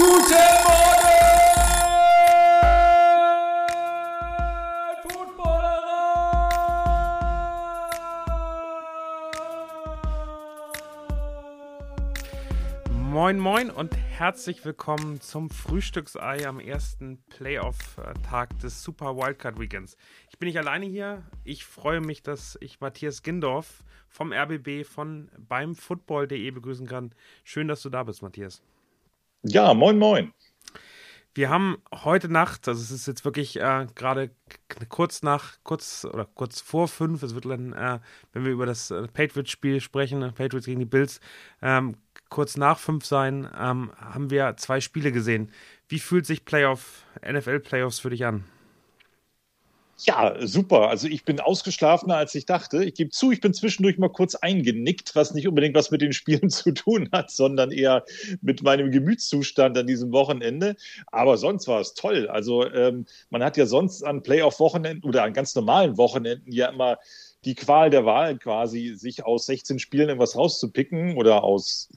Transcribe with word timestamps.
Guten 0.00 0.32
Morgen, 13.10 13.10
Moin 13.12 13.38
Moin 13.38 13.70
und 13.70 13.94
herzlich 13.94 14.64
willkommen 14.64 15.20
zum 15.20 15.50
Frühstücksei 15.50 16.46
am 16.46 16.60
ersten 16.60 17.18
Playoff-Tag 17.28 18.58
des 18.60 18.82
Super 18.82 19.16
Wildcard 19.18 19.60
Weekends. 19.60 19.98
Ich 20.30 20.38
bin 20.38 20.46
nicht 20.46 20.56
alleine 20.56 20.86
hier. 20.86 21.24
Ich 21.44 21.66
freue 21.66 22.00
mich, 22.00 22.22
dass 22.22 22.56
ich 22.62 22.80
Matthias 22.80 23.22
Gindorf 23.22 23.84
vom 24.08 24.32
RBB 24.32 24.86
von 24.86 25.28
beim 25.36 25.74
Football.de 25.74 26.50
begrüßen 26.52 26.86
kann. 26.86 27.14
Schön, 27.44 27.68
dass 27.68 27.82
du 27.82 27.90
da 27.90 28.04
bist, 28.04 28.22
Matthias. 28.22 28.62
Ja, 29.42 29.72
moin 29.72 29.98
moin. 29.98 30.34
Wir 31.32 31.48
haben 31.48 31.78
heute 31.92 32.28
Nacht, 32.28 32.68
also 32.68 32.82
es 32.82 32.90
ist 32.90 33.06
jetzt 33.06 33.24
wirklich 33.24 33.58
äh, 33.58 33.86
gerade 33.94 34.32
kurz 34.90 35.22
nach, 35.22 35.54
kurz 35.62 36.04
oder 36.04 36.26
kurz 36.26 36.60
vor 36.60 36.88
fünf, 36.88 37.22
es 37.22 37.34
wird 37.34 37.46
dann, 37.46 37.72
äh, 37.72 38.00
wenn 38.32 38.44
wir 38.44 38.52
über 38.52 38.66
das 38.66 38.90
äh, 38.90 39.08
Patriots-Spiel 39.08 39.80
sprechen, 39.80 40.20
äh, 40.22 40.32
Patriots 40.32 40.66
gegen 40.66 40.80
die 40.80 40.86
Bills, 40.86 41.20
ähm, 41.62 41.96
kurz 42.28 42.58
nach 42.58 42.78
fünf 42.78 43.06
sein, 43.06 43.48
ähm, 43.58 43.92
haben 43.96 44.28
wir 44.28 44.56
zwei 44.58 44.82
Spiele 44.82 45.10
gesehen. 45.10 45.50
Wie 45.88 46.00
fühlt 46.00 46.26
sich 46.26 46.44
Playoff, 46.44 47.06
NFL-Playoffs 47.24 47.98
für 48.00 48.10
dich 48.10 48.26
an? 48.26 48.44
Ja, 50.04 50.34
super. 50.40 50.88
Also 50.88 51.08
ich 51.08 51.24
bin 51.24 51.40
ausgeschlafener, 51.40 52.16
als 52.16 52.34
ich 52.34 52.46
dachte. 52.46 52.84
Ich 52.84 52.94
gebe 52.94 53.10
zu, 53.10 53.32
ich 53.32 53.40
bin 53.40 53.52
zwischendurch 53.52 53.98
mal 53.98 54.08
kurz 54.08 54.34
eingenickt, 54.34 55.14
was 55.14 55.34
nicht 55.34 55.46
unbedingt 55.46 55.74
was 55.74 55.90
mit 55.90 56.00
den 56.00 56.14
Spielen 56.14 56.48
zu 56.50 56.72
tun 56.72 57.10
hat, 57.12 57.30
sondern 57.30 57.70
eher 57.70 58.04
mit 58.40 58.62
meinem 58.62 58.90
Gemütszustand 58.90 59.76
an 59.76 59.86
diesem 59.86 60.10
Wochenende. 60.12 60.76
Aber 61.08 61.36
sonst 61.36 61.68
war 61.68 61.80
es 61.80 61.92
toll. 61.92 62.28
Also 62.28 62.64
ähm, 62.70 63.04
man 63.28 63.44
hat 63.44 63.58
ja 63.58 63.66
sonst 63.66 64.02
an 64.02 64.22
Playoff-Wochenenden 64.22 65.06
oder 65.06 65.22
an 65.22 65.34
ganz 65.34 65.54
normalen 65.54 65.98
Wochenenden 65.98 66.50
ja 66.50 66.68
immer 66.68 66.98
die 67.44 67.54
Qual 67.54 67.90
der 67.90 68.06
Wahl 68.06 68.38
quasi, 68.38 68.94
sich 68.94 69.24
aus 69.24 69.46
16 69.46 69.78
Spielen 69.78 70.08
irgendwas 70.08 70.36
rauszupicken 70.36 71.16
oder 71.16 71.44
aus 71.44 71.90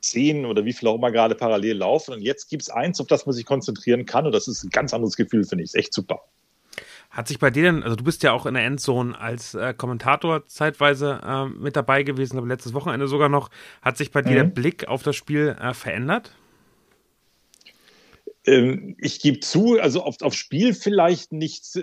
zehn 0.00 0.46
oder 0.46 0.64
wie 0.64 0.72
viel 0.72 0.88
auch 0.88 0.94
immer 0.94 1.10
gerade 1.10 1.34
parallel 1.34 1.76
laufen. 1.76 2.14
Und 2.14 2.22
jetzt 2.22 2.48
gibt 2.48 2.62
es 2.62 2.70
eins, 2.70 3.00
auf 3.00 3.06
das 3.06 3.26
man 3.26 3.34
sich 3.34 3.44
konzentrieren 3.44 4.06
kann. 4.06 4.24
Und 4.24 4.32
das 4.32 4.48
ist 4.48 4.64
ein 4.64 4.70
ganz 4.70 4.94
anderes 4.94 5.16
Gefühl, 5.16 5.44
finde 5.44 5.64
ich. 5.64 5.70
Ist 5.70 5.76
echt 5.76 5.92
super. 5.92 6.22
Hat 7.10 7.26
sich 7.26 7.40
bei 7.40 7.50
dir 7.50 7.64
denn, 7.64 7.82
also 7.82 7.96
du 7.96 8.04
bist 8.04 8.22
ja 8.22 8.32
auch 8.32 8.46
in 8.46 8.54
der 8.54 8.64
Endzone 8.64 9.18
als 9.18 9.54
äh, 9.54 9.74
Kommentator 9.74 10.46
zeitweise 10.46 11.20
äh, 11.26 11.46
mit 11.46 11.74
dabei 11.74 12.04
gewesen, 12.04 12.38
aber 12.38 12.46
letztes 12.46 12.72
Wochenende 12.72 13.08
sogar 13.08 13.28
noch. 13.28 13.50
Hat 13.82 13.96
sich 13.96 14.12
bei 14.12 14.22
mhm. 14.22 14.26
dir 14.26 14.34
der 14.36 14.44
Blick 14.44 14.86
auf 14.86 15.02
das 15.02 15.16
Spiel 15.16 15.56
äh, 15.60 15.74
verändert? 15.74 16.32
Ähm, 18.50 18.96
ich 18.98 19.20
gebe 19.20 19.38
zu, 19.38 19.78
also 19.80 20.02
auf, 20.02 20.20
auf 20.22 20.34
Spiel 20.34 20.74
vielleicht 20.74 21.30
nicht 21.32 21.76
äh, 21.76 21.82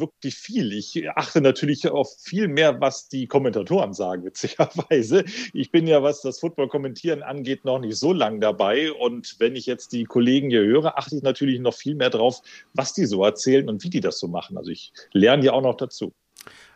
wirklich 0.00 0.36
viel. 0.36 0.72
Ich 0.72 1.06
achte 1.10 1.42
natürlich 1.42 1.86
auf 1.88 2.08
viel 2.22 2.48
mehr, 2.48 2.80
was 2.80 3.08
die 3.08 3.26
Kommentatoren 3.26 3.92
sagen, 3.92 4.24
witzigerweise. 4.24 5.24
Ich 5.52 5.70
bin 5.70 5.86
ja, 5.86 6.02
was 6.02 6.22
das 6.22 6.40
Football-Kommentieren 6.40 7.22
angeht, 7.22 7.66
noch 7.66 7.78
nicht 7.78 7.96
so 7.96 8.14
lang 8.14 8.40
dabei. 8.40 8.90
Und 8.92 9.36
wenn 9.38 9.54
ich 9.54 9.66
jetzt 9.66 9.92
die 9.92 10.04
Kollegen 10.04 10.48
hier 10.48 10.62
höre, 10.62 10.96
achte 10.96 11.16
ich 11.16 11.22
natürlich 11.22 11.60
noch 11.60 11.74
viel 11.74 11.94
mehr 11.94 12.10
drauf, 12.10 12.40
was 12.72 12.94
die 12.94 13.04
so 13.04 13.22
erzählen 13.22 13.68
und 13.68 13.84
wie 13.84 13.90
die 13.90 14.00
das 14.00 14.18
so 14.18 14.28
machen. 14.28 14.56
Also 14.56 14.70
ich 14.70 14.92
lerne 15.12 15.44
ja 15.44 15.52
auch 15.52 15.62
noch 15.62 15.76
dazu. 15.76 16.14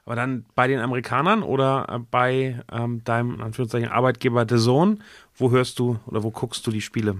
Aber 0.04 0.16
dann 0.16 0.44
bei 0.54 0.66
den 0.66 0.80
Amerikanern 0.80 1.42
oder 1.42 1.86
äh, 1.88 1.98
bei 2.10 2.60
ähm, 2.70 3.02
deinem 3.04 3.40
Anführungszeichen 3.40 3.88
Arbeitgeber 3.88 4.44
The 4.46 4.56
Zone, 4.56 4.98
wo 5.34 5.50
hörst 5.50 5.78
du 5.78 6.00
oder 6.06 6.22
wo 6.22 6.30
guckst 6.30 6.66
du 6.66 6.70
die 6.70 6.82
Spiele? 6.82 7.16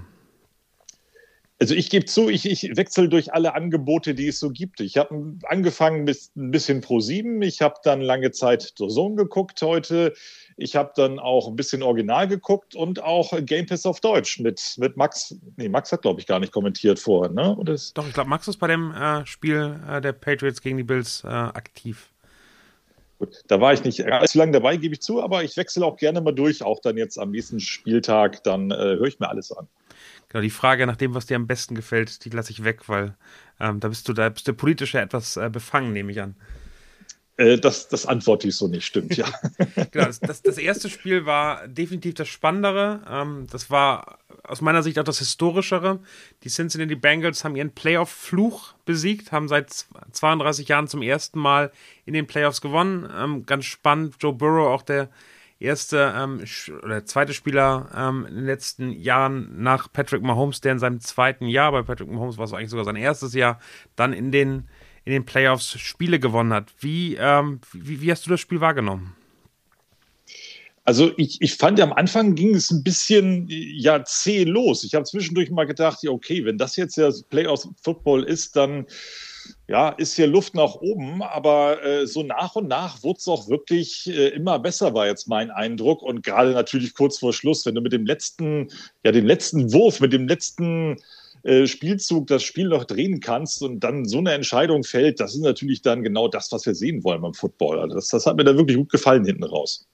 Also 1.63 1.77
ich 1.77 1.91
gebe 1.91 2.07
zu, 2.07 2.29
ich, 2.29 2.45
ich 2.45 2.77
wechsle 2.77 3.09
durch 3.09 3.33
alle 3.35 3.55
Angebote, 3.55 4.17
die 4.17 4.27
es 4.27 4.41
so 4.41 4.51
gibt. 4.51 4.81
Ich 4.81 4.97
habe 4.97 5.37
angefangen 5.45 6.03
mit 6.03 6.19
ein 6.35 6.51
bisschen 6.51 6.81
Pro 6.81 6.99
7. 6.99 7.41
Ich 7.41 7.63
habe 7.63 7.77
dann 7.85 8.01
lange 8.01 8.33
Zeit 8.33 8.73
The 8.77 8.89
Zone 8.89 9.15
geguckt 9.15 9.63
heute. 9.63 10.13
Ich 10.57 10.75
habe 10.75 10.91
dann 10.97 11.21
auch 11.21 11.47
ein 11.47 11.55
bisschen 11.55 11.85
Original 11.85 12.27
geguckt 12.27 12.75
und 12.75 13.01
auch 13.01 13.33
Game 13.43 13.67
Pass 13.67 13.87
auf 13.87 14.01
Deutsch 14.01 14.41
mit, 14.41 14.75
mit 14.79 14.97
Max. 14.97 15.37
Nee, 15.57 15.69
Max 15.69 15.93
hat, 15.93 16.03
glaube 16.03 16.21
ich, 16.21 16.27
gar 16.27 16.41
nicht 16.41 16.53
kommentiert 16.53 16.99
vorher, 16.99 17.33
ne? 17.33 17.55
Oder 17.55 17.77
Doch, 17.95 18.09
ich 18.09 18.13
glaube, 18.13 18.29
Max 18.29 18.49
ist 18.49 18.57
bei 18.57 18.67
dem 18.67 18.93
äh, 18.93 19.25
Spiel 19.25 19.79
äh, 19.89 20.01
der 20.01 20.15
Patriots 20.15 20.63
gegen 20.63 20.79
die 20.79 20.83
Bills 20.83 21.23
äh, 21.23 21.29
aktiv. 21.29 22.11
Gut, 23.21 23.45
da 23.47 23.61
war 23.61 23.73
ich 23.73 23.85
nicht 23.85 24.05
allzu 24.05 24.39
lange 24.39 24.51
dabei, 24.51 24.77
gebe 24.79 24.95
ich 24.95 25.01
zu, 25.01 25.23
aber 25.23 25.45
ich 25.45 25.57
wechsle 25.57 25.87
auch 25.87 25.97
gerne 25.97 26.21
mal 26.21 26.33
durch, 26.33 26.65
auch 26.65 26.81
dann 26.81 26.97
jetzt 26.97 27.21
am 27.21 27.31
nächsten 27.31 27.61
Spieltag, 27.61 28.43
dann 28.43 28.73
äh, 28.73 28.75
höre 28.75 29.05
ich 29.05 29.21
mir 29.21 29.29
alles 29.29 29.53
an. 29.53 29.69
Genau, 30.33 30.43
die 30.43 30.51
Frage 30.51 30.87
nach 30.87 30.97
dem, 30.97 31.15
was 31.15 31.27
dir 31.27 31.37
am 31.37 31.47
besten 31.47 31.75
gefällt, 31.75 32.25
die 32.25 32.31
lasse 32.31 32.53
ich 32.53 32.65
weg, 32.65 32.89
weil 32.89 33.15
ähm, 33.61 33.81
da 33.81 33.89
bist 33.89 34.09
du, 34.09 34.15
da 34.15 34.31
bist 34.31 34.49
du 34.49 34.55
politisch 34.55 34.95
ja 34.95 35.03
etwas 35.03 35.37
äh, 35.37 35.51
befangen, 35.51 35.93
nehme 35.93 36.11
ich 36.11 36.23
an. 36.23 36.37
Äh, 37.37 37.59
das, 37.59 37.89
das 37.89 38.07
antworte 38.07 38.49
ich 38.49 38.57
so 38.57 38.67
nicht, 38.67 38.87
stimmt, 38.87 39.15
ja. 39.15 39.27
genau, 39.91 40.07
das, 40.07 40.21
das, 40.21 40.41
das, 40.41 40.57
erste 40.57 40.89
Spiel 40.89 41.27
war 41.27 41.69
definitiv 41.69 42.15
das 42.15 42.29
Spannendere. 42.29 43.03
Ähm, 43.07 43.47
das 43.51 43.71
war 43.71 44.21
aus 44.43 44.63
meiner 44.63 44.83
Sicht 44.83 44.99
auch 44.99 45.05
das 45.05 45.19
Historischere. 45.19 46.01
Die 46.45 46.49
Cincinnati 46.49 46.95
Bengals 46.95 47.45
haben 47.45 47.55
ihren 47.55 47.75
Playoff-Fluch 47.75 48.73
besiegt, 48.87 49.33
haben 49.33 49.49
seit 49.49 49.71
32 50.13 50.69
Jahren 50.69 50.89
zum 50.89 51.03
ersten 51.03 51.39
Mal 51.39 51.73
in 52.07 52.15
den 52.15 52.27
Playoffs 52.27 52.63
gewonnen. 52.63 53.07
Ähm, 53.15 53.45
ganz 53.45 53.67
spannend, 53.67 54.17
Joe 54.19 54.33
Burrow, 54.33 54.69
auch 54.69 54.83
der 54.83 55.11
erste 55.63 56.13
ähm, 56.17 56.45
oder 56.83 57.05
zweite 57.05 57.33
Spieler 57.33 57.89
ähm, 57.97 58.27
in 58.27 58.35
den 58.37 58.47
letzten 58.47 58.93
Jahren 58.93 59.63
nach 59.63 59.93
Patrick 59.93 60.23
Mahomes, 60.23 60.61
der 60.61 60.73
in 60.73 60.79
seinem 60.79 61.01
zweiten 61.01 61.47
Jahr, 61.47 61.73
bei 61.73 61.83
Patrick 61.83 62.11
Mahomes 62.11 62.39
war 62.39 62.45
es 62.45 62.53
eigentlich 62.53 62.71
sogar 62.71 62.85
sein 62.85 62.97
erstes 62.97 63.35
Jahr, 63.35 63.61
dann 63.97 64.13
in 64.13 64.33
den, 64.33 64.69
in 65.05 65.13
den 65.13 65.25
Playoffs 65.25 65.79
Spiele 65.79 66.21
gewonnen 66.21 66.53
hat. 66.53 66.73
Wie, 66.81 67.17
ähm, 67.17 67.61
wie, 67.73 68.01
wie 68.01 68.11
hast 68.11 68.27
du 68.27 68.31
das 68.31 68.41
Spiel 68.41 68.61
wahrgenommen? 68.61 69.15
Also 70.85 71.13
ich, 71.17 71.41
ich 71.41 71.55
fand, 71.55 71.81
am 71.81 71.93
Anfang 71.93 72.35
ging 72.35 72.55
es 72.55 72.71
ein 72.71 72.83
bisschen 72.83 73.47
ja 73.49 74.05
zäh 74.05 74.45
los. 74.45 74.83
Ich 74.83 74.95
habe 74.95 75.05
zwischendurch 75.05 75.51
mal 75.51 75.67
gedacht, 75.67 75.99
okay, 76.07 76.45
wenn 76.45 76.59
das 76.59 76.77
jetzt 76.77 76.97
ja 76.97 77.11
Playoffs 77.31 77.69
Football 77.83 78.25
ist, 78.25 78.57
dann 78.57 78.87
ja, 79.73 79.89
ist 79.89 80.17
hier 80.17 80.27
Luft 80.27 80.55
nach 80.55 80.75
oben, 80.75 81.23
aber 81.23 81.83
äh, 81.83 82.07
so 82.07 82.23
nach 82.23 82.57
und 82.57 82.69
nach 82.69 83.03
wurde 83.03 83.17
es 83.21 83.27
auch 83.27 83.49
wirklich 83.49 84.07
äh, 84.07 84.29
immer 84.29 84.59
besser, 84.59 84.93
war 84.93 85.07
jetzt 85.07 85.29
mein 85.29 85.51
Eindruck. 85.51 86.03
Und 86.03 86.23
gerade 86.23 86.53
natürlich 86.53 86.93
kurz 86.93 87.19
vor 87.19 87.33
Schluss, 87.33 87.65
wenn 87.65 87.75
du 87.75 87.81
mit 87.81 87.95
dem 87.95 88.05
letzten, 88.05 88.69
ja, 89.03 89.13
dem 89.13 89.25
letzten 89.25 89.73
Wurf, 89.73 90.01
mit 90.01 90.13
dem 90.13 90.29
letzten 90.29 90.99
äh, 91.45 91.67
Spielzug 91.67 92.27
das 92.27 92.43
Spiel 92.43 92.69
noch 92.69 92.85
drehen 92.85 93.21
kannst 93.21 93.63
und 93.63 93.81
dann 93.81 94.05
so 94.05 94.19
eine 94.19 94.33
Entscheidung 94.33 94.85
fällt, 94.85 95.21
das 95.21 95.35
ist 95.35 95.41
natürlich 95.41 95.81
dann 95.81 96.03
genau 96.03 96.29
das, 96.29 96.53
was 96.53 96.67
wir 96.67 96.75
sehen 96.75 97.03
wollen 97.03 97.23
beim 97.23 97.33
Football. 97.33 97.79
Also 97.81 97.95
das, 97.95 98.09
das 98.09 98.27
hat 98.27 98.37
mir 98.37 98.45
da 98.45 98.55
wirklich 98.55 98.77
gut 98.77 98.91
gefallen 98.91 99.25
hinten 99.25 99.45
raus. 99.45 99.87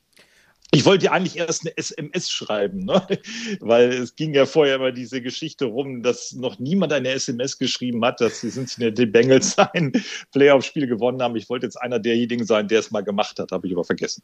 Ich 0.70 0.84
wollte 0.84 1.06
ja 1.06 1.12
eigentlich 1.12 1.36
erst 1.36 1.62
eine 1.62 1.76
SMS 1.76 2.30
schreiben, 2.30 2.84
ne? 2.84 3.06
weil 3.60 3.90
es 3.90 4.16
ging 4.16 4.34
ja 4.34 4.44
vorher 4.44 4.76
immer 4.76 4.92
diese 4.92 5.22
Geschichte 5.22 5.64
rum, 5.64 6.02
dass 6.02 6.32
noch 6.32 6.58
niemand 6.58 6.92
eine 6.92 7.08
SMS 7.08 7.58
geschrieben 7.58 8.04
hat, 8.04 8.20
dass 8.20 8.42
die 8.42 8.50
Cincinnati 8.50 9.06
Bengals 9.06 9.56
ein 9.72 9.92
Playoff-Spiel 10.32 10.86
gewonnen 10.86 11.22
haben. 11.22 11.36
Ich 11.36 11.48
wollte 11.48 11.64
jetzt 11.64 11.76
einer 11.76 11.98
derjenigen 11.98 12.44
sein, 12.44 12.68
der 12.68 12.80
es 12.80 12.90
mal 12.90 13.02
gemacht 13.02 13.38
hat, 13.38 13.50
habe 13.50 13.66
ich 13.66 13.72
aber 13.72 13.84
vergessen. 13.84 14.22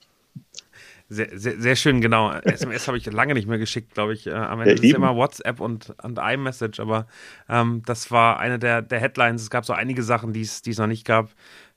Sehr, 1.08 1.28
sehr, 1.38 1.60
sehr 1.60 1.76
schön, 1.76 2.00
genau. 2.00 2.32
SMS 2.32 2.88
habe 2.88 2.96
ich 2.96 3.04
lange 3.06 3.34
nicht 3.34 3.46
mehr 3.46 3.58
geschickt, 3.58 3.92
glaube 3.94 4.14
ich. 4.14 4.26
Äh, 4.26 4.32
am 4.32 4.60
Ende 4.60 4.74
ja, 4.74 4.82
ist 4.82 4.96
immer 4.96 5.16
WhatsApp 5.16 5.60
und, 5.60 5.94
und 6.02 6.18
iMessage, 6.18 6.80
aber 6.80 7.06
ähm, 7.48 7.82
das 7.84 8.10
war 8.10 8.38
eine 8.38 8.58
der, 8.58 8.80
der 8.80 9.00
Headlines. 9.00 9.42
Es 9.42 9.50
gab 9.50 9.66
so 9.66 9.74
einige 9.74 10.02
Sachen, 10.02 10.32
die 10.32 10.40
es 10.40 10.62
noch 10.78 10.86
nicht 10.86 11.04
gab. 11.06 11.30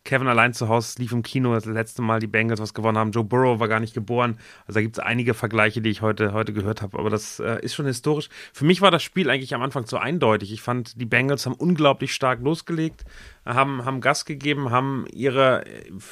Kevin 0.08 0.30
allein 0.30 0.54
zu 0.54 0.70
Hause 0.70 1.00
lief 1.00 1.12
im 1.12 1.22
Kino, 1.22 1.54
das 1.54 1.66
letzte 1.66 2.02
Mal 2.02 2.22
die 2.22 2.28
Bengals 2.28 2.62
was 2.62 2.74
gewonnen 2.74 2.98
haben. 2.98 3.12
Joe 3.12 3.26
Burrow 3.26 3.60
war 3.60 3.68
gar 3.68 3.82
nicht 3.82 3.94
geboren. 3.94 4.38
Also 4.66 4.80
da 4.80 4.82
gibt 4.82 4.98
es 4.98 5.04
einige 5.04 5.34
Vergleiche, 5.34 5.82
die 5.82 5.90
ich 5.90 6.02
heute, 6.02 6.32
heute 6.32 6.54
gehört 6.54 6.82
habe. 6.82 6.98
Aber 6.98 7.10
das 7.10 7.40
äh, 7.40 7.60
ist 7.62 7.76
schon 7.76 7.86
historisch. 7.86 8.30
Für 8.54 8.64
mich 8.64 8.82
war 8.82 8.90
das 8.90 9.04
Spiel 9.04 9.30
eigentlich 9.30 9.54
am 9.54 9.62
Anfang 9.62 9.86
zu 9.86 9.98
eindeutig. 9.98 10.54
Ich 10.54 10.62
fand, 10.62 11.00
die 11.00 11.06
Bengals 11.06 11.46
haben 11.46 11.56
unglaublich 11.56 12.14
stark 12.14 12.40
losgelegt, 12.42 13.04
haben, 13.46 13.84
haben 13.84 14.00
Gas 14.00 14.24
gegeben, 14.24 14.72
haben 14.72 15.06
ihre, 15.12 15.66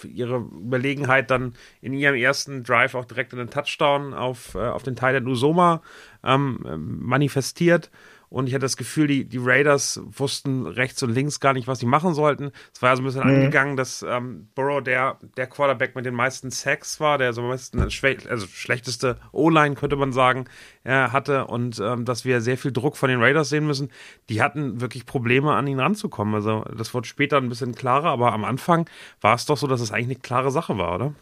ihre 0.04 0.40
Überlegenheit 0.40 1.31
dann 1.31 1.54
in 1.80 1.94
ihrem 1.94 2.16
ersten 2.16 2.64
Drive 2.64 2.96
auch 2.96 3.06
direkt 3.06 3.31
in 3.31 3.40
den 3.40 3.50
Touchdown 3.50 4.14
auf, 4.14 4.56
äh, 4.56 4.60
auf 4.60 4.84
den 4.84 4.98
Teil 4.98 5.14
der 5.14 5.25
Usoma 5.25 5.81
ähm, 6.22 6.60
manifestiert. 7.00 7.90
Und 8.36 8.48
ich 8.48 8.54
hatte 8.54 8.64
das 8.64 8.76
Gefühl, 8.76 9.08
die, 9.08 9.24
die 9.24 9.38
Raiders 9.38 10.02
wussten 10.04 10.68
rechts 10.68 11.02
und 11.02 11.12
links 11.12 11.40
gar 11.40 11.54
nicht, 11.54 11.70
was 11.70 11.80
sie 11.80 11.86
machen 11.86 12.14
sollten. 12.14 12.52
Es 12.74 12.82
war 12.82 12.90
ja 12.90 12.98
so 12.98 13.02
ein 13.02 13.06
bisschen 13.06 13.24
mhm. 13.24 13.34
angegangen, 13.34 13.78
dass 13.78 14.06
ähm, 14.06 14.50
Burrow 14.56 14.84
der, 14.84 15.18
der 15.38 15.48
Quarterback 15.48 15.96
mit 15.96 16.06
den 16.06 16.16
meisten 16.16 16.52
Sacks 16.52 17.00
war, 17.00 17.18
der 17.18 17.32
so 17.32 17.40
am 17.40 17.48
meisten, 17.48 17.80
also 17.80 18.46
schlechteste 18.48 19.16
O-Line, 19.32 19.76
könnte 19.76 19.96
man 19.96 20.12
sagen, 20.12 20.50
äh, 20.84 20.92
hatte. 20.92 21.46
Und 21.46 21.80
ähm, 21.80 22.04
dass 22.04 22.26
wir 22.26 22.42
sehr 22.42 22.58
viel 22.58 22.74
Druck 22.74 22.98
von 22.98 23.08
den 23.08 23.22
Raiders 23.22 23.48
sehen 23.48 23.66
müssen. 23.66 23.90
Die 24.28 24.42
hatten 24.42 24.82
wirklich 24.82 25.06
Probleme, 25.06 25.54
an 25.54 25.66
ihn 25.66 25.80
ranzukommen. 25.80 26.36
Also 26.36 26.66
das 26.78 26.94
wurde 26.94 27.08
später 27.08 27.38
ein 27.38 27.48
bisschen 27.48 27.74
klarer, 27.74 28.10
aber 28.10 28.34
am 28.34 28.44
Anfang 28.44 28.90
war 29.22 29.36
es 29.36 29.46
doch 29.46 29.56
so, 29.56 29.66
dass 29.66 29.80
es 29.80 29.94
eigentlich 29.94 30.08
eine 30.08 30.16
klare 30.16 30.52
Sache 30.52 30.78
war, 30.78 30.96
oder? 30.96 31.14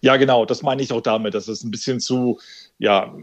Ja, 0.00 0.16
genau, 0.16 0.46
das 0.46 0.62
meine 0.62 0.82
ich 0.82 0.92
auch 0.92 1.02
damit, 1.02 1.34
dass 1.34 1.46
es 1.46 1.62
ein 1.62 1.70
bisschen 1.70 2.00
zu, 2.00 2.40
ja, 2.80 3.14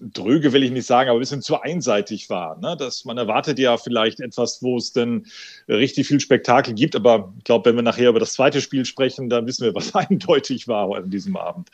dröge 0.00 0.54
will 0.54 0.64
ich 0.64 0.70
nicht 0.70 0.86
sagen, 0.86 1.10
aber 1.10 1.18
ein 1.18 1.20
bisschen 1.20 1.42
zu 1.42 1.60
einseitig 1.60 2.30
war. 2.30 2.58
Ne? 2.58 2.76
Dass 2.78 3.04
man 3.04 3.18
erwartet 3.18 3.58
ja 3.58 3.76
vielleicht 3.76 4.20
etwas, 4.20 4.62
wo 4.62 4.78
es 4.78 4.92
dann 4.94 5.26
richtig 5.68 6.08
viel 6.08 6.18
Spektakel 6.18 6.72
gibt, 6.72 6.96
aber 6.96 7.34
ich 7.36 7.44
glaube, 7.44 7.68
wenn 7.68 7.76
wir 7.76 7.82
nachher 7.82 8.08
über 8.08 8.20
das 8.20 8.32
zweite 8.32 8.62
Spiel 8.62 8.86
sprechen, 8.86 9.28
dann 9.28 9.46
wissen 9.46 9.64
wir, 9.64 9.74
was 9.74 9.94
eindeutig 9.94 10.66
war 10.66 10.96
an 10.96 11.10
diesem 11.10 11.36
Abend. 11.36 11.68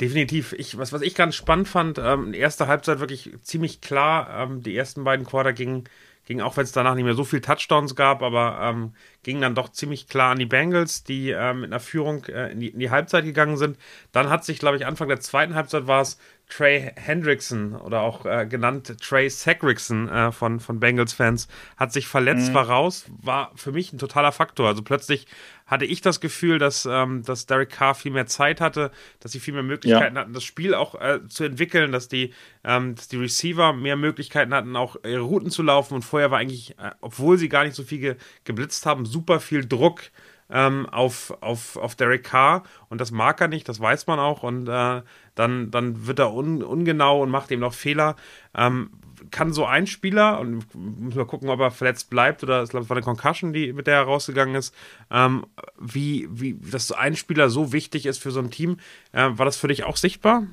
Definitiv. 0.00 0.52
Ich, 0.52 0.78
was, 0.78 0.92
was 0.92 1.02
ich 1.02 1.16
ganz 1.16 1.34
spannend 1.34 1.66
fand, 1.66 1.98
ähm, 1.98 2.32
erste 2.32 2.68
Halbzeit 2.68 3.00
wirklich 3.00 3.30
ziemlich 3.42 3.80
klar. 3.80 4.30
Ähm, 4.30 4.62
die 4.62 4.76
ersten 4.76 5.02
beiden 5.02 5.26
Quarter 5.26 5.52
gingen 5.52 5.84
ging 6.26 6.42
auch, 6.42 6.56
wenn 6.58 6.64
es 6.64 6.72
danach 6.72 6.94
nicht 6.94 7.04
mehr 7.04 7.14
so 7.14 7.24
viel 7.24 7.40
Touchdowns 7.40 7.96
gab, 7.96 8.22
aber 8.22 8.58
ähm, 8.62 8.92
ging 9.28 9.42
dann 9.42 9.54
doch 9.54 9.68
ziemlich 9.68 10.08
klar 10.08 10.32
an 10.32 10.38
die 10.38 10.46
Bengals, 10.46 11.04
die 11.04 11.32
äh, 11.32 11.52
mit 11.52 11.66
einer 11.66 11.80
Führung 11.80 12.24
äh, 12.24 12.50
in, 12.50 12.60
die, 12.60 12.68
in, 12.68 12.78
die, 12.78 12.88
Halbzeit 12.88 13.26
gegangen 13.26 13.58
sind. 13.58 13.76
Dann 14.10 14.30
hat 14.30 14.42
sich, 14.42 14.58
glaube 14.58 14.78
ich, 14.78 14.86
Anfang 14.86 15.08
der 15.08 15.20
zweiten 15.20 15.54
Halbzeit 15.54 15.86
war 15.86 16.00
es 16.00 16.18
Trey 16.48 16.92
Hendrickson 16.96 17.74
oder 17.74 18.00
auch 18.00 18.24
äh, 18.24 18.46
genannt 18.46 18.96
Trey 19.02 19.28
Sackrickson 19.28 20.08
äh, 20.08 20.32
von, 20.32 20.60
von 20.60 20.80
Bengals-Fans, 20.80 21.46
hat 21.76 21.92
sich 21.92 22.06
verletzt, 22.06 22.50
mhm. 22.50 22.54
war 22.54 22.70
raus, 22.70 23.04
war 23.20 23.52
für 23.54 23.72
mich 23.72 23.92
ein 23.92 23.98
totaler 23.98 24.32
Faktor. 24.32 24.66
Also 24.68 24.82
plötzlich 24.82 25.26
hatte 25.66 25.84
ich 25.84 26.00
das 26.00 26.20
Gefühl, 26.20 26.58
dass, 26.58 26.88
ähm, 26.90 27.22
dass 27.22 27.44
Derek 27.44 27.68
Carr 27.68 27.94
viel 27.94 28.12
mehr 28.12 28.26
Zeit 28.26 28.62
hatte, 28.62 28.90
dass 29.20 29.32
sie 29.32 29.40
viel 29.40 29.52
mehr 29.52 29.62
Möglichkeiten 29.62 30.16
ja. 30.16 30.22
hatten, 30.22 30.32
das 30.32 30.44
Spiel 30.44 30.74
auch 30.74 30.94
äh, 30.94 31.20
zu 31.28 31.44
entwickeln, 31.44 31.92
dass 31.92 32.08
die, 32.08 32.32
ähm, 32.64 32.94
dass 32.94 33.08
die 33.08 33.18
Receiver 33.18 33.74
mehr 33.74 33.96
Möglichkeiten 33.96 34.54
hatten, 34.54 34.74
auch 34.76 34.96
ihre 35.04 35.20
Routen 35.20 35.50
zu 35.50 35.62
laufen. 35.62 35.94
Und 35.94 36.02
vorher 36.02 36.30
war 36.30 36.38
eigentlich, 36.38 36.78
äh, 36.78 36.92
obwohl 37.02 37.36
sie 37.36 37.50
gar 37.50 37.64
nicht 37.64 37.76
so 37.76 37.82
viel 37.82 37.98
ge 37.98 38.16
geblitzt 38.44 38.86
haben, 38.86 39.04
super 39.18 39.40
viel 39.40 39.66
Druck 39.66 40.02
ähm, 40.50 40.86
auf, 40.86 41.36
auf, 41.42 41.76
auf 41.76 41.94
Derek 41.96 42.24
Carr. 42.24 42.62
Und 42.88 43.00
das 43.00 43.10
mag 43.10 43.40
er 43.40 43.48
nicht, 43.48 43.68
das 43.68 43.80
weiß 43.80 44.06
man 44.06 44.18
auch. 44.18 44.42
Und 44.44 44.68
äh, 44.68 45.02
dann, 45.34 45.70
dann 45.70 46.06
wird 46.06 46.20
er 46.20 46.32
un, 46.32 46.62
ungenau 46.62 47.22
und 47.22 47.30
macht 47.30 47.50
eben 47.50 47.60
noch 47.60 47.74
Fehler. 47.74 48.16
Ähm, 48.56 48.90
kann 49.32 49.52
so 49.52 49.66
ein 49.66 49.88
Spieler, 49.88 50.38
und 50.38 50.64
muss 50.74 51.16
mal 51.16 51.26
gucken, 51.26 51.48
ob 51.48 51.58
er 51.58 51.72
verletzt 51.72 52.08
bleibt 52.08 52.44
oder 52.44 52.62
es 52.62 52.72
war 52.72 52.88
eine 52.88 53.02
Concussion, 53.02 53.52
die, 53.52 53.72
mit 53.72 53.88
der 53.88 53.96
er 53.96 54.02
rausgegangen 54.04 54.54
ist, 54.54 54.72
ähm, 55.10 55.44
wie, 55.80 56.28
wie, 56.30 56.54
dass 56.54 56.86
so 56.86 56.94
ein 56.94 57.16
Spieler 57.16 57.50
so 57.50 57.72
wichtig 57.72 58.06
ist 58.06 58.18
für 58.18 58.30
so 58.30 58.38
ein 58.38 58.52
Team. 58.52 58.76
Äh, 59.10 59.30
war 59.32 59.44
das 59.44 59.56
für 59.56 59.68
dich 59.68 59.82
auch 59.82 59.96
sichtbar? 59.96 60.46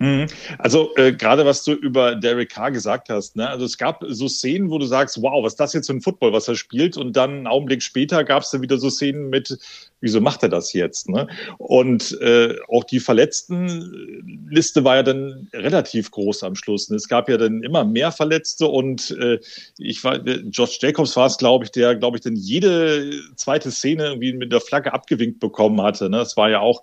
Mhm. 0.00 0.28
Also 0.56 0.94
äh, 0.96 1.12
gerade 1.12 1.44
was 1.44 1.62
du 1.62 1.72
über 1.72 2.14
Derek 2.14 2.48
Carr 2.48 2.70
gesagt 2.70 3.10
hast, 3.10 3.36
ne? 3.36 3.46
also 3.46 3.66
es 3.66 3.76
gab 3.76 4.02
so 4.08 4.28
Szenen, 4.28 4.70
wo 4.70 4.78
du 4.78 4.86
sagst, 4.86 5.20
wow, 5.20 5.44
was 5.44 5.52
ist 5.52 5.60
das 5.60 5.74
jetzt 5.74 5.88
für 5.88 5.92
ein 5.92 6.00
Football, 6.00 6.32
was 6.32 6.48
er 6.48 6.56
spielt 6.56 6.96
und 6.96 7.14
dann 7.16 7.30
einen 7.30 7.46
Augenblick 7.46 7.82
später 7.82 8.24
gab 8.24 8.42
es 8.42 8.50
dann 8.50 8.62
wieder 8.62 8.78
so 8.78 8.88
Szenen 8.88 9.28
mit, 9.28 9.58
wieso 10.00 10.22
macht 10.22 10.42
er 10.42 10.48
das 10.48 10.72
jetzt? 10.72 11.10
Ne? 11.10 11.28
Und 11.58 12.18
äh, 12.22 12.56
auch 12.68 12.84
die 12.84 12.98
Verletztenliste 12.98 14.84
war 14.84 14.96
ja 14.96 15.02
dann 15.02 15.48
relativ 15.52 16.10
groß 16.10 16.44
am 16.44 16.54
Schluss. 16.54 16.88
Ne? 16.88 16.96
Es 16.96 17.06
gab 17.06 17.28
ja 17.28 17.36
dann 17.36 17.62
immer 17.62 17.84
mehr 17.84 18.10
Verletzte 18.10 18.68
und 18.68 19.10
äh, 19.20 19.38
ich 19.76 20.02
war, 20.02 20.16
Josh 20.16 20.78
Jacobs 20.80 21.14
war 21.14 21.26
es, 21.26 21.36
glaube 21.36 21.66
ich, 21.66 21.72
der, 21.72 21.94
glaube 21.94 22.16
ich, 22.16 22.22
dann 22.22 22.36
jede 22.36 23.10
zweite 23.36 23.70
Szene 23.70 24.06
irgendwie 24.06 24.32
mit 24.32 24.50
der 24.50 24.62
Flagge 24.62 24.94
abgewinkt 24.94 25.40
bekommen 25.40 25.82
hatte. 25.82 26.08
Ne? 26.08 26.16
Das 26.16 26.38
war 26.38 26.48
ja 26.48 26.60
auch 26.60 26.80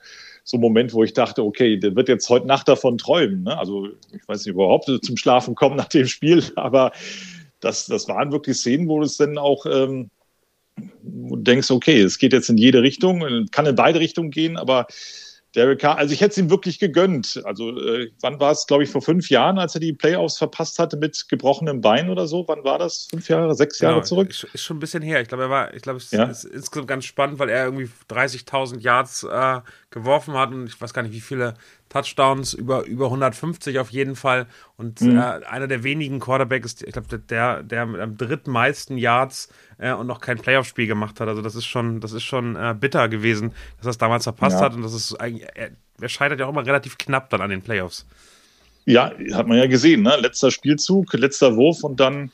so 0.49 0.55
ein 0.55 0.61
Moment, 0.61 0.93
wo 0.93 1.03
ich 1.03 1.11
dachte, 1.11 1.43
okay, 1.43 1.77
der 1.77 1.93
wird 1.95 2.07
jetzt 2.07 2.29
heute 2.29 2.47
Nacht 2.47 2.69
davon 2.69 2.97
träumen. 2.97 3.43
Ne? 3.43 3.57
Also 3.57 3.89
ich 4.15 4.25
weiß 4.27 4.45
nicht, 4.45 4.53
überhaupt 4.53 4.89
zum 5.03 5.17
Schlafen 5.17 5.55
kommen 5.55 5.75
nach 5.75 5.89
dem 5.89 6.07
Spiel, 6.07 6.41
aber 6.55 6.93
das, 7.59 7.85
das 7.87 8.07
waren 8.07 8.31
wirklich 8.31 8.55
Szenen, 8.55 8.87
wo 8.87 9.01
es 9.01 9.17
dann 9.17 9.37
auch 9.37 9.65
ähm, 9.65 10.09
du 11.01 11.35
denkst, 11.35 11.69
okay, 11.71 12.01
es 12.01 12.17
geht 12.17 12.33
jetzt 12.33 12.49
in 12.49 12.57
jede 12.57 12.81
Richtung, 12.81 13.47
kann 13.51 13.65
in 13.65 13.75
beide 13.75 13.99
Richtungen 13.99 14.31
gehen, 14.31 14.57
aber 14.57 14.87
Derek 15.55 15.79
Carr, 15.79 15.97
also 15.97 16.13
ich 16.13 16.21
hätte 16.21 16.31
es 16.31 16.37
ihm 16.37 16.49
wirklich 16.51 16.77
gegönnt. 16.77 17.41
Also 17.45 17.75
äh, 17.75 18.11
wann 18.21 18.39
war 18.39 18.51
es, 18.51 18.67
glaube 18.67 18.83
ich, 18.83 18.89
vor 18.89 19.01
fünf 19.01 19.29
Jahren, 19.29 19.57
als 19.57 19.73
er 19.75 19.81
die 19.81 19.93
Playoffs 19.93 20.37
verpasst 20.37 20.77
hatte 20.77 20.97
mit 20.97 21.27
gebrochenem 21.29 21.81
Bein 21.81 22.09
oder 22.09 22.27
so? 22.27 22.47
Wann 22.47 22.63
war 22.63 22.77
das? 22.77 23.07
Fünf 23.09 23.27
Jahre, 23.27 23.55
sechs 23.55 23.79
Jahre 23.79 23.95
genau, 23.95 24.05
zurück? 24.05 24.29
Ist, 24.29 24.43
ist, 24.53 24.63
schon 24.63 24.77
ein 24.77 24.79
bisschen 24.79 25.01
her. 25.01 25.21
Ich 25.21 25.29
glaube, 25.29 25.45
er 25.45 25.49
war, 25.49 25.73
ich 25.73 25.81
glaube, 25.81 25.97
es 25.97 26.11
ja? 26.11 26.25
ist 26.25 26.43
insgesamt 26.43 26.87
ganz 26.87 27.05
spannend, 27.05 27.39
weil 27.39 27.49
er 27.49 27.65
irgendwie 27.65 27.89
30.000 28.09 28.81
Yards 28.81 29.23
äh, 29.23 29.61
geworfen 29.89 30.33
hat 30.33 30.51
und 30.51 30.67
ich 30.67 30.79
weiß 30.79 30.93
gar 30.93 31.01
nicht, 31.01 31.13
wie 31.13 31.21
viele 31.21 31.53
Touchdowns, 31.89 32.53
über, 32.53 32.85
über 32.85 33.05
150 33.05 33.79
auf 33.79 33.89
jeden 33.89 34.15
Fall. 34.15 34.47
Und 34.75 35.01
mhm. 35.01 35.17
äh, 35.17 35.21
einer 35.45 35.67
der 35.67 35.83
wenigen 35.83 36.19
Quarterbacks, 36.19 36.81
ich 36.81 36.91
glaube, 36.91 37.19
der, 37.19 37.63
der 37.63 37.85
mit 37.85 38.01
am 38.01 38.17
drittmeisten 38.17 38.97
Yards 38.97 39.49
äh, 39.77 39.93
und 39.93 40.07
noch 40.07 40.19
kein 40.19 40.37
Playoff-Spiel 40.37 40.87
gemacht 40.87 41.19
hat. 41.19 41.29
Also 41.29 41.41
das 41.41 41.55
ist 41.55 41.65
schon, 41.65 42.01
das 42.01 42.11
ist 42.11 42.23
schon 42.23 42.55
äh, 42.57 42.75
bitter 42.77 43.07
gewesen, 43.07 43.53
dass 43.77 43.87
er 43.87 43.91
es 43.91 43.97
damals 43.97 44.23
verpasst 44.25 44.59
ja. 44.59 44.65
hat. 44.65 44.75
Und 44.75 44.81
das 44.81 44.93
ist 44.93 45.15
eigentlich, 45.15 45.47
er, 45.55 45.71
er 46.01 46.09
scheitert 46.09 46.39
ja 46.39 46.47
auch 46.47 46.51
immer 46.51 46.65
relativ 46.65 46.97
knapp 46.97 47.29
dann 47.29 47.41
an 47.41 47.49
den 47.49 47.61
Playoffs. 47.61 48.05
Ja, 48.85 49.11
hat 49.33 49.47
man 49.47 49.57
ja 49.57 49.67
gesehen, 49.67 50.03
ne? 50.03 50.15
Letzter 50.19 50.51
Spielzug, 50.51 51.11
letzter 51.13 51.55
Wurf 51.55 51.83
und 51.83 51.99
dann 51.99 52.31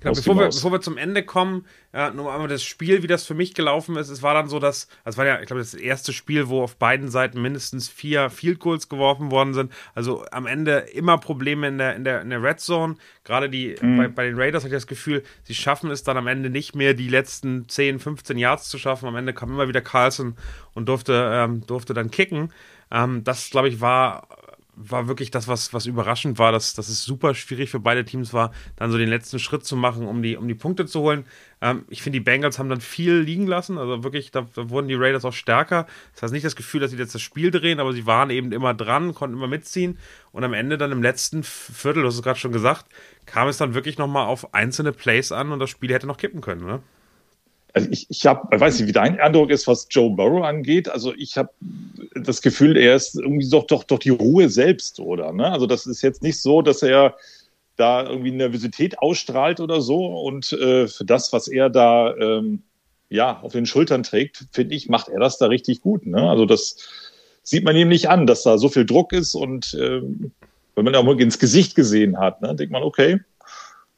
Genau, 0.00 0.14
bevor 0.14 0.36
wir, 0.36 0.48
bevor 0.48 0.72
wir 0.72 0.80
zum 0.80 0.96
Ende 0.96 1.22
kommen, 1.22 1.66
ja, 1.92 2.10
nur 2.10 2.32
einmal 2.32 2.48
das 2.48 2.62
Spiel, 2.62 3.02
wie 3.02 3.06
das 3.06 3.24
für 3.24 3.34
mich 3.34 3.54
gelaufen 3.54 3.96
ist. 3.96 4.10
Es 4.10 4.22
war 4.22 4.34
dann 4.34 4.48
so, 4.48 4.58
dass, 4.58 4.88
also 5.04 5.14
es 5.14 5.18
war 5.18 5.26
ja, 5.26 5.40
ich 5.40 5.46
glaube, 5.46 5.60
das 5.60 5.72
erste 5.74 6.12
Spiel, 6.12 6.48
wo 6.48 6.62
auf 6.62 6.76
beiden 6.76 7.08
Seiten 7.08 7.40
mindestens 7.40 7.88
vier 7.88 8.28
Field 8.28 8.60
Goals 8.60 8.88
geworfen 8.88 9.30
worden 9.30 9.54
sind. 9.54 9.72
Also 9.94 10.24
am 10.30 10.46
Ende 10.46 10.78
immer 10.92 11.18
Probleme 11.18 11.68
in 11.68 11.78
der, 11.78 11.96
in 11.96 12.04
der, 12.04 12.20
in 12.20 12.30
der 12.30 12.42
Red 12.42 12.60
Zone. 12.60 12.96
Gerade 13.24 13.48
die, 13.48 13.76
mhm. 13.80 13.96
bei, 13.96 14.08
bei 14.08 14.26
den 14.26 14.38
Raiders 14.38 14.62
hatte 14.62 14.74
ich 14.74 14.76
das 14.76 14.86
Gefühl, 14.86 15.22
sie 15.44 15.54
schaffen 15.54 15.90
es 15.90 16.02
dann 16.02 16.16
am 16.16 16.26
Ende 16.26 16.50
nicht 16.50 16.74
mehr, 16.74 16.94
die 16.94 17.08
letzten 17.08 17.68
10, 17.68 17.98
15 17.98 18.36
Yards 18.36 18.68
zu 18.68 18.78
schaffen. 18.78 19.06
Am 19.06 19.16
Ende 19.16 19.32
kam 19.32 19.50
immer 19.50 19.68
wieder 19.68 19.80
Carlson 19.80 20.36
und 20.74 20.88
durfte, 20.88 21.30
ähm, 21.32 21.66
durfte 21.66 21.94
dann 21.94 22.10
kicken. 22.10 22.52
Ähm, 22.90 23.24
das, 23.24 23.50
glaube 23.50 23.68
ich, 23.68 23.80
war 23.80 24.28
war 24.76 25.08
wirklich 25.08 25.30
das, 25.30 25.48
was, 25.48 25.72
was 25.72 25.86
überraschend 25.86 26.38
war, 26.38 26.52
dass, 26.52 26.74
dass 26.74 26.88
es 26.88 27.02
super 27.02 27.34
schwierig 27.34 27.70
für 27.70 27.80
beide 27.80 28.04
Teams 28.04 28.34
war, 28.34 28.52
dann 28.76 28.90
so 28.92 28.98
den 28.98 29.08
letzten 29.08 29.38
Schritt 29.38 29.64
zu 29.64 29.74
machen, 29.74 30.06
um 30.06 30.22
die, 30.22 30.36
um 30.36 30.46
die 30.46 30.54
Punkte 30.54 30.84
zu 30.84 31.00
holen. 31.00 31.24
Ähm, 31.62 31.86
ich 31.88 32.02
finde, 32.02 32.18
die 32.18 32.24
Bengals 32.24 32.58
haben 32.58 32.68
dann 32.68 32.82
viel 32.82 33.14
liegen 33.14 33.46
lassen. 33.46 33.78
Also 33.78 34.04
wirklich, 34.04 34.30
da, 34.30 34.46
da, 34.54 34.68
wurden 34.68 34.88
die 34.88 34.94
Raiders 34.94 35.24
auch 35.24 35.32
stärker. 35.32 35.86
Das 36.12 36.22
heißt 36.22 36.32
nicht 36.32 36.44
das 36.44 36.56
Gefühl, 36.56 36.80
dass 36.80 36.90
sie 36.90 36.98
jetzt 36.98 37.14
das 37.14 37.22
Spiel 37.22 37.50
drehen, 37.50 37.80
aber 37.80 37.94
sie 37.94 38.06
waren 38.06 38.28
eben 38.28 38.52
immer 38.52 38.74
dran, 38.74 39.14
konnten 39.14 39.36
immer 39.36 39.48
mitziehen. 39.48 39.98
Und 40.30 40.44
am 40.44 40.52
Ende 40.52 40.76
dann 40.76 40.92
im 40.92 41.02
letzten 41.02 41.42
Viertel, 41.42 42.02
du 42.02 42.08
hast 42.08 42.16
es 42.16 42.22
gerade 42.22 42.38
schon 42.38 42.52
gesagt, 42.52 42.86
kam 43.24 43.48
es 43.48 43.56
dann 43.56 43.72
wirklich 43.74 43.96
nochmal 43.96 44.26
auf 44.26 44.52
einzelne 44.54 44.92
Plays 44.92 45.32
an 45.32 45.52
und 45.52 45.58
das 45.58 45.70
Spiel 45.70 45.92
hätte 45.92 46.06
noch 46.06 46.18
kippen 46.18 46.42
können, 46.42 46.66
ne? 46.66 46.82
Also 47.76 47.90
ich, 47.90 48.06
ich 48.08 48.24
habe, 48.24 48.58
weiß 48.58 48.80
nicht, 48.80 48.88
wie 48.88 48.92
dein 48.92 49.20
Eindruck 49.20 49.50
ist, 49.50 49.66
was 49.66 49.86
Joe 49.90 50.08
Burrow 50.08 50.42
angeht. 50.42 50.88
Also 50.88 51.12
ich 51.14 51.36
habe 51.36 51.50
das 52.14 52.40
Gefühl, 52.40 52.74
er 52.78 52.96
ist 52.96 53.16
irgendwie 53.16 53.50
doch, 53.50 53.66
doch, 53.66 53.84
doch 53.84 53.98
die 53.98 54.08
Ruhe 54.08 54.48
selbst, 54.48 54.98
oder? 54.98 55.30
Ne? 55.34 55.52
Also 55.52 55.66
das 55.66 55.84
ist 55.84 56.00
jetzt 56.00 56.22
nicht 56.22 56.40
so, 56.40 56.62
dass 56.62 56.82
er 56.82 57.16
da 57.76 58.08
irgendwie 58.08 58.30
Nervosität 58.30 58.98
ausstrahlt 58.98 59.60
oder 59.60 59.82
so. 59.82 60.06
Und 60.06 60.54
äh, 60.54 60.88
für 60.88 61.04
das, 61.04 61.34
was 61.34 61.48
er 61.48 61.68
da 61.68 62.16
ähm, 62.16 62.62
ja 63.10 63.40
auf 63.42 63.52
den 63.52 63.66
Schultern 63.66 64.02
trägt, 64.02 64.46
finde 64.52 64.74
ich, 64.74 64.88
macht 64.88 65.08
er 65.08 65.20
das 65.20 65.36
da 65.36 65.44
richtig 65.44 65.82
gut. 65.82 66.06
Ne? 66.06 66.30
Also 66.30 66.46
das 66.46 66.78
sieht 67.42 67.64
man 67.64 67.76
ihm 67.76 67.88
nicht 67.88 68.08
an, 68.08 68.26
dass 68.26 68.42
da 68.42 68.56
so 68.56 68.70
viel 68.70 68.86
Druck 68.86 69.12
ist. 69.12 69.34
Und 69.34 69.74
äh, 69.74 70.00
wenn 70.76 70.84
man 70.86 70.94
auch 70.94 71.04
mal 71.04 71.20
ins 71.20 71.38
Gesicht 71.38 71.74
gesehen 71.74 72.18
hat, 72.18 72.40
ne, 72.40 72.54
denkt 72.54 72.72
man, 72.72 72.82
okay, 72.82 73.20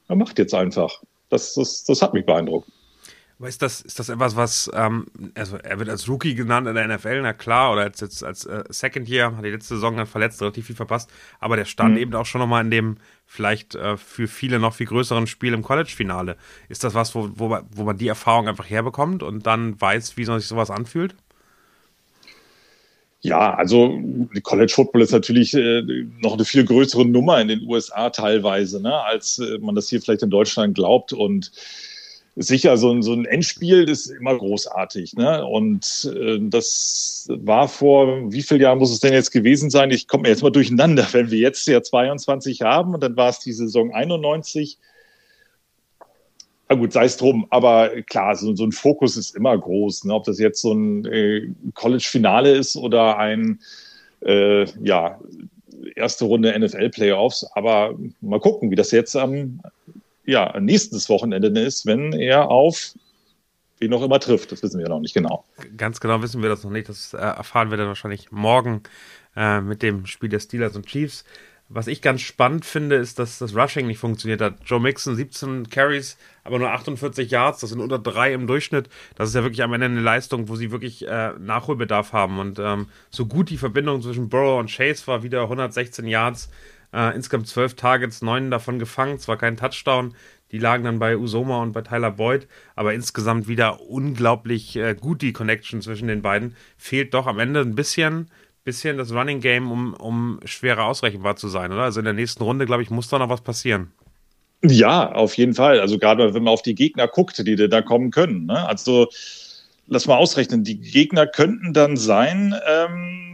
er 0.08 0.16
macht 0.16 0.37
jetzt 0.40 0.52
einfach. 0.52 1.00
Das, 1.28 1.54
das, 1.54 1.85
das 1.85 2.02
hat 2.02 2.12
mich 2.12 2.26
beeindruckt. 2.26 2.68
Aber 3.38 3.49
ist 3.49 3.62
das, 3.62 3.80
ist 3.83 4.00
das 4.00 4.09
etwas, 4.09 4.35
was, 4.35 4.68
ähm, 4.75 5.07
also 5.37 5.59
er 5.59 5.78
wird 5.78 5.88
als 5.88 6.09
Rookie 6.09 6.35
genannt 6.35 6.66
in 6.66 6.75
der 6.75 6.88
NFL, 6.88 7.23
na 7.23 7.33
klar, 7.33 7.73
oder 7.73 7.83
als, 7.83 8.00
jetzt 8.00 8.25
als 8.25 8.45
äh, 8.47 8.64
Second 8.68 9.09
Year, 9.09 9.37
hat 9.37 9.45
die 9.45 9.50
letzte 9.50 9.75
Saison 9.75 9.97
dann 9.97 10.09
verletzt, 10.09 10.42
relativ 10.42 10.66
viel 10.66 10.75
verpasst, 10.75 11.09
aber 11.38 11.54
der 11.57 11.64
stand 11.64 11.95
mhm. 11.95 12.00
eben 12.00 12.14
auch 12.16 12.26
schon 12.26 12.40
nochmal 12.40 12.64
in 12.64 12.73
dem 12.73 12.97
vielleicht 13.26 13.76
äh, 13.76 13.97
für 13.97 14.26
viele 14.26 14.59
noch 14.59 14.75
viel 14.75 14.87
größeren 14.87 15.28
Spiel 15.28 15.52
im 15.52 15.62
College-Finale. 15.62 16.37
Ist 16.68 16.83
das 16.83 16.95
was, 16.95 17.14
wo, 17.14 17.30
wo, 17.35 17.57
wo 17.71 17.85
man 17.85 17.97
die 17.97 18.09
Erfahrung 18.09 18.49
einfach 18.49 18.68
herbekommt 18.68 19.23
und 19.23 19.47
dann 19.47 19.80
weiß, 19.80 20.16
wie 20.16 20.25
sich 20.25 20.47
sowas 20.47 20.71
anfühlt? 20.71 21.14
Ja, 23.21 23.54
also 23.54 24.00
College 24.42 24.73
Football 24.73 25.02
ist 25.02 25.12
natürlich 25.12 25.54
äh, 25.54 25.83
noch 26.21 26.35
eine 26.35 26.45
viel 26.45 26.64
größere 26.64 27.04
Nummer 27.04 27.40
in 27.40 27.49
den 27.49 27.62
USA 27.68 28.11
teilweise, 28.11 28.80
ne, 28.80 28.95
als 29.02 29.38
äh, 29.38 29.59
man 29.59 29.75
das 29.75 29.88
hier 29.88 30.00
vielleicht 30.00 30.23
in 30.23 30.30
Deutschland 30.30 30.75
glaubt. 30.75 31.12
Und 31.12 31.52
sicher, 32.38 32.76
so 32.76 32.92
ein, 32.92 33.02
so 33.02 33.12
ein 33.12 33.25
Endspiel 33.25 33.88
ist 33.88 34.07
immer 34.07 34.37
großartig. 34.37 35.14
Ne? 35.14 35.45
Und 35.45 36.11
äh, 36.14 36.38
das 36.40 37.28
war 37.30 37.68
vor, 37.68 38.33
wie 38.33 38.42
viel 38.42 38.61
Jahren 38.61 38.78
muss 38.78 38.92
es 38.92 39.00
denn 39.00 39.12
jetzt 39.12 39.33
gewesen 39.33 39.71
sein? 39.71 39.90
Ich 39.90 40.07
komme 40.07 40.28
jetzt 40.28 40.42
mal 40.42 40.50
durcheinander, 40.50 41.07
wenn 41.12 41.30
wir 41.30 41.38
jetzt 41.38 41.66
ja 41.66 41.83
22 41.83 42.62
haben 42.62 42.95
und 42.95 43.02
dann 43.02 43.16
war 43.16 43.28
es 43.28 43.40
die 43.40 43.52
Saison 43.52 43.92
91. 43.92 44.78
Na 46.68 46.76
gut, 46.76 46.92
sei 46.92 47.07
es 47.07 47.16
drum, 47.16 47.47
aber 47.50 48.02
klar, 48.02 48.37
so, 48.37 48.54
so 48.54 48.64
ein 48.64 48.73
Fokus 48.73 49.16
ist 49.16 49.35
immer 49.35 49.57
groß. 49.57 50.04
Ne? 50.04 50.14
Ob 50.14 50.25
das 50.25 50.38
jetzt 50.38 50.61
so 50.61 50.73
ein 50.73 51.04
äh, 51.07 51.49
College-Finale 51.75 52.52
ist 52.52 52.76
oder 52.76 53.18
ein, 53.18 53.59
äh, 54.21 54.64
ja, 54.83 55.18
erste 55.97 56.25
Runde 56.26 56.57
NFL-Playoffs. 56.59 57.45
Aber 57.54 57.99
mal 58.21 58.40
gucken, 58.40 58.71
wie 58.71 58.76
das 58.76 58.90
jetzt 58.90 59.16
am 59.16 59.61
ja, 60.28 60.61
nächstes 60.61 61.08
Wochenende 61.08 61.49
ist, 61.61 61.87
wenn 61.87 62.12
er 62.12 62.50
auf 62.50 62.92
wen 63.78 63.94
auch 63.94 64.02
immer 64.02 64.20
trifft. 64.20 64.52
Das 64.52 64.62
wissen 64.62 64.78
wir 64.78 64.88
noch 64.88 65.00
nicht 65.00 65.14
genau. 65.14 65.44
Ganz 65.76 66.00
genau 66.00 66.20
wissen 66.20 66.42
wir 66.42 66.50
das 66.50 66.64
noch 66.64 66.70
nicht. 66.70 66.88
Das 66.88 67.14
äh, 67.14 67.18
erfahren 67.18 67.70
wir 67.70 67.78
dann 67.78 67.88
wahrscheinlich 67.88 68.30
morgen 68.30 68.82
äh, 69.35 69.62
mit 69.62 69.82
dem 69.82 70.04
Spiel 70.04 70.28
der 70.28 70.40
Steelers 70.40 70.76
und 70.76 70.87
Chiefs. 70.87 71.25
Was 71.70 71.87
ich 71.87 72.02
ganz 72.02 72.20
spannend 72.23 72.64
finde, 72.64 72.97
ist, 72.97 73.18
dass 73.18 73.38
das 73.38 73.54
Rushing 73.54 73.87
nicht 73.87 73.99
funktioniert 73.99 74.40
hat. 74.40 74.54
Joe 74.64 74.80
Mixon 74.80 75.16
17 75.16 75.68
Carries, 75.70 76.18
aber 76.44 76.58
nur 76.58 76.70
48 76.70 77.30
Yards, 77.30 77.61
das 77.61 77.70
sind 77.70 77.80
unter 77.80 77.99
drei 77.99 78.32
im 78.32 78.47
Durchschnitt. 78.47 78.88
Das 79.16 79.28
ist 79.30 79.35
ja 79.35 79.42
wirklich 79.42 79.62
am 79.62 79.73
Ende 79.73 79.87
eine 79.87 80.00
Leistung, 80.00 80.49
wo 80.49 80.56
sie 80.56 80.70
wirklich 80.70 81.06
äh, 81.06 81.32
Nachholbedarf 81.38 82.12
haben. 82.12 82.38
Und 82.38 82.58
ähm, 82.58 82.88
so 83.11 83.26
gut 83.26 83.50
die 83.50 83.58
Verbindung 83.58 84.02
zwischen 84.02 84.28
Burrow 84.28 84.61
und 84.61 84.70
Chase 84.70 85.06
war, 85.06 85.23
wieder 85.23 85.42
116 85.42 86.06
Yards, 86.06 86.50
äh, 86.92 87.14
insgesamt 87.14 87.49
12 87.49 87.75
Targets, 87.75 88.23
neun 88.23 88.50
davon 88.50 88.78
gefangen, 88.78 89.18
zwar 89.18 89.37
kein 89.37 89.57
Touchdown. 89.57 90.14
Die 90.50 90.59
lagen 90.59 90.85
dann 90.85 90.99
bei 90.99 91.16
Usoma 91.16 91.62
und 91.62 91.73
bei 91.73 91.83
Tyler 91.83 92.12
Boyd, 92.12 92.49
aber 92.75 92.95
insgesamt 92.95 93.49
wieder 93.49 93.83
unglaublich 93.83 94.76
äh, 94.76 94.95
gut 94.95 95.21
die 95.21 95.33
Connection 95.33 95.83
zwischen 95.83 96.09
den 96.09 96.23
beiden. 96.23 96.57
Fehlt 96.78 97.12
doch 97.12 97.26
am 97.26 97.38
Ende 97.38 97.61
ein 97.61 97.75
bisschen 97.75 98.30
bisschen 98.68 98.99
das 98.99 99.12
Running 99.12 99.40
Game, 99.40 99.73
um, 99.73 99.95
um 99.95 100.40
schwerer 100.45 100.85
ausrechenbar 100.85 101.37
zu 101.37 101.49
sein, 101.49 101.73
oder? 101.73 101.85
Also 101.85 102.00
in 102.00 102.04
der 102.04 102.12
nächsten 102.12 102.42
Runde, 102.42 102.66
glaube 102.66 102.83
ich, 102.83 102.90
muss 102.90 103.09
da 103.09 103.18
noch 103.18 103.30
was 103.30 103.40
passieren. 103.40 103.92
Ja, 104.62 105.11
auf 105.12 105.38
jeden 105.38 105.54
Fall. 105.54 105.80
Also 105.80 105.99
gerade 105.99 106.35
wenn 106.35 106.42
man 106.42 106.52
auf 106.52 106.61
die 106.61 106.75
Gegner 106.75 107.09
guckt, 107.09 107.38
die 107.47 107.57
da 107.57 107.80
kommen 107.80 108.11
können. 108.11 108.45
Ne? 108.45 108.68
Also 108.68 109.09
lass 109.87 110.07
mal 110.07 110.16
ausrechnen, 110.16 110.64
die 110.64 110.78
Gegner 110.78 111.26
könnten 111.26 111.73
dann 111.73 111.97
sein, 111.97 112.54
ähm, 112.68 113.27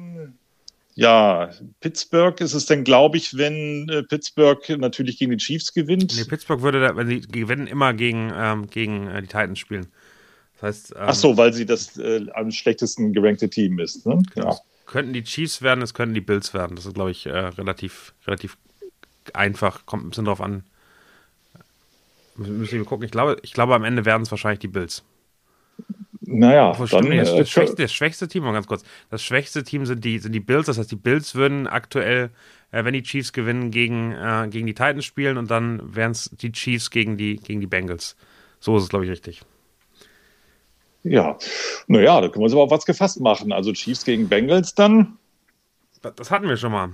ja, 0.95 1.51
Pittsburgh 1.81 2.41
ist 2.41 2.55
es 2.55 2.67
denn, 2.67 2.85
glaube 2.85 3.17
ich, 3.17 3.37
wenn 3.37 3.89
äh, 3.89 4.03
Pittsburgh 4.03 4.69
natürlich 4.79 5.19
gegen 5.19 5.33
die 5.33 5.39
Chiefs 5.39 5.73
gewinnt. 5.73 6.15
Nee, 6.17 6.25
Pittsburgh 6.25 6.63
würde, 6.63 6.81
da, 6.81 6.97
wenn 6.97 7.09
sie 7.09 7.21
gewinnen, 7.21 7.67
immer 7.67 7.95
gegen, 7.95 8.33
ähm, 8.35 8.69
gegen 8.69 9.09
äh, 9.09 9.21
die 9.21 9.29
Titans 9.29 9.59
spielen. 9.59 9.87
Das 10.55 10.63
heißt, 10.63 10.91
ähm, 10.93 11.03
Ach 11.07 11.15
so, 11.15 11.37
weil 11.37 11.53
sie 11.53 11.67
das 11.67 11.97
äh, 11.99 12.27
am 12.35 12.51
schlechtesten 12.51 13.13
gerankte 13.13 13.51
Team 13.51 13.79
ist. 13.79 14.07
Ne? 14.07 14.23
Ja 14.37 14.59
könnten 14.87 15.13
die 15.13 15.25
Chiefs 15.25 15.63
werden, 15.63 15.83
es 15.83 15.95
könnten 15.95 16.15
die 16.15 16.21
Bills 16.21 16.55
werden. 16.55 16.77
Das 16.77 16.87
ist, 16.87 16.95
glaube 16.95 17.11
ich, 17.11 17.27
äh, 17.27 17.31
relativ, 17.31 18.15
relativ 18.27 18.57
einfach. 19.33 19.87
Kommt 19.87 20.05
ein 20.05 20.11
bisschen 20.11 20.27
drauf 20.27 20.41
an. 20.41 20.65
Müssen 22.37 22.79
wir 22.79 22.85
gucken. 22.85 23.05
Ich 23.05 23.13
glaube, 23.13 23.37
ich 23.43 23.53
glaube, 23.53 23.75
am 23.75 23.85
Ende 23.85 24.05
werden 24.05 24.23
es 24.23 24.31
wahrscheinlich 24.31 24.61
die 24.61 24.69
Bills. 24.69 25.03
Naja, 26.27 26.73
dann, 26.73 26.87
stimmt, 26.87 27.19
das, 27.19 27.31
das, 27.31 27.41
äh, 27.41 27.47
schwächste, 27.47 27.83
das, 27.83 27.93
schwächste, 27.93 28.29
Team, 28.29 28.45
mal 28.45 28.53
ganz 28.53 28.67
kurz. 28.67 28.83
Das 29.11 29.23
schwächste 29.23 29.63
Team 29.63 29.85
sind 29.85 30.05
die, 30.05 30.19
sind 30.19 30.33
die 30.33 30.41
Bills. 30.41 30.67
Das 30.67 30.79
heißt, 30.79 30.91
die 30.91 30.97
Bills 30.97 31.35
würden 31.35 31.67
aktuell, 31.67 32.31
äh, 32.71 32.85
wenn 32.85 32.95
die 32.95 33.03
Chiefs 33.03 33.33
gewinnen, 33.33 33.71
gegen, 33.71 34.13
äh, 34.13 34.49
gegen 34.51 34.67
die 34.67 34.75
Titans 34.75 35.05
spielen 35.05 35.37
und 35.37 35.51
dann 35.51 35.95
wären 35.95 36.13
es 36.13 36.31
die 36.31 36.53
Chiefs 36.53 36.91
gegen 36.91 37.17
die, 37.17 37.37
gegen 37.37 37.61
die 37.61 37.67
Bengals. 37.67 38.17
So 38.61 38.77
ist 38.77 38.85
es, 38.85 38.89
glaube 38.89 39.05
ich, 39.05 39.11
richtig. 39.11 39.43
Ja, 41.03 41.37
naja, 41.87 42.21
da 42.23 42.29
können 42.29 42.41
wir 42.41 42.45
uns 42.45 42.53
aber 42.55 42.63
auf 42.63 42.71
was 42.71 42.87
gefasst 42.87 43.21
machen. 43.21 43.53
Also 43.53 43.73
Chiefs 43.73 44.05
gegen 44.05 44.29
Bengals 44.29 44.75
dann. 44.75 45.19
Das 46.11 46.31
hatten 46.31 46.49
wir 46.49 46.57
schon 46.57 46.73
mal. 46.73 46.91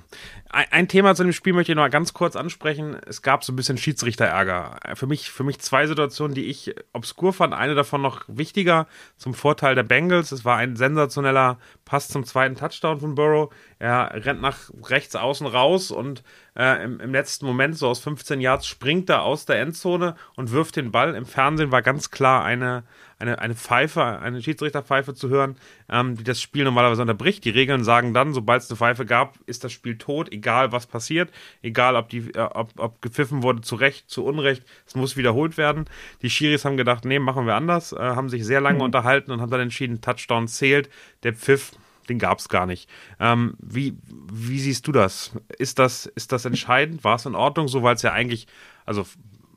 Ein 0.49 0.89
Thema 0.89 1.15
zu 1.15 1.23
dem 1.23 1.33
Spiel 1.33 1.53
möchte 1.53 1.73
ich 1.73 1.77
noch 1.77 1.89
ganz 1.91 2.13
kurz 2.13 2.37
ansprechen. 2.37 2.97
Es 3.07 3.23
gab 3.23 3.45
so 3.45 3.53
ein 3.53 3.57
bisschen 3.57 3.79
Schiedsrichterärger. 3.79 4.79
Für 4.95 5.07
mich, 5.07 5.31
für 5.31 5.45
mich 5.45 5.59
zwei 5.61 5.87
Situationen, 5.87 6.35
die 6.35 6.47
ich 6.47 6.75
obskur 6.93 7.33
fand. 7.33 7.55
Eine 7.55 7.75
davon 7.75 8.03
noch 8.03 8.25
wichtiger 8.29 8.87
zum 9.17 9.35
Vorteil 9.35 9.75
der 9.75 9.83
Bengals. 9.83 10.33
Es 10.33 10.45
war 10.45 10.57
ein 10.57 10.77
sensationeller 10.77 11.59
Pass 11.85 12.09
zum 12.09 12.25
zweiten 12.25 12.57
Touchdown 12.57 13.01
von 13.01 13.15
Burrow. 13.15 13.53
Er 13.79 14.11
rennt 14.27 14.43
nach 14.43 14.71
rechts 14.85 15.17
außen 15.17 15.47
raus 15.47 15.91
und 15.91 16.23
äh, 16.57 16.85
im, 16.85 17.01
im, 17.01 17.13
letzten 17.13 17.47
Moment, 17.47 17.79
so 17.79 17.89
aus 17.89 18.01
15 18.01 18.41
Yards, 18.41 18.67
springt 18.67 19.09
er 19.09 19.23
aus 19.23 19.47
der 19.47 19.61
Endzone 19.61 20.17
und 20.37 20.53
wirft 20.53 20.77
den 20.77 20.91
Ball. 20.91 21.15
Im 21.15 21.27
Fernsehen 21.27 21.73
war 21.73 21.83
ganz 21.83 22.11
klar 22.11 22.45
eine, 22.45 22.85
eine, 23.21 23.39
eine 23.39 23.55
Pfeife, 23.55 24.03
eine 24.03 24.43
Schiedsrichterpfeife 24.43 25.15
zu 25.15 25.29
hören, 25.29 25.57
ähm, 25.89 26.17
die 26.17 26.25
das 26.25 26.41
Spiel 26.41 26.65
normalerweise 26.65 27.03
unterbricht. 27.03 27.45
Die 27.45 27.51
Regeln 27.51 27.85
sagen 27.85 28.15
dann, 28.15 28.33
sobald 28.33 28.63
es 28.63 28.71
eine 28.71 28.77
Pfeife 28.77 29.07
gab, 29.07 29.39
ist 29.47 29.63
das 29.63 29.73
Spiel 29.73 29.99
tot, 29.99 30.33
egal 30.33 30.73
was 30.73 30.87
passiert, 30.87 31.31
egal 31.63 31.97
ob, 31.97 32.09
die, 32.09 32.33
äh, 32.35 32.41
ob, 32.41 32.73
ob 32.79 33.03
gepfiffen 33.03 33.43
wurde 33.43 33.61
zu 33.61 33.77
Recht, 33.77 34.09
zu 34.09 34.25
Unrecht, 34.25 34.65
es 34.87 34.95
muss 34.95 35.17
wiederholt 35.17 35.59
werden. 35.59 35.85
Die 36.23 36.31
Schiris 36.31 36.65
haben 36.65 36.77
gedacht, 36.77 37.05
nee, 37.05 37.19
machen 37.19 37.47
wir 37.47 37.55
anders, 37.55 37.93
äh, 37.93 37.99
haben 37.99 38.29
sich 38.29 38.45
sehr 38.45 38.61
lange 38.61 38.79
mhm. 38.79 38.85
unterhalten 38.85 39.31
und 39.33 39.41
haben 39.41 39.51
dann 39.51 39.61
entschieden, 39.61 40.01
Touchdown 40.01 40.49
zählt. 40.49 40.89
Der 41.23 41.35
Pfiff 41.35 41.73
den 42.09 42.19
gab 42.19 42.41
es 42.41 42.49
gar 42.49 42.67
nicht. 42.67 42.91
Ähm, 43.21 43.55
wie, 43.61 43.97
wie 44.33 44.59
siehst 44.59 44.87
du 44.89 44.93
das? 44.93 45.31
Ist 45.59 45.79
das, 45.79 46.07
ist 46.07 46.33
das 46.33 46.45
entscheidend? 46.45 47.05
War 47.05 47.15
es 47.15 47.25
in 47.25 47.37
Ordnung, 47.37 47.69
so 47.69 47.85
weil 47.85 47.95
es 47.95 48.03
ja 48.03 48.13
eigentlich, 48.13 48.49
also 48.85 49.07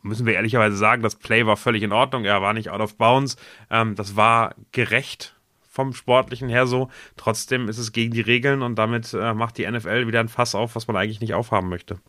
müssen 0.03 0.25
wir 0.25 0.33
ehrlicherweise 0.33 0.77
sagen, 0.77 1.01
das 1.01 1.15
Play 1.15 1.45
war 1.45 1.57
völlig 1.57 1.83
in 1.83 1.91
Ordnung, 1.91 2.25
er 2.25 2.41
war 2.41 2.53
nicht 2.53 2.69
out 2.69 2.81
of 2.81 2.97
bounds. 2.97 3.37
Ähm, 3.69 3.95
das 3.95 4.15
war 4.15 4.55
gerecht 4.71 5.35
vom 5.67 5.93
Sportlichen 5.93 6.49
her 6.49 6.67
so. 6.67 6.89
Trotzdem 7.17 7.67
ist 7.67 7.79
es 7.79 7.91
gegen 7.91 8.13
die 8.13 8.21
Regeln 8.21 8.61
und 8.61 8.75
damit 8.75 9.13
äh, 9.13 9.33
macht 9.33 9.57
die 9.57 9.69
NFL 9.69 10.05
wieder 10.05 10.19
ein 10.19 10.29
Fass 10.29 10.53
auf, 10.53 10.75
was 10.75 10.87
man 10.87 10.95
eigentlich 10.95 11.21
nicht 11.21 11.33
aufhaben 11.33 11.69
möchte 11.69 11.99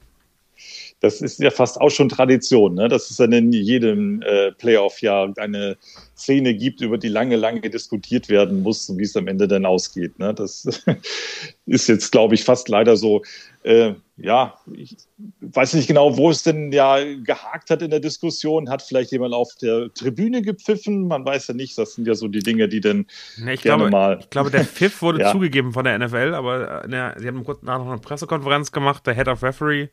das 1.00 1.20
ist 1.20 1.38
ja 1.38 1.50
fast 1.50 1.80
auch 1.80 1.90
schon 1.90 2.08
Tradition, 2.08 2.74
ne? 2.74 2.88
dass 2.88 3.10
es 3.10 3.18
dann 3.18 3.32
in 3.32 3.52
jedem 3.52 4.22
äh, 4.22 4.52
Playoff-Jahr 4.52 5.32
eine 5.36 5.76
Szene 6.16 6.54
gibt, 6.54 6.80
über 6.80 6.96
die 6.96 7.08
lange, 7.08 7.36
lange 7.36 7.60
diskutiert 7.60 8.28
werden 8.28 8.62
muss, 8.62 8.90
wie 8.96 9.02
es 9.02 9.16
am 9.16 9.28
Ende 9.28 9.46
dann 9.46 9.66
ausgeht. 9.66 10.18
Ne? 10.18 10.32
Das 10.32 10.66
ist 11.66 11.88
jetzt, 11.88 12.10
glaube 12.10 12.34
ich, 12.34 12.44
fast 12.44 12.68
leider 12.68 12.96
so. 12.96 13.22
Äh, 13.64 13.94
ja, 14.16 14.54
ich 14.72 14.96
weiß 15.40 15.74
nicht 15.74 15.88
genau, 15.88 16.16
wo 16.16 16.30
es 16.30 16.42
denn 16.42 16.70
ja 16.72 16.98
gehakt 17.22 17.70
hat 17.70 17.82
in 17.82 17.90
der 17.90 18.00
Diskussion. 18.00 18.70
Hat 18.70 18.80
vielleicht 18.80 19.10
jemand 19.10 19.34
auf 19.34 19.54
der 19.60 19.92
Tribüne 19.92 20.40
gepfiffen? 20.40 21.08
Man 21.08 21.24
weiß 21.24 21.48
ja 21.48 21.54
nicht. 21.54 21.76
Das 21.76 21.94
sind 21.94 22.06
ja 22.06 22.14
so 22.14 22.28
die 22.28 22.38
Dinge, 22.38 22.68
die 22.68 22.80
dann 22.80 23.06
nee, 23.38 23.54
ich 23.54 23.62
gerne 23.62 23.78
glaube, 23.78 23.90
mal. 23.90 24.18
Ich 24.20 24.30
glaube, 24.30 24.50
der 24.50 24.64
Pfiff 24.64 25.02
wurde 25.02 25.20
ja. 25.22 25.32
zugegeben 25.32 25.72
von 25.72 25.84
der 25.84 25.98
NFL, 25.98 26.34
aber 26.34 26.84
äh, 26.84 26.88
der, 26.88 27.16
sie 27.18 27.26
haben 27.26 27.42
kurz 27.44 27.62
nach 27.62 27.78
noch 27.78 27.88
eine 27.88 27.98
Pressekonferenz 27.98 28.70
gemacht. 28.70 29.06
Der 29.06 29.14
Head 29.14 29.28
of 29.28 29.42
Referee 29.42 29.88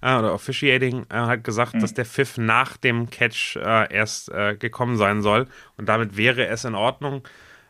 äh, 0.00 0.16
oder 0.16 0.32
Officiating 0.34 1.06
äh, 1.10 1.14
hat 1.14 1.44
gesagt, 1.44 1.74
mhm. 1.74 1.80
dass 1.80 1.94
der 1.94 2.04
Pfiff 2.04 2.38
nach 2.38 2.76
dem 2.76 3.10
Catch 3.10 3.56
äh, 3.56 3.92
erst 3.92 4.30
äh, 4.30 4.56
gekommen 4.56 4.96
sein 4.96 5.22
soll 5.22 5.46
und 5.76 5.88
damit 5.88 6.16
wäre 6.16 6.46
es 6.46 6.64
in 6.64 6.74
Ordnung. 6.74 7.22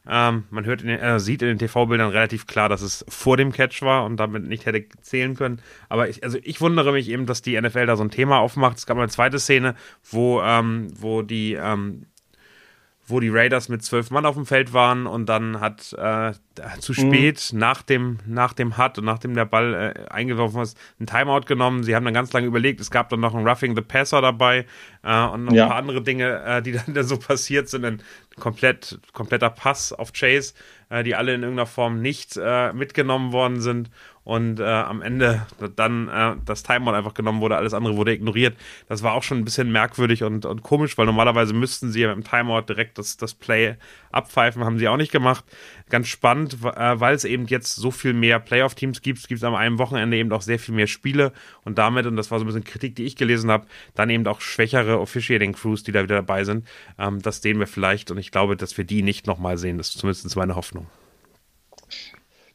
Ähm, 0.08 0.44
man 0.50 0.64
hört 0.64 0.82
in 0.82 0.88
den, 0.88 1.00
äh, 1.00 1.18
sieht 1.18 1.42
in 1.42 1.48
den 1.48 1.58
TV-Bildern 1.58 2.10
relativ 2.10 2.46
klar, 2.46 2.68
dass 2.68 2.80
es 2.80 3.04
vor 3.08 3.36
dem 3.36 3.50
Catch 3.50 3.82
war 3.82 4.04
und 4.04 4.18
damit 4.18 4.46
nicht 4.46 4.64
hätte 4.64 4.84
zählen 5.00 5.34
können. 5.34 5.60
Aber 5.88 6.08
ich, 6.08 6.22
also 6.22 6.38
ich 6.42 6.60
wundere 6.60 6.92
mich 6.92 7.08
eben, 7.08 7.26
dass 7.26 7.42
die 7.42 7.60
NFL 7.60 7.86
da 7.86 7.96
so 7.96 8.04
ein 8.04 8.10
Thema 8.10 8.38
aufmacht. 8.38 8.78
Es 8.78 8.86
gab 8.86 8.96
mal 8.96 9.02
eine 9.02 9.10
zweite 9.10 9.40
Szene, 9.40 9.74
wo, 10.08 10.40
ähm, 10.42 10.88
wo 10.96 11.22
die 11.22 11.54
ähm, 11.54 12.06
wo 13.06 13.20
die 13.20 13.28
Raiders 13.28 13.68
mit 13.68 13.84
zwölf 13.84 14.10
Mann 14.10 14.26
auf 14.26 14.34
dem 14.34 14.46
Feld 14.46 14.72
waren 14.72 15.06
und 15.06 15.26
dann 15.26 15.60
hat 15.60 15.92
äh, 15.92 16.32
zu 16.80 16.92
mhm. 16.92 16.94
spät 16.94 17.50
mhm. 17.52 17.58
nach 17.58 17.82
dem 17.82 18.18
nach 18.26 18.52
dem 18.52 18.76
Hut 18.76 18.98
und 18.98 19.04
nachdem 19.04 19.34
der 19.34 19.44
Ball 19.44 19.74
äh, 19.74 20.10
eingeworfen 20.12 20.60
ist, 20.62 20.76
ein 20.98 21.06
Timeout 21.06 21.42
genommen. 21.46 21.84
Sie 21.84 21.94
haben 21.94 22.04
dann 22.04 22.14
ganz 22.14 22.32
lange 22.32 22.46
überlegt. 22.46 22.80
Es 22.80 22.90
gab 22.90 23.08
dann 23.08 23.20
noch 23.20 23.34
ein 23.34 23.46
Roughing 23.46 23.76
the 23.76 23.82
Passer 23.82 24.20
dabei 24.20 24.66
äh, 25.02 25.24
und 25.26 25.44
noch 25.44 25.52
ja. 25.52 25.64
ein 25.64 25.68
paar 25.68 25.78
andere 25.78 26.02
Dinge, 26.02 26.42
äh, 26.44 26.62
die 26.62 26.72
dann, 26.86 26.94
dann 26.94 27.04
so 27.04 27.16
passiert 27.16 27.68
sind. 27.68 27.84
Ein 27.84 28.02
komplett 28.40 28.98
kompletter 29.12 29.50
Pass 29.50 29.92
auf 29.92 30.12
Chase, 30.12 30.54
äh, 30.88 31.02
die 31.02 31.14
alle 31.14 31.34
in 31.34 31.42
irgendeiner 31.42 31.66
Form 31.66 32.00
nicht 32.00 32.38
äh, 32.40 32.72
mitgenommen 32.72 33.32
worden 33.32 33.60
sind 33.60 33.90
und 34.26 34.58
äh, 34.58 34.64
am 34.64 35.02
Ende 35.02 35.46
dann 35.76 36.08
äh, 36.08 36.34
das 36.44 36.64
Timeout 36.64 36.94
einfach 36.94 37.14
genommen 37.14 37.40
wurde, 37.40 37.56
alles 37.56 37.74
andere 37.74 37.96
wurde 37.96 38.12
ignoriert. 38.12 38.56
Das 38.88 39.04
war 39.04 39.14
auch 39.14 39.22
schon 39.22 39.38
ein 39.38 39.44
bisschen 39.44 39.70
merkwürdig 39.70 40.24
und, 40.24 40.44
und 40.44 40.62
komisch, 40.62 40.98
weil 40.98 41.06
normalerweise 41.06 41.54
müssten 41.54 41.92
sie 41.92 42.00
ja 42.00 42.14
mit 42.14 42.24
dem 42.24 42.28
Timeout 42.28 42.62
direkt 42.62 42.98
das, 42.98 43.16
das 43.16 43.34
Play 43.34 43.76
abpfeifen, 44.10 44.64
haben 44.64 44.78
sie 44.78 44.88
auch 44.88 44.96
nicht 44.96 45.12
gemacht. 45.12 45.44
Ganz 45.88 46.08
spannend, 46.08 46.54
äh, 46.64 47.00
weil 47.00 47.14
es 47.14 47.24
eben 47.24 47.46
jetzt 47.46 47.76
so 47.76 47.92
viel 47.92 48.12
mehr 48.12 48.40
Playoff-Teams 48.40 49.02
gibt, 49.02 49.28
gibt 49.28 49.38
es 49.38 49.44
am 49.44 49.54
einem 49.54 49.78
Wochenende 49.78 50.16
eben 50.16 50.32
auch 50.32 50.42
sehr 50.42 50.58
viel 50.58 50.74
mehr 50.74 50.88
Spiele 50.88 51.32
und 51.64 51.78
damit, 51.78 52.06
und 52.06 52.16
das 52.16 52.32
war 52.32 52.40
so 52.40 52.44
ein 52.44 52.48
bisschen 52.48 52.64
Kritik, 52.64 52.96
die 52.96 53.04
ich 53.04 53.14
gelesen 53.14 53.52
habe, 53.52 53.66
dann 53.94 54.10
eben 54.10 54.26
auch 54.26 54.40
schwächere 54.40 54.98
Officiating-Crews, 54.98 55.84
die 55.84 55.92
da 55.92 56.02
wieder 56.02 56.16
dabei 56.16 56.42
sind. 56.42 56.66
Ähm, 56.98 57.22
das 57.22 57.40
sehen 57.40 57.60
wir 57.60 57.68
vielleicht 57.68 58.10
und 58.10 58.18
ich 58.18 58.32
glaube, 58.32 58.56
dass 58.56 58.76
wir 58.76 58.84
die 58.84 59.02
nicht 59.02 59.28
nochmal 59.28 59.58
sehen. 59.58 59.78
Das 59.78 59.90
ist 59.90 59.98
zumindest 59.98 60.34
meine 60.34 60.56
Hoffnung. 60.56 60.88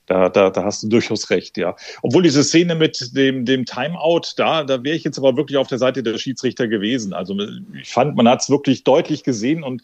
Da, 0.08 0.28
da, 0.28 0.50
da 0.50 0.66
hast 0.66 0.84
du 0.84 0.90
durchaus 0.90 1.30
recht, 1.30 1.58
ja. 1.58 1.74
Obwohl 2.02 2.24
diese 2.24 2.44
Szene 2.44 2.76
mit 2.76 3.16
dem, 3.16 3.46
dem 3.46 3.66
Timeout, 3.66 4.34
da, 4.36 4.66
da 4.66 4.84
wäre 4.84 4.98
ich 4.98 5.06
jetzt 5.06 5.18
aber 5.18 5.38
wirklich 5.38 5.58
auf 5.58 5.70
der 5.70 5.78
Seite 5.78 6.04
der 6.04 6.18
Schiedsrichter 6.18 6.68
gewesen. 6.68 7.14
Also 7.14 7.38
ich 7.80 7.88
fand, 7.88 8.18
man 8.18 8.28
hat 8.28 8.42
es 8.42 8.50
wirklich 8.50 8.84
deutlich 8.84 9.24
gesehen 9.24 9.64
und 9.64 9.84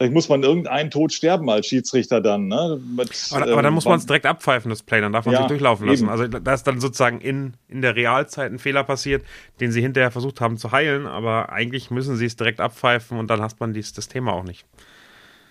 vielleicht 0.00 0.14
muss 0.14 0.30
man 0.30 0.42
irgendeinen 0.42 0.90
Tod 0.90 1.12
sterben 1.12 1.50
als 1.50 1.66
Schiedsrichter 1.66 2.22
dann. 2.22 2.48
Ne? 2.48 2.80
Mit, 2.96 3.10
aber, 3.32 3.42
aber, 3.42 3.56
dann 3.56 3.66
ähm, 3.66 3.74
muss 3.74 3.84
man 3.84 3.98
es 3.98 4.06
direkt 4.06 4.24
abpfeifen, 4.24 4.70
das 4.70 4.82
Play, 4.82 5.02
dann 5.02 5.12
darf 5.12 5.26
man 5.26 5.34
ja, 5.34 5.40
sich 5.40 5.48
durchlaufen 5.48 5.86
lassen. 5.86 6.04
Eben. 6.04 6.10
Also 6.10 6.26
da 6.26 6.54
ist 6.54 6.62
dann 6.62 6.80
sozusagen 6.80 7.20
in, 7.20 7.52
in 7.68 7.82
der 7.82 7.94
Realzeit 7.96 8.50
ein 8.50 8.58
Fehler 8.58 8.82
passiert, 8.82 9.26
den 9.60 9.72
sie 9.72 9.82
hinterher 9.82 10.10
versucht 10.10 10.40
haben 10.40 10.56
zu 10.56 10.72
heilen, 10.72 11.06
aber 11.06 11.52
eigentlich 11.52 11.90
müssen 11.90 12.16
sie 12.16 12.24
es 12.24 12.36
direkt 12.36 12.60
abpfeifen 12.60 13.18
und 13.18 13.28
dann 13.28 13.42
hast 13.42 13.60
man 13.60 13.74
dies, 13.74 13.92
das 13.92 14.08
Thema 14.08 14.32
auch 14.32 14.44
nicht. 14.44 14.64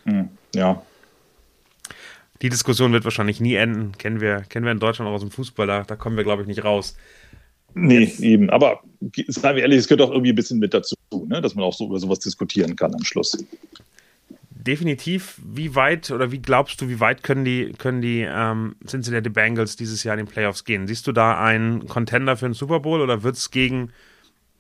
Hm, 0.06 0.30
ja, 0.56 0.82
die 2.42 2.50
Diskussion 2.50 2.92
wird 2.94 3.04
wahrscheinlich 3.04 3.42
nie 3.42 3.56
enden. 3.56 3.92
Kennen 3.98 4.22
wir, 4.22 4.42
kennen 4.48 4.66
wir 4.66 4.72
in 4.72 4.80
Deutschland 4.80 5.10
auch 5.10 5.14
aus 5.14 5.22
dem 5.22 5.30
Fußball, 5.30 5.68
da, 5.68 5.84
da 5.84 5.96
kommen 5.96 6.16
wir, 6.18 6.24
glaube 6.24 6.42
ich, 6.42 6.48
nicht 6.48 6.64
raus. 6.64 6.96
Nee, 7.76 8.06
Jetzt. 8.06 8.22
eben. 8.22 8.50
Aber 8.50 8.82
seien 9.28 9.56
wir 9.56 9.64
ehrlich, 9.64 9.80
es 9.80 9.88
gehört 9.88 10.02
auch 10.02 10.12
irgendwie 10.12 10.32
ein 10.32 10.36
bisschen 10.36 10.60
mit 10.60 10.74
dazu, 10.74 10.96
ne? 11.28 11.42
dass 11.42 11.54
man 11.54 11.66
auch 11.66 11.74
so 11.74 11.86
über 11.86 12.00
sowas 12.00 12.20
diskutieren 12.20 12.76
kann 12.76 12.96
am 12.96 13.04
Schluss. 13.04 13.38
Definitiv, 14.60 15.40
wie 15.44 15.74
weit 15.74 16.12
oder 16.12 16.32
wie 16.32 16.42
glaubst 16.42 16.82
du, 16.82 16.90
wie 16.90 17.00
weit 17.00 17.24
können 17.24 17.46
die, 17.46 17.74
können 17.78 18.02
die 18.02 18.28
ähm, 18.30 18.76
Cincinnati 18.86 19.30
Bengals 19.30 19.78
dieses 19.78 20.04
Jahr 20.04 20.18
in 20.18 20.26
den 20.26 20.32
Playoffs 20.32 20.66
gehen? 20.66 20.86
Siehst 20.86 21.08
du 21.08 21.14
da 21.14 21.40
einen 21.42 21.88
Contender 21.88 22.36
für 22.36 22.46
den 22.46 22.54
Super 22.54 22.82
Bowl 22.82 23.00
oder 23.00 23.24
wird 23.24 23.38
es 23.38 23.52
gegen 23.52 23.92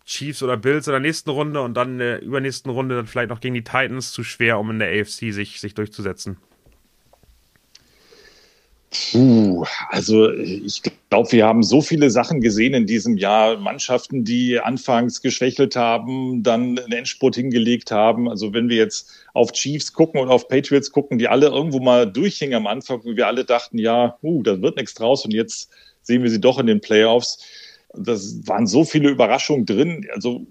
Chiefs 0.06 0.41
oder 0.41 0.56
Bills 0.58 0.88
in 0.88 0.91
der 0.91 1.01
nächsten 1.01 1.29
Runde 1.29 1.62
und 1.62 1.75
dann 1.75 1.94
in 1.94 1.98
der 2.00 2.22
übernächsten 2.22 2.72
Runde 2.72 2.96
dann 2.96 3.08
vielleicht 3.08 3.29
noch 3.29 3.41
gegen 3.41 3.53
die 3.53 3.63
Titans 3.63 4.13
zu 4.13 4.24
schwer, 4.24 4.58
um 4.58 4.72
in 4.72 4.79
der 4.79 4.89
AFC 4.89 5.34
sich, 5.34 5.60
sich 5.60 5.74
durchzusetzen? 5.74 6.38
Puh, 8.91 9.65
also 9.89 10.31
ich 10.31 10.81
glaube, 11.10 11.31
wir 11.31 11.46
haben 11.46 11.62
so 11.62 11.79
viele 11.79 12.10
Sachen 12.10 12.41
gesehen 12.41 12.74
in 12.74 12.88
diesem 12.88 13.17
Jahr. 13.17 13.58
Mannschaften, 13.58 14.24
die 14.24 14.60
anfangs 14.60 15.22
geschwächelt 15.22 15.75
haben, 15.75 16.41
dann 16.41 16.79
einen 16.79 16.91
Endspurt 16.91 17.36
hingelegt 17.36 17.91
haben. 17.91 18.27
Also 18.27 18.51
wenn 18.51 18.67
wir 18.67 18.77
jetzt 18.77 19.12
auf 19.34 19.51
Chiefs 19.51 19.93
gucken 19.93 20.19
und 20.19 20.29
auf 20.29 20.48
Patriots 20.48 20.91
gucken, 20.91 21.19
die 21.19 21.27
alle 21.27 21.48
irgendwo 21.48 21.79
mal 21.79 22.12
durchhingen 22.12 22.55
am 22.55 22.65
Anfang, 22.65 23.01
wo 23.03 23.15
wir 23.15 23.27
alle 23.27 23.46
dachten, 23.46 23.77
ja, 23.77 24.17
uh, 24.24 24.41
da 24.41 24.60
wird 24.60 24.77
nichts 24.77 24.96
draus 24.96 25.24
und 25.24 25.34
jetzt 25.36 25.69
sehen 26.01 26.24
wir 26.24 26.31
sie 26.31 26.41
doch 26.41 26.58
in 26.58 26.65
den 26.65 26.81
Playoffs. 26.81 27.46
Das 27.93 28.48
waren 28.48 28.65
so 28.65 28.86
viele 28.86 29.10
Überraschungen 29.10 29.67
drin. 29.67 30.08
Also 30.15 30.48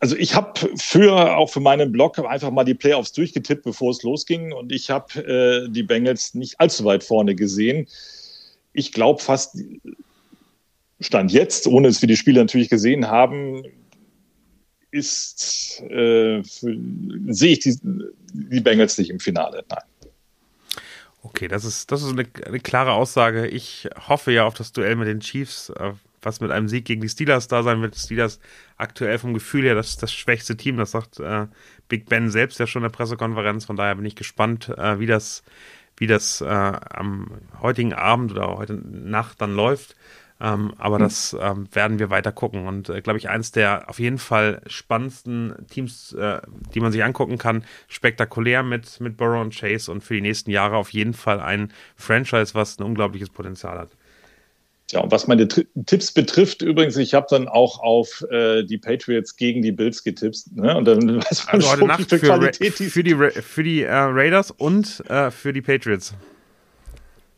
also 0.00 0.16
ich 0.16 0.34
habe 0.34 0.70
für 0.76 1.36
auch 1.36 1.50
für 1.50 1.60
meinen 1.60 1.92
Blog 1.92 2.18
einfach 2.18 2.50
mal 2.50 2.64
die 2.64 2.74
Playoffs 2.74 3.12
durchgetippt, 3.12 3.64
bevor 3.64 3.90
es 3.90 4.02
losging, 4.02 4.52
und 4.52 4.72
ich 4.72 4.90
habe 4.90 5.20
äh, 5.20 5.70
die 5.70 5.82
Bengals 5.82 6.34
nicht 6.34 6.58
allzu 6.60 6.84
weit 6.84 7.04
vorne 7.04 7.34
gesehen. 7.34 7.86
Ich 8.72 8.92
glaube 8.92 9.22
fast 9.22 9.58
stand 11.00 11.32
jetzt, 11.32 11.66
ohne 11.66 11.88
dass 11.88 12.00
wir 12.00 12.08
die 12.08 12.16
Spiele 12.16 12.40
natürlich 12.40 12.70
gesehen 12.70 13.08
haben, 13.08 13.64
ist 14.90 15.82
äh, 15.90 16.42
sehe 16.42 17.52
ich 17.52 17.58
die, 17.60 17.78
die 18.32 18.60
Bengals 18.60 18.96
nicht 18.96 19.10
im 19.10 19.20
Finale. 19.20 19.64
Nein. 19.68 19.82
Okay, 21.22 21.48
das 21.48 21.64
ist, 21.64 21.90
das 21.90 22.02
ist 22.02 22.12
eine, 22.12 22.24
eine, 22.46 22.60
klare 22.60 22.92
Aussage. 22.92 23.48
Ich 23.48 23.88
hoffe 24.08 24.30
ja 24.32 24.46
auf 24.46 24.54
das 24.54 24.72
Duell 24.72 24.94
mit 24.94 25.08
den 25.08 25.20
Chiefs, 25.20 25.70
äh, 25.70 25.92
was 26.26 26.40
mit 26.40 26.50
einem 26.50 26.68
Sieg 26.68 26.84
gegen 26.84 27.00
die 27.00 27.08
Steelers 27.08 27.48
da 27.48 27.62
sein 27.62 27.80
wird. 27.80 27.96
Steelers 27.96 28.40
aktuell 28.76 29.18
vom 29.18 29.32
Gefühl 29.32 29.64
her 29.64 29.74
das, 29.74 29.96
das 29.96 30.12
schwächste 30.12 30.56
Team. 30.56 30.76
Das 30.76 30.90
sagt 30.90 31.20
äh, 31.20 31.46
Big 31.88 32.06
Ben 32.06 32.30
selbst 32.30 32.58
ja 32.58 32.66
schon 32.66 32.82
in 32.82 32.90
der 32.90 32.96
Pressekonferenz. 32.96 33.64
Von 33.64 33.76
daher 33.76 33.94
bin 33.94 34.04
ich 34.04 34.16
gespannt, 34.16 34.68
äh, 34.76 34.98
wie 34.98 35.06
das, 35.06 35.44
wie 35.96 36.08
das 36.08 36.40
äh, 36.40 36.46
am 36.46 37.30
heutigen 37.62 37.94
Abend 37.94 38.32
oder 38.32 38.58
heute 38.58 38.74
Nacht 38.74 39.40
dann 39.40 39.54
läuft. 39.54 39.96
Ähm, 40.38 40.74
aber 40.76 40.98
mhm. 40.98 41.02
das 41.04 41.36
ähm, 41.40 41.68
werden 41.72 41.98
wir 41.98 42.10
weiter 42.10 42.32
gucken. 42.32 42.66
Und 42.66 42.88
äh, 42.88 43.00
glaube 43.00 43.18
ich, 43.18 43.28
eins 43.28 43.52
der 43.52 43.88
auf 43.88 44.00
jeden 44.00 44.18
Fall 44.18 44.60
spannendsten 44.66 45.54
Teams, 45.70 46.12
äh, 46.12 46.40
die 46.74 46.80
man 46.80 46.92
sich 46.92 47.04
angucken 47.04 47.38
kann. 47.38 47.64
Spektakulär 47.86 48.64
mit, 48.64 49.00
mit 49.00 49.16
Burrow 49.16 49.40
und 49.40 49.54
Chase 49.54 49.90
und 49.90 50.02
für 50.02 50.14
die 50.14 50.20
nächsten 50.20 50.50
Jahre 50.50 50.76
auf 50.76 50.90
jeden 50.90 51.14
Fall 51.14 51.40
ein 51.40 51.72
Franchise, 51.94 52.54
was 52.54 52.78
ein 52.78 52.82
unglaubliches 52.82 53.30
Potenzial 53.30 53.78
hat. 53.78 53.90
Ja, 54.92 55.00
und 55.00 55.10
was 55.10 55.26
meine 55.26 55.48
Tri 55.48 55.66
Tipps 55.86 56.12
betrifft, 56.12 56.62
übrigens, 56.62 56.96
ich 56.96 57.12
habe 57.12 57.26
dann 57.28 57.48
auch 57.48 57.80
auf 57.80 58.24
äh, 58.30 58.62
die 58.62 58.78
Patriots 58.78 59.36
gegen 59.36 59.60
die 59.60 59.72
Bills 59.72 60.04
getippt. 60.04 60.54
Ne? 60.54 60.76
Und 60.76 60.84
dann 60.84 61.16
weiß 61.24 61.46
man 61.46 61.54
also 61.56 61.70
heute 61.72 61.86
Nacht 61.86 62.08
für, 62.08 62.18
Qualität 62.20 62.74
für 62.74 63.02
die, 63.02 63.14
für 63.14 63.62
die 63.64 63.82
äh, 63.82 63.92
Raiders 63.92 64.52
und 64.52 65.02
äh, 65.08 65.32
für 65.32 65.52
die 65.52 65.62
Patriots. 65.62 66.14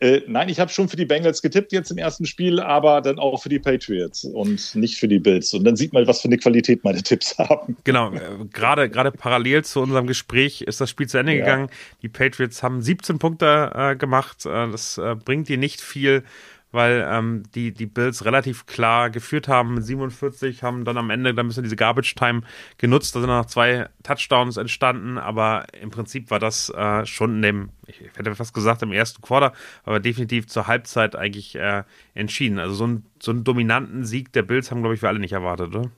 Äh, 0.00 0.20
nein, 0.28 0.48
ich 0.48 0.60
habe 0.60 0.70
schon 0.70 0.88
für 0.88 0.96
die 0.96 1.06
Bengals 1.06 1.42
getippt 1.42 1.72
jetzt 1.72 1.90
im 1.90 1.98
ersten 1.98 2.24
Spiel, 2.24 2.60
aber 2.60 3.00
dann 3.00 3.18
auch 3.18 3.42
für 3.42 3.48
die 3.48 3.58
Patriots 3.58 4.24
und 4.24 4.74
nicht 4.76 4.98
für 4.98 5.08
die 5.08 5.18
Bills. 5.18 5.52
Und 5.54 5.64
dann 5.64 5.74
sieht 5.74 5.92
man, 5.92 6.06
was 6.06 6.20
für 6.20 6.28
eine 6.28 6.36
Qualität 6.36 6.84
meine 6.84 7.02
Tipps 7.02 7.36
haben. 7.38 7.78
Genau, 7.84 8.12
äh, 8.12 8.20
gerade 8.52 8.90
gerade 8.90 9.10
parallel 9.10 9.64
zu 9.64 9.80
unserem 9.80 10.06
Gespräch 10.06 10.60
ist 10.60 10.82
das 10.82 10.90
Spiel 10.90 11.08
zu 11.08 11.16
Ende 11.16 11.32
ja. 11.32 11.38
gegangen. 11.38 11.70
Die 12.02 12.08
Patriots 12.10 12.62
haben 12.62 12.82
17 12.82 13.18
Punkte 13.18 13.72
äh, 13.74 13.96
gemacht. 13.96 14.44
Das 14.44 15.00
bringt 15.24 15.48
dir 15.48 15.58
nicht 15.58 15.80
viel 15.80 16.22
weil 16.70 17.06
ähm, 17.10 17.42
die, 17.54 17.72
die 17.72 17.87
Bills 17.87 18.25
relativ 18.25 18.66
klar 18.66 19.11
geführt 19.11 19.48
haben 19.48 19.74
mit 19.74 19.85
47, 19.85 20.62
haben 20.62 20.85
dann 20.85 20.98
am 20.98 21.11
Ende 21.11 21.35
dann 21.35 21.46
ein 21.46 21.48
bisschen 21.48 21.62
diese 21.62 21.76
Garbage 21.76 22.14
Time 22.14 22.42
genutzt. 22.76 23.14
Da 23.14 23.20
sind 23.20 23.28
noch 23.28 23.46
zwei 23.46 23.88
Touchdowns 24.02 24.57
entstanden, 24.57 25.18
aber 25.18 25.66
im 25.81 25.90
Prinzip 25.90 26.31
war 26.31 26.38
das 26.38 26.70
äh, 26.70 27.07
schon 27.07 27.37
in 27.37 27.42
dem, 27.42 27.68
ich 27.87 28.00
hätte 28.16 28.35
fast 28.35 28.54
gesagt, 28.54 28.83
im 28.83 28.92
ersten 28.92 29.22
Quarter, 29.22 29.52
aber 29.85 30.00
definitiv 30.00 30.46
zur 30.46 30.66
Halbzeit 30.66 31.16
eigentlich 31.16 31.54
äh, 31.54 31.85
entschieden. 32.14 32.59
Also 32.59 32.74
so, 32.74 32.87
ein, 32.87 33.04
so 33.20 33.31
einen 33.31 33.44
dominanten 33.44 34.04
Sieg 34.04 34.33
der 34.33 34.42
Bills 34.42 34.70
haben, 34.70 34.81
glaube 34.81 34.94
ich, 34.94 35.02
wir 35.02 35.09
alle 35.09 35.20
nicht 35.20 35.33
erwartet, 35.33 35.74
oder? 35.74 35.90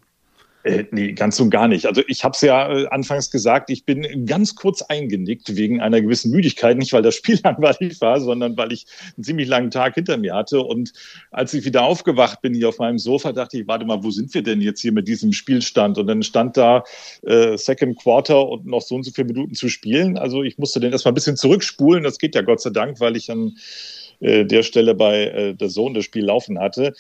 Äh, 0.62 0.84
nee, 0.90 1.12
ganz 1.12 1.40
und 1.40 1.48
gar 1.48 1.68
nicht. 1.68 1.86
Also 1.86 2.02
ich 2.06 2.22
habe 2.22 2.32
es 2.34 2.42
ja 2.42 2.70
äh, 2.70 2.86
anfangs 2.88 3.30
gesagt, 3.30 3.70
ich 3.70 3.86
bin 3.86 4.26
ganz 4.26 4.54
kurz 4.54 4.82
eingenickt 4.82 5.56
wegen 5.56 5.80
einer 5.80 6.02
gewissen 6.02 6.30
Müdigkeit, 6.30 6.76
nicht 6.76 6.92
weil 6.92 7.02
das 7.02 7.14
Spiel 7.20 7.40
langweilig 7.42 8.00
war, 8.02 8.20
sondern 8.20 8.56
weil 8.58 8.72
ich 8.72 8.86
einen 9.16 9.24
ziemlich 9.24 9.48
langen 9.48 9.70
Tag 9.70 9.94
hinter 9.94 10.18
mir 10.18 10.34
hatte. 10.34 10.60
Und 10.60 10.92
als 11.30 11.54
ich 11.54 11.64
wieder 11.64 11.84
aufgewacht 11.84 12.42
bin 12.42 12.52
hier 12.52 12.68
auf 12.68 12.78
meinem 12.78 12.98
Sofa, 12.98 13.32
dachte 13.32 13.58
ich, 13.58 13.68
warte 13.68 13.86
mal, 13.86 14.04
wo 14.04 14.10
sind 14.10 14.34
wir 14.34 14.42
denn 14.42 14.60
jetzt 14.60 14.82
hier 14.82 14.92
mit 14.92 15.08
diesem 15.08 15.32
Spielstand? 15.32 15.96
Und 15.96 16.06
dann 16.06 16.22
stand 16.22 16.58
da 16.58 16.84
äh, 17.22 17.56
Second 17.56 17.98
Quarter 17.98 18.46
und 18.46 18.66
noch 18.66 18.82
so 18.82 18.96
und 18.96 19.04
so 19.04 19.12
viele 19.12 19.28
Minuten 19.28 19.54
zu 19.54 19.70
spielen. 19.70 20.18
Also 20.18 20.42
ich 20.42 20.58
musste 20.58 20.78
dann 20.78 20.92
erstmal 20.92 21.12
ein 21.12 21.14
bisschen 21.14 21.36
zurückspulen. 21.36 22.04
Das 22.04 22.18
geht 22.18 22.34
ja 22.34 22.42
Gott 22.42 22.60
sei 22.60 22.70
Dank, 22.70 23.00
weil 23.00 23.16
ich 23.16 23.30
an 23.30 23.56
äh, 24.20 24.44
der 24.44 24.62
Stelle 24.62 24.94
bei 24.94 25.24
äh, 25.24 25.54
der 25.54 25.70
Sohn 25.70 25.94
das 25.94 26.04
Spiel 26.04 26.26
laufen 26.26 26.58
hatte. 26.58 26.92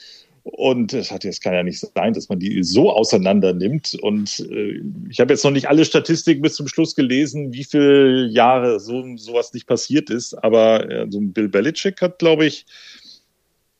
Und 0.42 0.94
es 0.94 1.10
hat 1.10 1.24
jetzt 1.24 1.42
kann 1.42 1.52
ja 1.52 1.62
nicht 1.62 1.80
sein, 1.80 2.14
dass 2.14 2.28
man 2.28 2.38
die 2.38 2.62
so 2.62 2.90
auseinander 2.90 3.52
nimmt. 3.52 3.94
Und 4.00 4.40
äh, 4.50 4.82
ich 5.10 5.20
habe 5.20 5.32
jetzt 5.32 5.44
noch 5.44 5.50
nicht 5.50 5.68
alle 5.68 5.84
Statistiken 5.84 6.42
bis 6.42 6.54
zum 6.54 6.66
Schluss 6.66 6.94
gelesen, 6.94 7.52
wie 7.52 7.64
viele 7.64 8.26
Jahre 8.26 8.80
so 8.80 9.04
sowas 9.16 9.52
nicht 9.52 9.66
passiert 9.66 10.08
ist. 10.08 10.34
Aber 10.34 10.88
äh, 10.90 11.06
so 11.10 11.18
ein 11.20 11.32
Bill 11.32 11.48
Belichick 11.48 12.00
hat, 12.00 12.18
glaube 12.18 12.46
ich, 12.46 12.64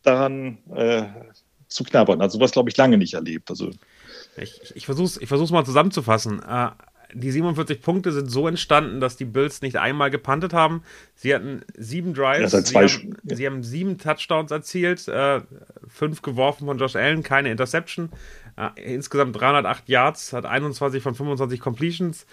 daran 0.02 0.58
äh, 0.74 1.04
zu 1.68 1.84
knabbern. 1.84 2.20
Also 2.20 2.38
sowas, 2.38 2.52
glaube 2.52 2.68
ich, 2.68 2.76
lange 2.76 2.98
nicht 2.98 3.14
erlebt. 3.14 3.48
Also 3.50 3.70
ich, 4.36 4.60
ich 4.74 4.86
versuche 4.86 5.06
es 5.06 5.16
ich 5.16 5.50
mal 5.50 5.64
zusammenzufassen. 5.64 6.40
Die 7.14 7.30
47 7.30 7.82
Punkte 7.82 8.12
sind 8.12 8.30
so 8.30 8.46
entstanden, 8.46 9.00
dass 9.00 9.16
die 9.16 9.24
Bills 9.24 9.62
nicht 9.62 9.76
einmal 9.76 10.10
gepuntet 10.10 10.52
haben. 10.52 10.82
Sie 11.14 11.34
hatten 11.34 11.62
sieben 11.76 12.14
Drives, 12.14 12.52
ja, 12.52 12.60
sie, 12.62 12.74
haben, 12.74 13.16
ja. 13.24 13.36
sie, 13.36 13.46
haben, 13.46 13.62
sieben 13.62 13.98
Touchdowns 13.98 14.50
erzielt, 14.50 15.06
äh, 15.08 15.40
fünf 15.88 16.22
geworfen 16.22 16.66
von 16.66 16.78
Josh 16.78 16.96
Allen, 16.96 17.22
keine 17.22 17.50
Interception. 17.50 18.10
Äh, 18.56 18.94
insgesamt 18.94 19.40
308 19.40 19.88
Yards, 19.88 20.32
hat 20.32 20.46
21 20.46 21.02
von 21.02 21.14
25 21.14 21.60
Completions. 21.60 22.26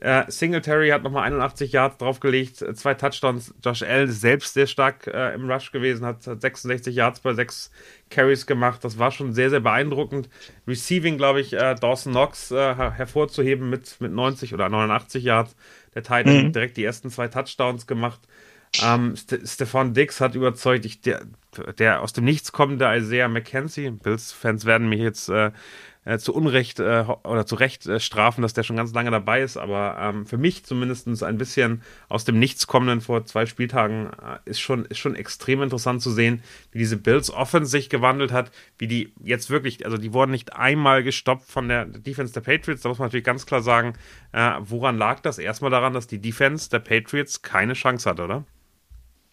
Äh, 0.00 0.24
Singletary 0.28 0.88
hat 0.88 1.02
nochmal 1.02 1.24
81 1.24 1.72
Yards 1.72 1.98
draufgelegt, 1.98 2.62
äh, 2.62 2.74
zwei 2.74 2.94
Touchdowns. 2.94 3.54
Josh 3.62 3.82
Allen 3.82 4.08
ist 4.08 4.22
selbst 4.22 4.54
sehr 4.54 4.66
stark 4.66 5.06
äh, 5.06 5.34
im 5.34 5.50
Rush 5.50 5.72
gewesen, 5.72 6.06
hat, 6.06 6.26
hat 6.26 6.40
66 6.40 6.94
Yards 6.94 7.20
bei 7.20 7.34
sechs 7.34 7.70
Carries 8.08 8.46
gemacht. 8.46 8.82
Das 8.82 8.98
war 8.98 9.10
schon 9.10 9.34
sehr, 9.34 9.50
sehr 9.50 9.60
beeindruckend. 9.60 10.30
Receiving, 10.66 11.18
glaube 11.18 11.42
ich, 11.42 11.52
äh, 11.52 11.74
Dawson 11.74 12.12
Knox 12.12 12.50
äh, 12.50 12.74
hervorzuheben 12.74 13.68
mit, 13.68 14.00
mit 14.00 14.12
90 14.12 14.54
oder 14.54 14.70
89 14.70 15.22
Yards. 15.22 15.54
Der 15.94 16.02
Titan 16.02 16.46
mhm. 16.46 16.52
direkt 16.52 16.78
die 16.78 16.84
ersten 16.84 17.10
zwei 17.10 17.28
Touchdowns 17.28 17.86
gemacht. 17.86 18.20
Ähm, 18.82 19.16
St 19.16 19.40
Stefan 19.44 19.94
Dix 19.94 20.20
hat 20.20 20.34
überzeugt, 20.34 20.84
ich, 20.84 21.00
der, 21.00 21.22
der 21.78 22.00
aus 22.02 22.12
dem 22.12 22.24
Nichts 22.24 22.52
kommende 22.52 22.90
Isaiah 22.96 23.28
McKenzie. 23.28 23.90
Bills-Fans 23.90 24.64
werden 24.64 24.88
mich 24.88 25.00
jetzt 25.00 25.28
äh, 25.28 25.50
äh, 26.04 26.18
zu 26.18 26.34
Unrecht 26.34 26.80
äh, 26.80 27.04
oder 27.24 27.46
zu 27.46 27.54
Recht 27.54 27.86
äh, 27.86 28.00
strafen, 28.00 28.42
dass 28.42 28.54
der 28.54 28.62
schon 28.62 28.76
ganz 28.76 28.92
lange 28.92 29.10
dabei 29.10 29.42
ist. 29.42 29.56
Aber 29.56 29.96
ähm, 30.00 30.26
für 30.26 30.38
mich 30.38 30.64
zumindest 30.64 31.06
ein 31.22 31.38
bisschen 31.38 31.82
aus 32.08 32.24
dem 32.24 32.38
Nichts 32.38 32.66
kommenden 32.66 33.00
vor 33.00 33.24
zwei 33.26 33.46
Spieltagen 33.46 34.06
äh, 34.06 34.38
ist, 34.44 34.60
schon, 34.60 34.84
ist 34.86 34.98
schon 34.98 35.14
extrem 35.14 35.62
interessant 35.62 36.02
zu 36.02 36.10
sehen, 36.10 36.42
wie 36.72 36.78
diese 36.78 36.96
Bills 36.96 37.30
Offense 37.30 37.70
sich 37.70 37.90
gewandelt 37.90 38.32
hat, 38.32 38.50
wie 38.78 38.86
die 38.86 39.12
jetzt 39.22 39.50
wirklich, 39.50 39.84
also 39.84 39.98
die 39.98 40.12
wurden 40.12 40.30
nicht 40.30 40.56
einmal 40.56 41.02
gestoppt 41.02 41.50
von 41.50 41.68
der 41.68 41.84
Defense 41.84 42.32
der 42.32 42.40
Patriots. 42.40 42.82
Da 42.82 42.88
muss 42.88 42.98
man 42.98 43.06
natürlich 43.06 43.24
ganz 43.24 43.46
klar 43.46 43.62
sagen, 43.62 43.94
äh, 44.32 44.52
woran 44.60 44.96
lag 44.96 45.20
das? 45.20 45.38
Erstmal 45.38 45.70
daran, 45.70 45.92
dass 45.92 46.06
die 46.06 46.20
Defense 46.20 46.70
der 46.70 46.80
Patriots 46.80 47.42
keine 47.42 47.74
Chance 47.74 48.08
hat, 48.08 48.20
oder? 48.20 48.44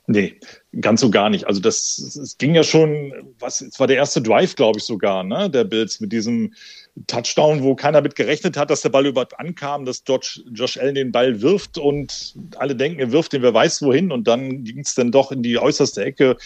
Nee, 0.10 0.40
ganz 0.80 1.02
so 1.02 1.12
gar 1.12 1.30
nicht. 1.30 1.48
Also 1.48 1.60
das, 1.60 1.98
es 1.98 2.38
ging 2.38 2.56
ja 2.56 2.64
schon, 2.64 3.12
was, 3.40 3.60
es 3.60 3.78
war 3.78 3.88
der 3.88 3.98
erste 3.98 4.22
Drive, 4.22 4.56
glaube 4.56 4.80
ich 4.80 4.86
sogar, 4.86 5.26
ne, 5.26 5.50
der 5.50 5.66
Bills 5.66 6.00
mit 6.00 6.14
diesem 6.14 6.54
Touchdown, 7.08 7.62
wo 7.62 7.76
keiner 7.76 8.02
mit 8.02 8.16
gerechnet 8.16 8.56
hat, 8.56 8.70
dass 8.70 8.82
der 8.82 8.90
Ball 8.90 9.06
überhaupt 9.06 9.38
ankam, 9.38 9.84
dass 9.84 10.04
Josh, 10.08 10.42
Josh 10.54 10.78
Allen 10.78 10.96
den 10.96 11.12
Ball 11.12 11.42
wirft 11.42 11.78
und 11.78 12.36
alle 12.56 12.74
denken, 12.74 13.02
er 13.02 13.12
wirft 13.12 13.34
den, 13.34 13.42
wer 13.42 13.54
weiß 13.54 13.82
wohin 13.82 14.14
und 14.14 14.30
dann 14.30 14.64
ging 14.64 14.80
es 14.80 14.96
dann 14.96 15.12
doch 15.12 15.34
in 15.34 15.44
die 15.44 15.60
äußerste 15.60 16.06
Ecke 16.06 16.38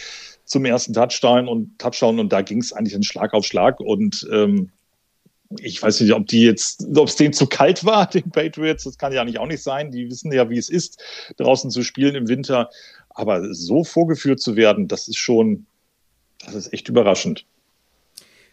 zum 0.44 0.66
ersten 0.66 0.94
Touchdown 0.94 1.48
und 1.48 1.78
Touchdown 1.78 2.20
und 2.20 2.34
da 2.34 2.42
ging 2.42 2.62
es 2.62 2.74
eigentlich 2.74 2.96
ein 2.96 3.04
Schlag 3.04 3.32
auf 3.36 3.46
Schlag 3.46 3.80
und 3.80 4.28
ähm, 4.32 4.72
ich 5.60 5.82
weiß 5.82 6.02
nicht, 6.02 6.14
ob 6.14 6.28
die 6.28 6.44
jetzt, 6.44 6.86
ob 6.96 7.08
es 7.08 7.16
denen 7.16 7.34
zu 7.34 7.48
kalt 7.48 7.86
war, 7.86 8.08
den 8.10 8.32
Patriots, 8.32 8.86
das 8.86 8.98
kann 8.98 9.14
ja 9.14 9.24
nicht 9.24 9.40
auch 9.40 9.48
nicht 9.48 9.64
sein. 9.64 9.92
Die 9.92 10.10
wissen 10.10 10.32
ja, 10.32 10.50
wie 10.50 10.58
es 10.58 10.70
ist, 10.70 11.02
draußen 11.38 11.70
zu 11.72 11.84
spielen 11.84 12.16
im 12.16 12.28
Winter. 12.28 12.70
Aber 13.14 13.54
so 13.54 13.84
vorgeführt 13.84 14.40
zu 14.40 14.56
werden, 14.56 14.88
das 14.88 15.08
ist 15.08 15.18
schon, 15.18 15.66
das 16.46 16.56
ist 16.56 16.74
echt 16.74 16.90
überraschend. 16.90 17.46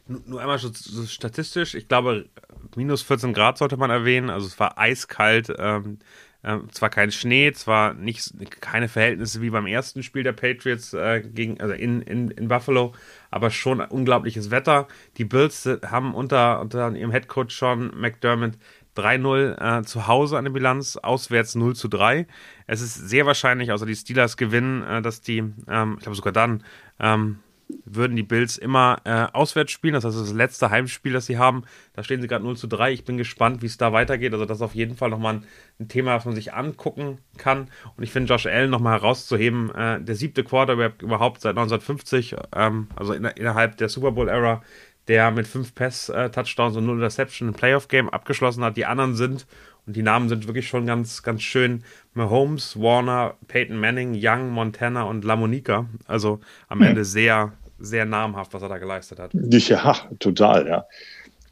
Nur 0.07 0.41
einmal 0.41 0.59
so, 0.59 0.71
so 0.73 1.05
statistisch, 1.05 1.75
ich 1.75 1.87
glaube, 1.87 2.29
minus 2.77 3.03
14 3.03 3.35
Grad 3.35 3.59
sollte 3.59 3.77
man 3.77 3.91
erwähnen. 3.91 4.31
Also 4.31 4.47
es 4.47 4.59
war 4.59 4.79
eiskalt. 4.79 5.53
Ähm, 5.59 5.99
äh, 6.43 6.59
zwar 6.71 6.89
kein 6.89 7.11
Schnee, 7.11 7.53
zwar 7.53 7.95
nicht 7.95 8.61
keine 8.61 8.89
Verhältnisse 8.89 9.43
wie 9.43 9.51
beim 9.51 9.67
ersten 9.67 10.05
Spiel 10.05 10.23
der 10.23 10.33
Patriots 10.33 10.93
äh, 10.95 11.21
gegen, 11.21 11.61
also 11.61 11.75
in, 11.75 12.01
in, 12.03 12.31
in 12.31 12.47
Buffalo, 12.47 12.95
aber 13.31 13.51
schon 13.51 13.81
unglaubliches 13.81 14.51
Wetter. 14.51 14.87
Die 15.17 15.25
Bills 15.25 15.69
haben 15.85 16.15
unter, 16.15 16.61
unter 16.61 16.95
ihrem 16.95 17.11
Headcoach 17.11 17.51
Sean 17.51 17.91
McDermott 17.95 18.53
3-0 18.99 19.81
äh, 19.81 19.83
zu 19.85 20.07
Hause 20.07 20.39
eine 20.39 20.51
Bilanz, 20.51 20.97
auswärts 20.97 21.55
0 21.55 21.77
zu 21.77 21.89
3. 21.89 22.27
Es 22.67 22.81
ist 22.81 22.95
sehr 22.95 23.27
wahrscheinlich, 23.27 23.73
außer 23.73 23.87
die 23.87 23.97
Steelers 23.97 24.37
gewinnen, 24.37 24.83
äh, 24.83 25.03
dass 25.03 25.21
die, 25.21 25.39
ähm, 25.69 25.95
ich 25.97 26.03
glaube 26.03 26.17
sogar 26.17 26.33
dann, 26.33 26.65
ähm, 26.99 27.39
würden 27.85 28.17
die 28.17 28.23
Bills 28.23 28.57
immer 28.57 28.99
äh, 29.05 29.27
auswärts 29.33 29.73
spielen. 29.73 29.95
Das 29.95 30.05
heißt, 30.05 30.19
das, 30.19 30.33
letzte 30.33 30.71
Heimspiel, 30.71 31.13
das 31.13 31.27
sie 31.27 31.39
haben. 31.39 31.65
Da 31.95 32.03
stehen 32.03 32.21
sie 32.21 32.29
gerade 32.29 32.45
0 32.45 32.57
zu 32.57 32.67
3. 32.67 32.93
Ich 32.93 33.05
bin 33.05 33.17
gespannt, 33.19 33.63
wie 33.63 33.67
es 33.67 33.77
da 33.77 33.93
weitergeht. 33.93 34.33
Also, 34.33 34.45
das 34.45 34.59
ist 34.59 34.63
auf 34.63 34.75
jeden 34.75 34.97
Fall 34.97 35.11
nochmal 35.11 35.43
ein, 35.79 35.89
Thema, 35.89 36.15
das 36.15 36.25
man 36.25 36.35
sich 36.35 36.55
angucken 36.55 37.19
kann. 37.37 37.69
Und 37.97 38.03
ich 38.03 38.11
finde 38.11 38.33
Josh 38.33 38.47
Allen 38.47 38.71
nochmal 38.71 39.01
herauszuheben, 39.01 39.75
äh, 39.75 40.01
der 40.01 40.15
siebte 40.15 40.45
Quarterback 40.45 41.03
überhaupt 41.03 41.41
seit 41.41 41.57
1950, 41.57 42.37
ähm, 42.55 42.89
also 42.97 43.13
in, 43.13 43.25
innerhalb 43.25 43.77
der 43.77 43.89
Super 43.89 44.13
Bowl-Ära, 44.13 44.63
der 45.09 45.31
mit 45.31 45.47
fünf 45.47 45.75
Pass-Touchdowns 45.75 46.77
und 46.77 46.87
null 46.87 46.97
Interception 46.97 47.49
ein 47.49 47.55
Playoff-Game 47.55 48.09
abgeschlossen 48.11 48.63
hat. 48.63 48.77
Die 48.77 48.85
anderen 48.85 49.15
sind, 49.15 49.47
und 49.87 49.97
die 49.97 50.03
Namen 50.03 50.29
sind 50.29 50.47
wirklich 50.47 50.69
schon 50.69 50.87
ganz, 50.87 51.23
ganz 51.23 51.43
schön, 51.43 51.83
Mahomes, 52.15 52.79
Warner, 52.79 53.35
Peyton 53.49 53.81
Manning, 53.81 54.19
Young, 54.21 54.51
Montana 54.51 55.05
und 55.05 55.25
Lamonica. 55.25 55.87
Also 56.07 56.41
am 56.69 56.83
Ende 56.83 57.05
sehr, 57.05 57.53
sehr 57.79 58.05
namhaft, 58.05 58.53
was 58.53 58.63
er 58.63 58.69
da 58.69 58.79
geleistet 58.79 59.19
hat. 59.19 59.33
Ja, 59.33 59.97
total, 60.19 60.67
ja. 60.67 60.85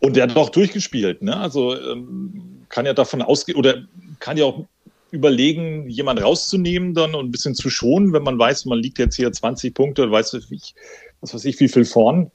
Und 0.01 0.16
er 0.16 0.25
hat 0.25 0.37
auch 0.37 0.51
durchgespielt, 0.51 1.23
ne? 1.23 1.35
Also 1.37 1.75
ähm, 1.75 2.66
kann 2.69 2.85
ja 2.85 2.92
davon 2.92 3.23
ausgehen, 3.23 3.59
oder 3.59 3.87
kann 4.21 4.37
ja 4.37 4.45
auch 4.45 4.66
überlegen, 5.11 5.88
jemanden 5.88 6.23
rauszunehmen 6.23 6.92
dann 6.92 7.14
und 7.14 7.27
ein 7.27 7.31
bisschen 7.31 7.55
zu 7.55 7.71
schonen, 7.71 8.12
wenn 8.12 8.23
man 8.23 8.38
weiß, 8.38 8.66
man 8.66 8.79
liegt 8.79 8.99
jetzt 8.99 9.16
hier 9.16 9.33
20 9.33 9.73
Punkte, 9.73 10.11
weiß 10.11 10.35
ich, 10.35 10.75
was 11.21 11.33
weiß 11.33 11.45
ich, 11.47 11.59
wie 11.61 11.69
viel 11.69 11.85
vorn. 11.85 12.31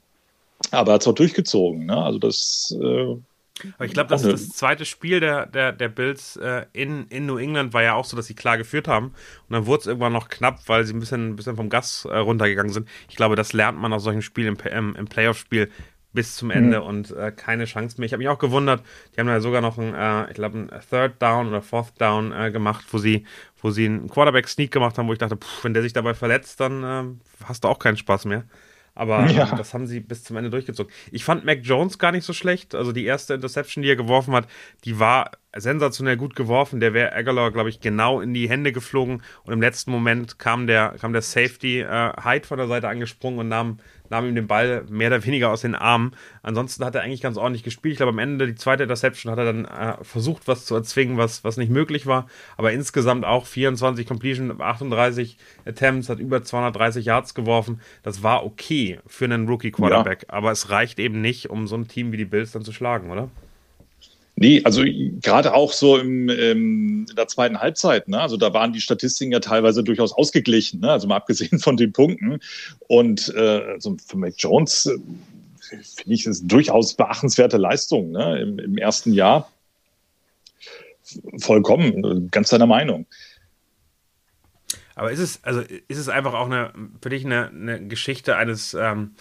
Aber 0.71 0.91
er 0.91 0.93
hat 0.95 1.01
es 1.01 1.07
auch 1.07 1.15
durchgezogen, 1.15 1.85
ne? 1.85 1.97
Also 1.97 2.19
das 2.19 2.75
äh, 2.81 3.15
aber 3.75 3.85
ich 3.85 3.93
glaube, 3.93 4.09
das, 4.09 4.23
das 4.23 4.49
zweite 4.49 4.85
Spiel 4.85 5.19
der, 5.19 5.45
der, 5.45 5.71
der 5.71 5.89
Bills 5.89 6.35
äh, 6.37 6.65
in, 6.73 7.07
in 7.07 7.25
New 7.25 7.37
England 7.37 7.73
war 7.73 7.83
ja 7.83 7.93
auch 7.93 8.05
so, 8.05 8.17
dass 8.17 8.27
sie 8.27 8.33
klar 8.33 8.57
geführt 8.57 8.87
haben. 8.87 9.07
Und 9.07 9.51
dann 9.53 9.65
wurde 9.65 9.81
es 9.81 9.87
irgendwann 9.87 10.13
noch 10.13 10.29
knapp, 10.29 10.67
weil 10.67 10.85
sie 10.85 10.93
ein 10.93 10.99
bisschen, 10.99 11.29
ein 11.29 11.35
bisschen 11.35 11.55
vom 11.55 11.69
Gas 11.69 12.05
äh, 12.05 12.17
runtergegangen 12.17 12.71
sind. 12.71 12.87
Ich 13.09 13.15
glaube, 13.15 13.35
das 13.35 13.53
lernt 13.53 13.77
man 13.77 13.93
aus 13.93 14.03
solchen 14.03 14.21
Spielen 14.21 14.55
im, 14.55 14.67
im, 14.67 14.95
im 14.95 15.05
Playoff-Spiel 15.05 15.69
bis 16.13 16.35
zum 16.35 16.51
Ende 16.51 16.81
mhm. 16.81 16.87
und 16.87 17.11
äh, 17.11 17.31
keine 17.31 17.65
Chance 17.65 17.95
mehr. 17.97 18.05
Ich 18.05 18.13
habe 18.13 18.19
mich 18.19 18.27
auch 18.27 18.39
gewundert, 18.39 18.83
die 19.15 19.19
haben 19.21 19.27
ja 19.27 19.39
sogar 19.39 19.61
noch 19.61 19.77
ein, 19.77 19.93
äh, 19.93 20.29
ich 20.29 20.35
glaube, 20.35 20.57
ein 20.57 20.71
Third 20.89 21.21
Down 21.21 21.47
oder 21.47 21.61
Fourth 21.61 21.93
Down 21.99 22.33
äh, 22.33 22.51
gemacht, 22.51 22.85
wo 22.91 22.97
sie, 22.97 23.25
wo 23.61 23.71
sie 23.71 23.85
einen 23.85 24.09
Quarterback-Sneak 24.09 24.71
gemacht 24.71 24.97
haben, 24.97 25.07
wo 25.07 25.13
ich 25.13 25.19
dachte, 25.19 25.37
pff, 25.37 25.63
wenn 25.63 25.73
der 25.73 25.83
sich 25.83 25.93
dabei 25.93 26.13
verletzt, 26.13 26.59
dann 26.59 26.83
äh, 26.83 27.45
hast 27.45 27.63
du 27.63 27.69
auch 27.69 27.79
keinen 27.79 27.97
Spaß 27.97 28.25
mehr. 28.25 28.43
Aber 28.95 29.25
ja. 29.29 29.45
das 29.55 29.73
haben 29.73 29.87
sie 29.87 29.99
bis 29.99 30.23
zum 30.23 30.37
Ende 30.37 30.49
durchgezogen. 30.49 30.91
Ich 31.11 31.23
fand 31.23 31.45
Mac 31.45 31.59
Jones 31.61 31.97
gar 31.97 32.11
nicht 32.11 32.25
so 32.25 32.33
schlecht. 32.33 32.75
Also 32.75 32.91
die 32.91 33.05
erste 33.05 33.33
Interception, 33.33 33.81
die 33.81 33.89
er 33.89 33.95
geworfen 33.95 34.33
hat, 34.33 34.47
die 34.85 34.99
war 34.99 35.31
sensationell 35.55 36.17
gut 36.17 36.35
geworfen. 36.35 36.79
Der 36.79 36.93
wäre 36.93 37.13
Aguilar, 37.13 37.51
glaube 37.51 37.69
ich, 37.69 37.81
genau 37.81 38.21
in 38.21 38.33
die 38.33 38.49
Hände 38.49 38.71
geflogen. 38.71 39.21
Und 39.43 39.53
im 39.53 39.61
letzten 39.61 39.91
Moment 39.91 40.39
kam 40.39 40.67
der, 40.67 40.95
kam 40.99 41.13
der 41.13 41.21
Safety 41.21 41.81
äh, 41.81 42.13
Hyde 42.23 42.47
von 42.47 42.57
der 42.57 42.67
Seite 42.67 42.87
angesprungen 42.87 43.39
und 43.39 43.49
nahm, 43.49 43.79
nahm 44.09 44.27
ihm 44.27 44.35
den 44.35 44.47
Ball 44.47 44.85
mehr 44.89 45.09
oder 45.09 45.25
weniger 45.25 45.49
aus 45.49 45.61
den 45.61 45.75
Armen. 45.75 46.15
Ansonsten 46.41 46.85
hat 46.85 46.95
er 46.95 47.01
eigentlich 47.01 47.21
ganz 47.21 47.37
ordentlich 47.37 47.63
gespielt. 47.63 47.93
Ich 47.93 47.97
glaube, 47.97 48.11
am 48.11 48.19
Ende, 48.19 48.47
die 48.47 48.55
zweite 48.55 48.83
Interception, 48.83 49.31
hat 49.31 49.39
er 49.39 49.45
dann 49.45 49.65
äh, 49.65 50.03
versucht, 50.03 50.47
was 50.47 50.65
zu 50.65 50.75
erzwingen, 50.75 51.17
was, 51.17 51.43
was 51.43 51.57
nicht 51.57 51.71
möglich 51.71 52.05
war. 52.07 52.27
Aber 52.55 52.71
insgesamt 52.71 53.25
auch 53.25 53.45
24 53.45 54.07
Completion, 54.07 54.61
38 54.61 55.37
Attempts, 55.65 56.07
hat 56.09 56.19
über 56.19 56.43
230 56.43 57.05
Yards 57.05 57.33
geworfen. 57.33 57.81
Das 58.03 58.23
war 58.23 58.45
okay 58.45 58.99
für 59.05 59.25
einen 59.25 59.47
Rookie-Quarterback. 59.47 60.23
Ja. 60.23 60.33
Aber 60.33 60.51
es 60.51 60.69
reicht 60.69 60.99
eben 60.99 61.19
nicht, 61.19 61.49
um 61.49 61.67
so 61.67 61.75
ein 61.75 61.89
Team 61.89 62.13
wie 62.13 62.17
die 62.17 62.25
Bills 62.25 62.51
dann 62.51 62.63
zu 62.63 62.71
schlagen, 62.71 63.11
oder? 63.11 63.29
Nee, 64.41 64.63
also 64.63 64.81
gerade 65.21 65.53
auch 65.53 65.71
so 65.71 65.99
im, 65.99 66.27
ähm, 66.27 67.05
in 67.07 67.15
der 67.15 67.27
zweiten 67.27 67.59
Halbzeit, 67.59 68.07
ne? 68.07 68.19
also 68.19 68.37
da 68.37 68.55
waren 68.55 68.73
die 68.73 68.81
Statistiken 68.81 69.31
ja 69.31 69.39
teilweise 69.39 69.83
durchaus 69.83 70.13
ausgeglichen, 70.13 70.79
ne? 70.79 70.89
also 70.89 71.07
mal 71.07 71.17
abgesehen 71.17 71.59
von 71.59 71.77
den 71.77 71.93
Punkten. 71.93 72.39
Und 72.87 73.31
äh, 73.35 73.61
also 73.73 73.95
für 74.03 74.17
Mac 74.17 74.33
Jones 74.37 74.87
äh, 74.87 74.97
finde 75.59 76.15
ich 76.15 76.25
es 76.25 76.41
durchaus 76.41 76.95
beachtenswerte 76.95 77.57
Leistung 77.57 78.09
ne? 78.09 78.41
Im, 78.41 78.57
im 78.57 78.77
ersten 78.79 79.13
Jahr. 79.13 79.51
Vollkommen, 81.37 82.31
ganz 82.31 82.49
deiner 82.49 82.65
Meinung. 82.65 83.05
Aber 84.95 85.11
ist 85.11 85.19
es, 85.19 85.43
also 85.43 85.61
ist 85.61 85.99
es 85.99 86.09
einfach 86.09 86.33
auch 86.33 86.47
eine, 86.47 86.73
für 86.99 87.09
dich 87.09 87.25
eine, 87.25 87.49
eine 87.49 87.87
Geschichte 87.87 88.37
eines, 88.37 88.73
ähm, 88.73 89.11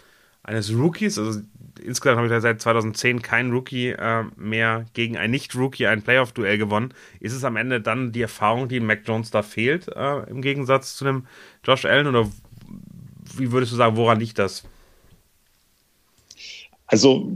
eines 0.42 0.72
Rookies? 0.72 1.18
Also 1.18 1.42
insgesamt 1.82 2.18
habe 2.18 2.26
ich 2.34 2.42
seit 2.42 2.60
2010 2.60 3.22
kein 3.22 3.50
Rookie 3.50 3.90
äh, 3.90 4.24
mehr 4.36 4.86
gegen 4.94 5.16
ein 5.16 5.30
Nicht-Rookie 5.30 5.86
ein 5.86 6.02
Playoff-Duell 6.02 6.58
gewonnen. 6.58 6.94
Ist 7.20 7.34
es 7.34 7.44
am 7.44 7.56
Ende 7.56 7.80
dann 7.80 8.12
die 8.12 8.22
Erfahrung, 8.22 8.68
die 8.68 8.80
Mac 8.80 9.02
Jones 9.04 9.30
da 9.30 9.42
fehlt, 9.42 9.88
äh, 9.88 10.30
im 10.30 10.42
Gegensatz 10.42 10.96
zu 10.96 11.04
dem 11.04 11.26
Josh 11.64 11.84
Allen? 11.84 12.06
Oder 12.06 12.28
wie 13.36 13.52
würdest 13.52 13.72
du 13.72 13.76
sagen, 13.76 13.96
woran 13.96 14.20
liegt 14.20 14.38
das? 14.38 14.64
Also, 16.90 17.30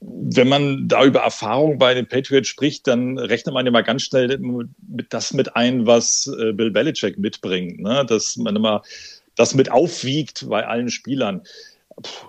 wenn 0.00 0.48
man 0.48 0.86
da 0.86 1.02
über 1.02 1.20
Erfahrung 1.20 1.78
bei 1.78 1.94
den 1.94 2.06
Patriots 2.06 2.48
spricht, 2.48 2.86
dann 2.86 3.18
rechnet 3.18 3.54
man 3.54 3.64
mal 3.72 3.82
ganz 3.82 4.02
schnell 4.02 4.38
mit 4.38 5.14
das 5.14 5.32
mit 5.32 5.56
ein, 5.56 5.86
was 5.86 6.30
äh, 6.38 6.52
Bill 6.52 6.70
Belichick 6.70 7.18
mitbringt, 7.18 7.80
ne? 7.80 8.04
dass 8.06 8.36
man 8.36 8.54
immer 8.54 8.82
das 9.34 9.54
mit 9.54 9.70
aufwiegt 9.70 10.46
bei 10.50 10.66
allen 10.66 10.90
Spielern. 10.90 11.40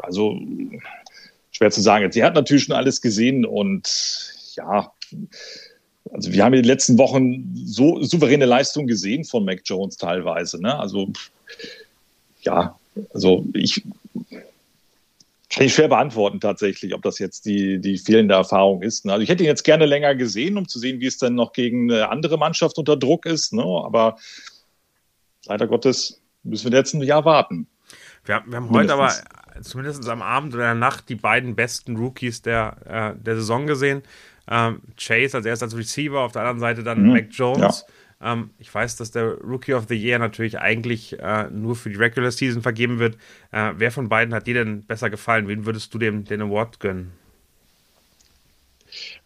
Also, 0.02 0.40
schwer 1.60 1.72
zu 1.72 1.82
sagen. 1.82 2.10
Sie 2.10 2.24
hat 2.24 2.36
natürlich 2.36 2.64
schon 2.64 2.76
alles 2.76 3.02
gesehen 3.02 3.46
und 3.46 4.34
ja, 4.56 4.94
also 6.14 6.32
wir 6.32 6.46
haben 6.46 6.54
in 6.54 6.62
den 6.62 6.68
letzten 6.68 6.98
Wochen 6.98 7.52
so 7.66 8.02
souveräne 8.02 8.46
Leistungen 8.46 8.88
gesehen 8.88 9.26
von 9.26 9.44
Mac 9.44 9.62
Jones 9.66 9.98
teilweise. 9.98 10.62
Ne? 10.62 10.80
Also 10.80 11.12
ja, 12.44 12.80
also 13.14 13.46
ich 13.54 13.84
kann 15.50 15.66
ich 15.66 15.74
schwer 15.74 15.90
beantworten 15.90 16.40
tatsächlich, 16.40 16.94
ob 16.94 17.02
das 17.02 17.20
jetzt 17.20 17.46
die, 17.46 17.80
die 17.80 17.98
fehlende 17.98 18.36
Erfahrung 18.36 18.82
ist. 18.82 19.04
Ne? 19.04 19.12
Also 19.12 19.24
ich 19.24 19.30
hätte 19.30 19.44
ihn 19.44 19.48
jetzt 19.48 19.64
gerne 19.64 19.86
länger 19.86 20.16
gesehen, 20.16 20.58
um 20.58 20.66
zu 20.66 20.80
sehen, 20.80 21.02
wie 21.02 21.08
es 21.08 21.18
dann 21.18 21.36
noch 21.36 21.52
gegen 21.52 21.92
eine 21.92 22.10
andere 22.10 22.38
Mannschaft 22.38 22.78
unter 22.78 22.96
Druck 22.96 23.26
ist. 23.26 23.52
Ne? 23.52 23.64
Aber 23.64 24.18
leider 25.46 25.68
Gottes 25.68 26.22
müssen 26.44 26.72
wir 26.72 26.78
jetzt 26.78 26.94
ein 26.94 27.04
Jahr 27.04 27.26
warten. 27.26 27.68
Wir, 28.24 28.44
wir 28.48 28.58
haben 28.58 28.70
heute 28.70 28.94
aber 28.94 29.12
zumindest 29.62 30.08
am 30.08 30.22
Abend 30.22 30.54
oder 30.54 30.72
in 30.72 30.80
der 30.80 30.90
Nacht 30.90 31.10
die 31.10 31.16
beiden 31.16 31.56
besten 31.56 31.96
Rookies 31.98 32.42
der, 32.42 33.16
äh, 33.18 33.24
der 33.24 33.36
Saison 33.36 33.68
gesehen. 33.68 34.02
Ähm, 34.50 34.82
Chase 34.98 35.38
als 35.38 35.46
erster 35.46 35.66
als 35.66 35.78
Receiver, 35.78 36.22
auf 36.22 36.32
der 36.32 36.42
anderen 36.42 36.60
Seite 36.60 36.84
dann 36.84 37.04
mhm. 37.04 37.14
Mac 37.14 37.28
Jones. 37.32 37.86
Ja. 38.20 38.34
Ähm, 38.34 38.50
ich 38.60 38.74
weiß, 38.74 38.98
dass 38.98 39.12
der 39.12 39.36
Rookie 39.36 39.74
of 39.74 39.86
the 39.88 39.96
Year 39.96 40.20
natürlich 40.20 40.60
eigentlich 40.60 41.18
äh, 41.20 41.50
nur 41.52 41.76
für 41.76 41.90
die 41.90 41.96
Regular 41.96 42.32
Season 42.32 42.62
vergeben 42.62 43.00
wird. 43.00 43.16
Äh, 43.52 43.74
wer 43.78 43.92
von 43.92 44.10
beiden 44.10 44.34
hat 44.34 44.48
dir 44.48 44.56
denn 44.56 44.84
besser 44.84 45.10
gefallen? 45.10 45.48
Wen 45.48 45.66
würdest 45.66 45.94
du 45.94 46.00
dem 46.00 46.26
den 46.26 46.42
Award 46.42 46.80
gönnen? 46.80 47.12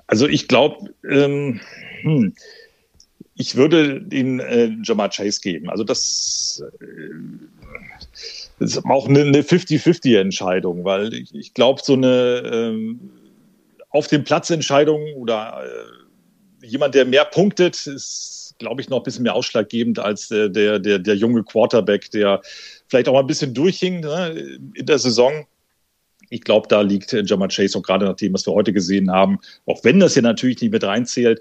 Also 0.08 0.28
ich 0.28 0.48
glaube, 0.48 0.94
ähm, 1.10 1.62
hm, 2.02 2.36
ich 3.36 3.56
würde 3.56 4.02
den 4.02 4.40
äh, 4.40 4.76
Jamar 4.84 5.10
Chase 5.10 5.42
geben. 5.42 5.70
Also 5.70 5.84
das 5.84 6.64
äh, 6.80 7.10
das 8.12 8.43
ist 8.64 8.86
auch 8.86 9.08
eine 9.08 9.42
50-50-Entscheidung, 9.42 10.84
weil 10.84 11.14
ich, 11.14 11.34
ich 11.34 11.54
glaube, 11.54 11.82
so 11.84 11.94
eine 11.94 12.44
ähm, 12.46 13.12
auf 13.90 14.08
dem 14.08 14.24
Platz 14.24 14.50
Entscheidung 14.50 15.14
oder 15.14 15.64
äh, 15.64 16.66
jemand, 16.66 16.96
der 16.96 17.06
mehr 17.06 17.26
punktet, 17.26 17.86
ist, 17.86 18.56
glaube 18.58 18.82
ich, 18.82 18.90
noch 18.90 18.98
ein 18.98 19.04
bisschen 19.04 19.24
mehr 19.24 19.36
ausschlaggebend 19.36 20.00
als 20.00 20.30
der, 20.30 20.50
der, 20.50 20.80
der, 20.80 21.00
der 21.00 21.16
junge 21.16 21.44
Quarterback, 21.44 22.10
der 22.12 22.42
vielleicht 22.88 23.08
auch 23.08 23.14
mal 23.14 23.20
ein 23.20 23.28
bisschen 23.28 23.54
durchhing 23.54 24.00
ne, 24.02 24.60
in 24.74 24.86
der 24.86 25.00
Saison. 25.00 25.46
Ich 26.30 26.42
glaube, 26.42 26.68
da 26.68 26.82
liegt 26.82 27.14
Jamar 27.14 27.50
Chase 27.50 27.78
auch 27.78 27.84
gerade 27.84 28.06
nach 28.06 28.16
dem, 28.16 28.34
was 28.34 28.48
wir 28.48 28.54
heute 28.54 28.74
gesehen 28.74 29.12
haben, 29.12 29.40
auch 29.66 29.84
wenn 29.84 30.00
das 30.00 30.14
hier 30.14 30.24
natürlich 30.24 30.60
nicht 30.62 30.72
mit 30.72 30.84
reinzählt, 30.84 31.40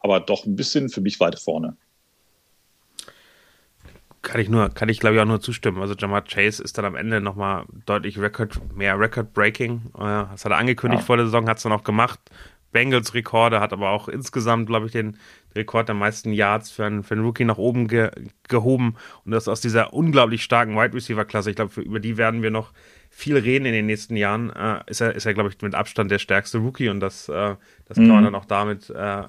aber 0.00 0.20
doch 0.20 0.44
ein 0.44 0.56
bisschen 0.56 0.90
für 0.90 1.00
mich 1.00 1.18
weiter 1.20 1.38
vorne. 1.38 1.76
Kann 4.24 4.40
ich 4.40 4.48
nur, 4.48 4.70
kann 4.70 4.88
ich 4.88 5.00
glaube 5.00 5.16
ich 5.16 5.20
auch 5.20 5.26
nur 5.26 5.40
zustimmen. 5.40 5.80
Also 5.80 5.94
Jamar 5.94 6.22
Chase 6.22 6.62
ist 6.62 6.78
dann 6.78 6.86
am 6.86 6.96
Ende 6.96 7.20
nochmal 7.20 7.66
deutlich 7.86 8.18
Record, 8.18 8.58
mehr 8.74 8.98
Record-Breaking. 8.98 9.82
Äh, 9.96 10.00
das 10.00 10.44
hat 10.44 10.52
er 10.52 10.58
angekündigt 10.58 11.02
ja. 11.02 11.06
vor 11.06 11.16
der 11.16 11.26
Saison, 11.26 11.48
hat 11.48 11.58
es 11.58 11.62
dann 11.62 11.72
auch 11.72 11.84
gemacht. 11.84 12.18
Bengals 12.72 13.14
Rekorde, 13.14 13.60
hat 13.60 13.72
aber 13.72 13.90
auch 13.90 14.08
insgesamt, 14.08 14.66
glaube 14.66 14.86
ich, 14.86 14.92
den 14.92 15.16
Rekord 15.54 15.88
der 15.88 15.94
meisten 15.94 16.32
Yards 16.32 16.72
für 16.72 16.84
einen, 16.84 17.04
für 17.04 17.14
einen 17.14 17.24
Rookie 17.24 17.44
nach 17.44 17.58
oben 17.58 17.86
ge, 17.86 18.10
gehoben. 18.48 18.96
Und 19.24 19.30
das 19.30 19.46
aus 19.46 19.60
dieser 19.60 19.92
unglaublich 19.92 20.42
starken 20.42 20.74
Wide 20.74 20.92
Receiver-Klasse. 20.92 21.50
Ich 21.50 21.56
glaube, 21.56 21.80
über 21.80 22.00
die 22.00 22.16
werden 22.16 22.42
wir 22.42 22.50
noch 22.50 22.72
viel 23.10 23.36
reden 23.36 23.66
in 23.66 23.74
den 23.74 23.86
nächsten 23.86 24.16
Jahren. 24.16 24.50
Äh, 24.50 24.80
ist 24.86 25.00
er, 25.00 25.14
ist 25.14 25.24
er 25.24 25.34
glaube 25.34 25.50
ich, 25.50 25.62
mit 25.62 25.74
Abstand 25.76 26.10
der 26.10 26.18
stärkste 26.18 26.58
Rookie 26.58 26.88
und 26.88 26.98
das, 26.98 27.28
äh, 27.28 27.54
das 27.84 27.98
mhm. 27.98 28.06
kann 28.06 28.14
man 28.16 28.24
dann 28.24 28.34
auch 28.34 28.46
damit 28.46 28.90
äh, 28.90 29.22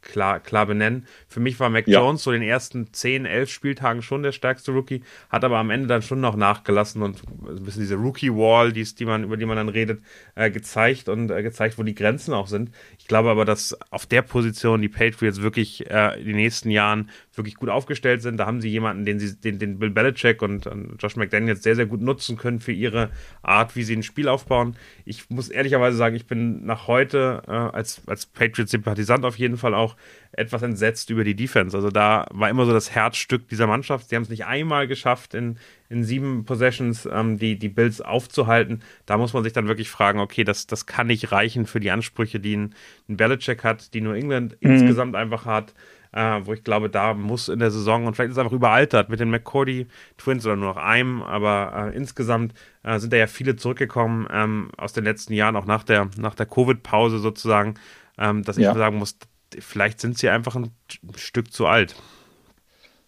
klar, 0.00 0.40
klar 0.40 0.66
benennen. 0.66 1.06
Für 1.26 1.40
mich 1.40 1.58
war 1.60 1.70
Mac 1.70 1.86
ja. 1.86 2.00
Jones 2.00 2.22
so 2.22 2.32
den 2.32 2.42
ersten 2.42 2.92
10, 2.92 3.26
11 3.26 3.50
Spieltagen 3.50 4.02
schon 4.02 4.22
der 4.22 4.32
stärkste 4.32 4.72
Rookie, 4.72 5.02
hat 5.28 5.44
aber 5.44 5.58
am 5.58 5.70
Ende 5.70 5.86
dann 5.86 6.02
schon 6.02 6.20
noch 6.20 6.36
nachgelassen 6.36 7.02
und 7.02 7.22
ein 7.26 7.64
bisschen 7.64 7.82
diese 7.82 7.96
Rookie-Wall, 7.96 8.72
die, 8.72 8.84
die 8.84 9.04
man, 9.04 9.24
über 9.24 9.36
die 9.36 9.46
man 9.46 9.56
dann 9.56 9.68
redet, 9.68 10.02
äh, 10.34 10.50
gezeigt 10.50 11.08
und 11.08 11.30
äh, 11.30 11.42
gezeigt, 11.42 11.78
wo 11.78 11.82
die 11.82 11.94
Grenzen 11.94 12.32
auch 12.34 12.46
sind. 12.46 12.70
Ich 12.98 13.06
glaube 13.06 13.30
aber, 13.30 13.44
dass 13.44 13.76
auf 13.90 14.06
der 14.06 14.22
Position 14.22 14.82
die 14.82 14.88
Patriots 14.88 15.42
wirklich 15.42 15.90
äh, 15.90 16.18
in 16.20 16.26
den 16.26 16.36
nächsten 16.36 16.70
Jahren 16.70 17.10
wirklich 17.38 17.56
gut 17.56 17.68
aufgestellt 17.68 18.22
sind. 18.22 18.36
Da 18.36 18.46
haben 18.46 18.60
sie 18.60 18.68
jemanden, 18.68 19.04
den 19.04 19.18
sie, 19.18 19.36
den, 19.36 19.58
den 19.58 19.78
Bill 19.78 19.90
Belichick 19.90 20.42
und, 20.42 20.66
und 20.66 20.96
Josh 21.00 21.16
McDaniels 21.16 21.62
sehr, 21.62 21.76
sehr 21.76 21.86
gut 21.86 22.00
nutzen 22.00 22.36
können 22.36 22.60
für 22.60 22.72
ihre 22.72 23.10
Art, 23.42 23.76
wie 23.76 23.82
sie 23.84 23.96
ein 23.96 24.02
Spiel 24.02 24.28
aufbauen. 24.28 24.76
Ich 25.04 25.30
muss 25.30 25.48
ehrlicherweise 25.48 25.96
sagen, 25.96 26.16
ich 26.16 26.26
bin 26.26 26.66
nach 26.66 26.86
heute 26.86 27.42
äh, 27.46 27.50
als, 27.50 28.02
als 28.06 28.26
Patriots-Sympathisant 28.26 29.24
auf 29.24 29.38
jeden 29.38 29.56
Fall 29.56 29.74
auch 29.74 29.96
etwas 30.32 30.62
entsetzt 30.62 31.10
über 31.10 31.24
die 31.24 31.34
Defense. 31.34 31.76
Also 31.76 31.90
da 31.90 32.26
war 32.30 32.50
immer 32.50 32.66
so 32.66 32.72
das 32.72 32.90
Herzstück 32.90 33.48
dieser 33.48 33.66
Mannschaft. 33.66 34.08
Sie 34.08 34.16
haben 34.16 34.22
es 34.22 34.28
nicht 34.28 34.46
einmal 34.46 34.86
geschafft, 34.86 35.34
in, 35.34 35.58
in 35.88 36.04
sieben 36.04 36.44
Possessions 36.44 37.08
ähm, 37.10 37.38
die, 37.38 37.58
die 37.58 37.68
Bills 37.68 38.00
aufzuhalten. 38.00 38.82
Da 39.06 39.16
muss 39.16 39.32
man 39.32 39.42
sich 39.42 39.52
dann 39.52 39.68
wirklich 39.68 39.88
fragen, 39.90 40.20
okay, 40.20 40.44
das, 40.44 40.66
das 40.66 40.86
kann 40.86 41.06
nicht 41.06 41.32
reichen 41.32 41.66
für 41.66 41.80
die 41.80 41.90
Ansprüche, 41.90 42.40
die 42.40 42.56
ein, 42.56 42.74
ein 43.08 43.16
Belichick 43.16 43.64
hat, 43.64 43.94
die 43.94 44.00
New 44.00 44.12
England 44.12 44.56
mhm. 44.60 44.70
insgesamt 44.70 45.16
einfach 45.16 45.44
hat 45.44 45.74
äh, 46.18 46.44
wo 46.44 46.52
ich 46.52 46.64
glaube, 46.64 46.90
da 46.90 47.14
muss 47.14 47.48
in 47.48 47.60
der 47.60 47.70
Saison, 47.70 48.06
und 48.06 48.14
vielleicht 48.14 48.30
ist 48.30 48.36
es 48.36 48.38
einfach 48.38 48.52
überaltert 48.52 49.08
mit 49.08 49.20
den 49.20 49.30
McCordy 49.30 49.86
Twins 50.16 50.44
oder 50.44 50.56
nur 50.56 50.74
noch 50.74 50.76
einem, 50.76 51.22
aber 51.22 51.92
äh, 51.92 51.96
insgesamt 51.96 52.54
äh, 52.82 52.98
sind 52.98 53.12
da 53.12 53.16
ja 53.18 53.28
viele 53.28 53.54
zurückgekommen 53.54 54.26
ähm, 54.32 54.70
aus 54.76 54.92
den 54.92 55.04
letzten 55.04 55.32
Jahren, 55.34 55.54
auch 55.54 55.66
nach 55.66 55.84
der, 55.84 56.10
nach 56.16 56.34
der 56.34 56.46
Covid-Pause 56.46 57.20
sozusagen, 57.20 57.74
ähm, 58.18 58.42
dass 58.42 58.56
ja. 58.56 58.72
ich 58.72 58.76
sagen 58.76 58.98
muss, 58.98 59.16
vielleicht 59.60 60.00
sind 60.00 60.18
sie 60.18 60.28
einfach 60.28 60.56
ein 60.56 60.72
Stück 61.14 61.52
zu 61.52 61.66
alt. 61.66 61.94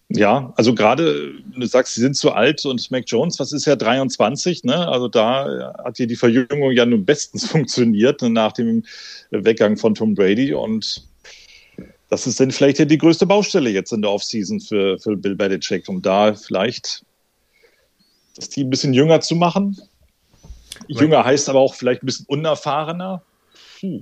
Ja, 0.07 0.53
also 0.55 0.73
gerade, 0.73 1.33
du 1.55 1.65
sagst, 1.65 1.95
sie 1.95 2.01
sind 2.01 2.15
zu 2.15 2.31
alt 2.31 2.65
und 2.65 2.91
Mac 2.91 3.03
Jones, 3.07 3.39
was 3.39 3.51
ist 3.51 3.65
ja 3.65 3.75
23, 3.75 4.63
ne? 4.63 4.87
Also 4.87 5.07
da 5.07 5.73
hat 5.83 5.97
hier 5.97 6.07
die 6.07 6.15
Verjüngung 6.15 6.71
ja 6.71 6.85
nun 6.85 7.05
bestens 7.05 7.45
funktioniert 7.51 8.21
nach 8.21 8.53
dem 8.53 8.83
Weggang 9.31 9.75
von 9.75 9.95
Tom 9.95 10.15
Brady 10.15 10.53
und 10.53 11.10
das 12.11 12.27
ist 12.27 12.41
dann 12.41 12.51
vielleicht 12.51 12.77
ja 12.77 12.83
die 12.83 12.97
größte 12.97 13.25
Baustelle 13.25 13.69
jetzt 13.69 13.93
in 13.93 14.01
der 14.01 14.11
Offseason 14.11 14.59
für, 14.59 14.99
für 14.99 15.15
Bill 15.15 15.33
Belichick, 15.33 15.87
um 15.87 16.01
da 16.01 16.33
vielleicht 16.33 17.05
das 18.35 18.49
Team 18.49 18.67
ein 18.67 18.69
bisschen 18.69 18.93
jünger 18.93 19.21
zu 19.21 19.33
machen. 19.33 19.79
Jünger 20.89 21.23
heißt 21.23 21.47
aber 21.47 21.59
auch 21.59 21.73
vielleicht 21.73 22.03
ein 22.03 22.07
bisschen 22.07 22.25
unerfahrener. 22.27 23.23
Puh. 23.79 24.01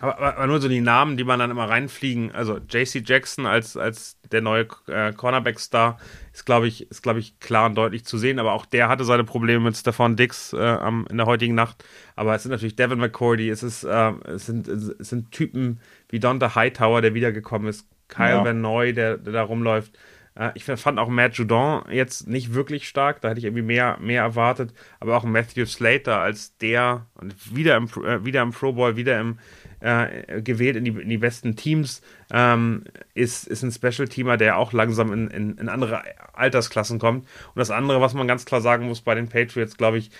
Aber, 0.00 0.18
aber, 0.18 0.46
nur 0.46 0.60
so 0.60 0.68
die 0.68 0.80
Namen, 0.80 1.16
die 1.16 1.24
man 1.24 1.40
dann 1.40 1.50
immer 1.50 1.68
reinfliegen. 1.68 2.30
Also 2.30 2.58
JC 2.58 3.02
Jackson 3.04 3.46
als, 3.46 3.76
als 3.76 4.16
der 4.30 4.40
neue 4.40 4.68
äh, 4.86 5.12
Cornerback-Star 5.12 5.98
ist, 6.32 6.46
glaube 6.46 6.68
ich, 6.68 6.88
ist, 6.90 7.02
glaube 7.02 7.18
ich, 7.18 7.40
klar 7.40 7.66
und 7.66 7.74
deutlich 7.74 8.04
zu 8.04 8.18
sehen. 8.18 8.38
Aber 8.38 8.52
auch 8.52 8.66
der 8.66 8.88
hatte 8.88 9.04
seine 9.04 9.24
Probleme 9.24 9.64
mit 9.64 9.76
Stefan 9.76 10.14
Dix 10.14 10.52
äh, 10.52 10.58
am, 10.58 11.08
in 11.10 11.16
der 11.16 11.26
heutigen 11.26 11.56
Nacht. 11.56 11.84
Aber 12.14 12.36
es 12.36 12.44
sind 12.44 12.52
natürlich 12.52 12.76
Devin 12.76 13.00
McCordy, 13.00 13.50
es, 13.50 13.64
ist, 13.64 13.82
äh, 13.82 14.12
es, 14.26 14.46
sind, 14.46 14.68
es 14.68 15.08
sind 15.08 15.32
Typen 15.32 15.80
wie 16.08 16.20
Donta 16.20 16.54
Hightower, 16.54 17.00
der 17.00 17.14
wiedergekommen 17.14 17.68
ist, 17.68 17.86
Kyle 18.08 18.28
ja. 18.28 18.44
Van 18.44 18.60
Noy, 18.60 18.92
der, 18.92 19.18
der 19.18 19.32
da 19.32 19.42
rumläuft. 19.42 19.98
Äh, 20.38 20.50
ich 20.54 20.64
fand 20.64 20.98
auch 20.98 21.08
Matt 21.08 21.34
Judon 21.34 21.82
jetzt 21.90 22.28
nicht 22.28 22.54
wirklich 22.54 22.88
stark, 22.88 23.20
da 23.20 23.28
hätte 23.28 23.38
ich 23.38 23.44
irgendwie 23.44 23.62
mehr, 23.62 23.98
mehr 24.00 24.22
erwartet. 24.22 24.72
Aber 25.00 25.16
auch 25.16 25.24
Matthew 25.24 25.66
Slater 25.66 26.20
als 26.20 26.56
der, 26.58 27.06
und 27.14 27.54
wieder 27.54 27.76
im, 27.76 27.88
äh, 28.04 28.24
wieder 28.24 28.42
im 28.42 28.52
Pro 28.52 28.72
Bowl, 28.72 28.96
wieder 28.96 29.20
im, 29.20 29.38
äh, 29.80 30.40
gewählt 30.42 30.76
in 30.76 30.84
die, 30.84 30.90
in 30.90 31.08
die 31.08 31.18
besten 31.18 31.56
Teams, 31.56 32.02
ähm, 32.32 32.84
ist, 33.14 33.46
ist 33.46 33.62
ein 33.62 33.72
Special-Teamer, 33.72 34.36
der 34.36 34.56
auch 34.56 34.72
langsam 34.72 35.12
in, 35.12 35.28
in, 35.28 35.58
in 35.58 35.68
andere 35.68 36.02
Altersklassen 36.32 36.98
kommt. 36.98 37.24
Und 37.54 37.58
das 37.58 37.70
andere, 37.70 38.00
was 38.00 38.14
man 38.14 38.26
ganz 38.26 38.44
klar 38.44 38.60
sagen 38.60 38.86
muss 38.86 39.00
bei 39.00 39.14
den 39.14 39.28
Patriots, 39.28 39.76
glaube 39.76 39.98
ich, 39.98 40.10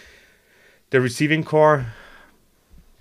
der 0.92 1.02
Receiving 1.02 1.44
Core 1.44 1.84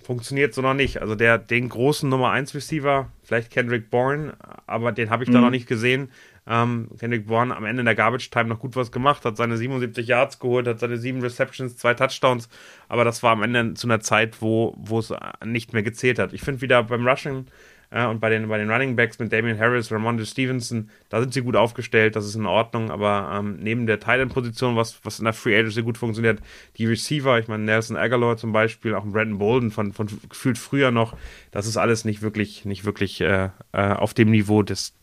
funktioniert 0.08 0.54
so 0.54 0.62
noch 0.62 0.72
nicht. 0.72 1.02
Also 1.02 1.14
der, 1.14 1.36
den 1.36 1.68
großen 1.68 2.08
Nummer 2.08 2.30
1 2.30 2.54
Receiver, 2.54 3.12
vielleicht 3.22 3.50
Kendrick 3.50 3.90
Bourne, 3.90 4.32
aber 4.66 4.90
den 4.90 5.10
habe 5.10 5.22
ich 5.22 5.28
mhm. 5.28 5.34
da 5.34 5.40
noch 5.42 5.50
nicht 5.50 5.68
gesehen. 5.68 6.08
Ähm, 6.46 6.88
Kendrick 6.98 7.26
Bourne 7.26 7.54
am 7.54 7.66
Ende 7.66 7.80
in 7.80 7.84
der 7.84 7.94
Garbage 7.94 8.30
Time 8.30 8.46
noch 8.46 8.58
gut 8.58 8.74
was 8.74 8.90
gemacht, 8.90 9.26
hat 9.26 9.36
seine 9.36 9.58
77 9.58 10.08
Yards 10.08 10.38
geholt, 10.38 10.66
hat 10.66 10.80
seine 10.80 10.96
sieben 10.96 11.20
Receptions, 11.20 11.76
zwei 11.76 11.92
Touchdowns, 11.92 12.48
aber 12.88 13.04
das 13.04 13.22
war 13.22 13.32
am 13.32 13.42
Ende 13.42 13.74
zu 13.74 13.86
einer 13.86 14.00
Zeit, 14.00 14.40
wo, 14.40 14.74
wo 14.78 14.98
es 14.98 15.12
nicht 15.44 15.74
mehr 15.74 15.82
gezählt 15.82 16.18
hat. 16.18 16.32
Ich 16.32 16.40
finde 16.40 16.62
wieder 16.62 16.82
beim 16.84 17.06
Rushing 17.06 17.44
und 17.90 18.20
bei 18.20 18.28
den, 18.28 18.48
bei 18.48 18.58
den 18.58 18.70
Running 18.70 18.96
Backs 18.96 19.18
mit 19.18 19.32
Damian 19.32 19.58
Harris, 19.58 19.90
Ramondo 19.90 20.24
Stevenson, 20.24 20.90
da 21.08 21.20
sind 21.20 21.32
sie 21.32 21.40
gut 21.40 21.56
aufgestellt, 21.56 22.16
das 22.16 22.26
ist 22.26 22.34
in 22.34 22.46
Ordnung, 22.46 22.90
aber 22.90 23.30
ähm, 23.38 23.58
neben 23.60 23.86
der 23.86 23.98
Tight-End-Position, 23.98 24.76
was, 24.76 25.00
was 25.04 25.18
in 25.18 25.24
der 25.24 25.32
Free 25.32 25.58
Agency 25.58 25.82
gut 25.82 25.96
funktioniert, 25.96 26.40
die 26.76 26.86
Receiver, 26.86 27.38
ich 27.38 27.48
meine 27.48 27.64
Nelson 27.64 27.96
Aguilar 27.96 28.36
zum 28.36 28.52
Beispiel, 28.52 28.94
auch 28.94 29.06
Brandon 29.06 29.38
Bolden 29.38 29.70
von, 29.70 29.92
von 29.92 30.06
gefühlt 30.28 30.58
früher 30.58 30.90
noch, 30.90 31.16
das 31.50 31.66
ist 31.66 31.78
alles 31.78 32.04
nicht 32.04 32.20
wirklich, 32.20 32.64
nicht 32.64 32.84
wirklich 32.84 33.20
äh, 33.20 33.50
äh, 33.72 33.92
auf 33.92 34.12
dem 34.12 34.30
Niveau 34.30 34.62
des 34.62 34.94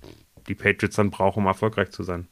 die 0.47 0.55
Patriots 0.55 0.95
dann 0.95 1.09
brauchen, 1.09 1.39
um 1.39 1.47
erfolgreich 1.47 1.89
zu 1.89 2.03
sein. 2.03 2.27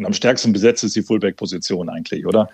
Und 0.00 0.06
am 0.06 0.14
stärksten 0.14 0.54
besetzt 0.54 0.82
ist 0.82 0.96
die 0.96 1.02
Fullback-Position 1.02 1.90
eigentlich, 1.90 2.24
oder? 2.24 2.48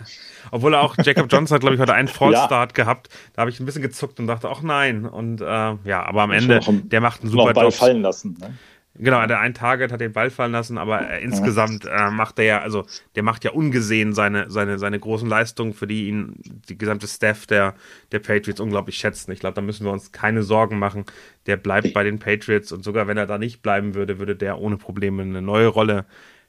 Obwohl 0.50 0.74
auch 0.74 0.96
Jacob 1.00 1.28
Johnson 1.30 1.54
hat, 1.54 1.60
glaube 1.60 1.76
ich, 1.76 1.80
heute 1.80 1.94
einen 1.94 2.08
Fallstart 2.08 2.72
ja. 2.76 2.84
gehabt. 2.84 3.08
Da 3.34 3.42
habe 3.42 3.52
ich 3.52 3.60
ein 3.60 3.66
bisschen 3.66 3.82
gezuckt 3.82 4.18
und 4.18 4.26
dachte, 4.26 4.48
ach 4.50 4.62
nein. 4.62 5.06
Und 5.06 5.40
äh, 5.40 5.44
ja, 5.44 6.04
aber 6.04 6.22
am 6.22 6.32
Ende, 6.32 6.60
einen, 6.66 6.88
der 6.88 7.00
macht 7.00 7.22
einen 7.22 7.30
super 7.30 7.52
Ball 7.52 7.66
Job. 7.66 7.74
fallen 7.74 8.02
lassen. 8.02 8.36
Ne? 8.40 8.52
Genau, 8.98 9.24
der 9.26 9.38
ein 9.38 9.54
Target 9.54 9.92
hat 9.92 10.00
den 10.00 10.12
Ball 10.12 10.28
fallen 10.30 10.50
lassen, 10.50 10.76
aber 10.76 11.08
äh, 11.08 11.22
insgesamt 11.22 11.84
äh, 11.84 12.10
macht 12.10 12.40
er 12.40 12.44
ja, 12.44 12.60
also 12.62 12.84
der 13.14 13.22
macht 13.22 13.44
ja 13.44 13.52
ungesehen 13.52 14.12
seine, 14.12 14.50
seine, 14.50 14.80
seine 14.80 14.98
großen 14.98 15.28
Leistungen, 15.28 15.72
für 15.72 15.86
die 15.86 16.08
ihn 16.08 16.34
die 16.68 16.76
gesamte 16.76 17.06
Staff 17.06 17.46
der, 17.46 17.74
der 18.10 18.18
Patriots 18.18 18.58
unglaublich 18.58 18.96
schätzen. 18.96 19.30
Ich 19.30 19.38
glaube, 19.38 19.54
da 19.54 19.60
müssen 19.60 19.84
wir 19.84 19.92
uns 19.92 20.10
keine 20.10 20.42
Sorgen 20.42 20.80
machen. 20.80 21.04
Der 21.46 21.56
bleibt 21.56 21.92
bei 21.92 22.02
den 22.02 22.18
Patriots 22.18 22.72
und 22.72 22.82
sogar 22.82 23.06
wenn 23.06 23.18
er 23.18 23.26
da 23.26 23.38
nicht 23.38 23.62
bleiben 23.62 23.94
würde, 23.94 24.18
würde 24.18 24.34
der 24.34 24.58
ohne 24.58 24.78
Probleme 24.78 25.22
eine 25.22 25.42
neue 25.42 25.68
Rolle 25.68 26.06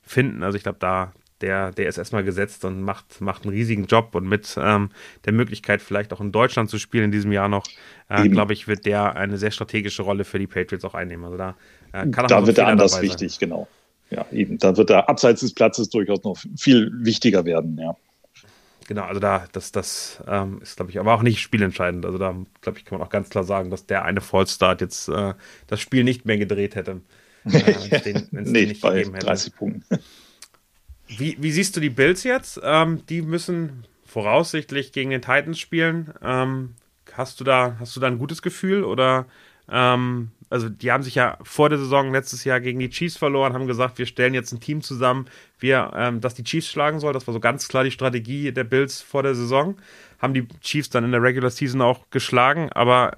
finden. 0.08 0.44
Also 0.44 0.58
ich 0.58 0.64
glaube, 0.64 0.80
da, 0.80 1.14
der, 1.42 1.72
der 1.72 1.88
ist 1.88 1.98
erstmal 1.98 2.24
gesetzt 2.24 2.66
und 2.66 2.82
macht, 2.82 3.22
macht 3.22 3.44
einen 3.44 3.54
riesigen 3.54 3.86
Job 3.86 4.16
und 4.16 4.28
mit 4.28 4.58
ähm, 4.60 4.90
der 5.26 5.34
Möglichkeit, 5.34 5.82
vielleicht 5.82 6.14
auch 6.14 6.22
in 6.22 6.32
Deutschland 6.32 6.70
zu 6.70 6.80
spielen 6.80 7.06
in 7.06 7.12
diesem 7.12 7.32
Jahr 7.32 7.48
noch, 7.50 7.66
äh, 8.10 8.28
glaube 8.28 8.54
ich, 8.54 8.68
wird 8.68 8.86
der 8.86 9.16
eine 9.16 9.38
sehr 9.38 9.52
strategische 9.52 10.02
Rolle 10.02 10.24
für 10.24 10.40
die 10.40 10.48
Patriots 10.48 10.86
auch 10.86 10.96
einnehmen. 10.96 11.26
Also 11.26 11.38
da 11.38 11.56
äh, 11.94 12.08
kann 12.08 12.26
auch 12.26 12.30
Da 12.30 12.48
wird 12.48 12.58
er 12.58 12.68
anders 12.68 13.02
wichtig, 13.02 13.34
sein. 13.34 13.50
genau. 13.50 13.68
Ja, 14.10 14.26
eben. 14.32 14.58
Da 14.58 14.78
wird 14.78 14.90
er 14.90 15.10
abseits 15.10 15.42
des 15.42 15.54
Platzes 15.54 15.90
durchaus 15.90 16.24
noch 16.24 16.38
viel 16.58 16.92
wichtiger 16.94 17.46
werden, 17.46 17.78
ja. 17.78 17.96
Genau, 18.88 19.04
also 19.04 19.20
da, 19.20 19.46
das, 19.52 19.74
das 19.74 20.24
ähm, 20.28 20.62
ist, 20.62 20.78
glaube 20.78 20.92
ich, 20.92 21.00
aber 21.00 21.14
auch 21.14 21.22
nicht 21.22 21.42
spielentscheidend. 21.42 22.06
Also 22.06 22.18
da, 22.18 22.34
glaube 22.62 22.80
ich, 22.80 22.86
kann 22.86 22.98
man 22.98 23.06
auch 23.06 23.12
ganz 23.12 23.30
klar 23.30 23.44
sagen, 23.44 23.70
dass 23.70 23.86
der 23.86 24.06
eine 24.06 24.22
Fallstart 24.22 24.80
jetzt 24.80 25.10
äh, 25.10 25.34
das 25.68 25.82
Spiel 25.82 26.06
nicht 26.06 26.26
mehr 26.26 26.38
gedreht 26.38 26.76
hätte. 26.76 27.02
Äh, 27.52 28.02
den, 28.06 28.28
nee, 28.32 28.66
nicht 28.66 28.82
bei 28.82 29.04
30 29.04 29.56
Punkten. 29.56 30.00
Wie, 31.08 31.38
wie 31.40 31.52
siehst 31.52 31.76
du 31.76 31.80
die 31.80 31.90
Bills 31.90 32.24
jetzt? 32.24 32.60
Ähm, 32.64 33.06
die 33.08 33.22
müssen 33.22 33.86
voraussichtlich 34.06 34.92
gegen 34.92 35.10
den 35.10 35.22
Titans 35.22 35.60
spielen. 35.60 36.14
Ähm, 36.22 36.76
hast 37.14 37.40
du 37.40 37.44
da, 37.44 37.78
hast 37.80 37.96
du 37.96 38.00
da 38.00 38.08
ein 38.08 38.18
gutes 38.18 38.42
Gefühl 38.42 38.84
oder 38.84 39.26
ähm, 39.70 40.32
also 40.50 40.70
die 40.70 40.92
haben 40.92 41.04
sich 41.04 41.16
ja 41.16 41.38
vor 41.44 41.70
der 41.70 41.78
Saison 41.78 42.12
letztes 42.12 42.44
Jahr 42.46 42.62
gegen 42.62 42.80
die 42.80 42.90
Chiefs 42.90 43.18
verloren, 43.18 43.54
haben 43.54 43.68
gesagt, 43.68 43.98
wir 43.98 44.06
stellen 44.06 44.34
jetzt 44.34 44.54
ein 44.54 44.62
Team 44.62 44.82
zusammen, 44.82 45.26
wir, 45.60 45.92
ähm, 45.96 46.22
das 46.22 46.36
die 46.36 46.44
Chiefs 46.44 46.70
schlagen 46.70 47.00
soll. 47.00 47.14
Das 47.14 47.28
war 47.28 47.34
so 47.34 47.40
ganz 47.40 47.68
klar 47.68 47.84
die 47.84 47.92
Strategie 47.92 48.52
der 48.52 48.64
Bills 48.64 49.02
vor 49.02 49.24
der 49.24 49.36
Saison. 49.36 49.78
Haben 50.20 50.34
die 50.34 50.48
Chiefs 50.62 50.90
dann 50.90 51.04
in 51.04 51.12
der 51.12 51.22
Regular 51.22 51.50
Season 51.50 51.82
auch 51.82 52.10
geschlagen, 52.12 52.72
aber 52.72 53.18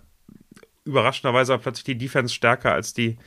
überraschenderweise 0.86 1.52
war 1.52 1.60
plötzlich 1.60 1.84
die 1.84 1.98
Defense 1.98 2.34
stärker 2.34 2.74
als 2.74 2.94
die, 2.94 3.18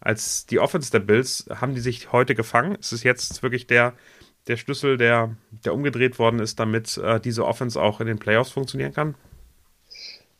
als 0.00 0.46
die 0.46 0.58
Offense 0.58 0.90
der 0.90 1.00
Bills. 1.00 1.46
Haben 1.50 1.74
die 1.74 1.80
sich 1.80 2.12
heute 2.12 2.34
gefangen? 2.34 2.76
Es 2.80 2.92
ist 2.92 3.04
jetzt 3.04 3.42
wirklich 3.42 3.66
der, 3.66 3.94
der 4.46 4.56
Schlüssel, 4.56 4.96
der, 4.96 5.36
der 5.64 5.74
umgedreht 5.74 6.18
worden 6.18 6.40
ist, 6.40 6.58
damit 6.58 6.96
äh, 6.98 7.20
diese 7.20 7.44
Offense 7.44 7.80
auch 7.80 8.00
in 8.00 8.06
den 8.06 8.18
Playoffs 8.18 8.50
funktionieren 8.50 8.92
kann? 8.92 9.14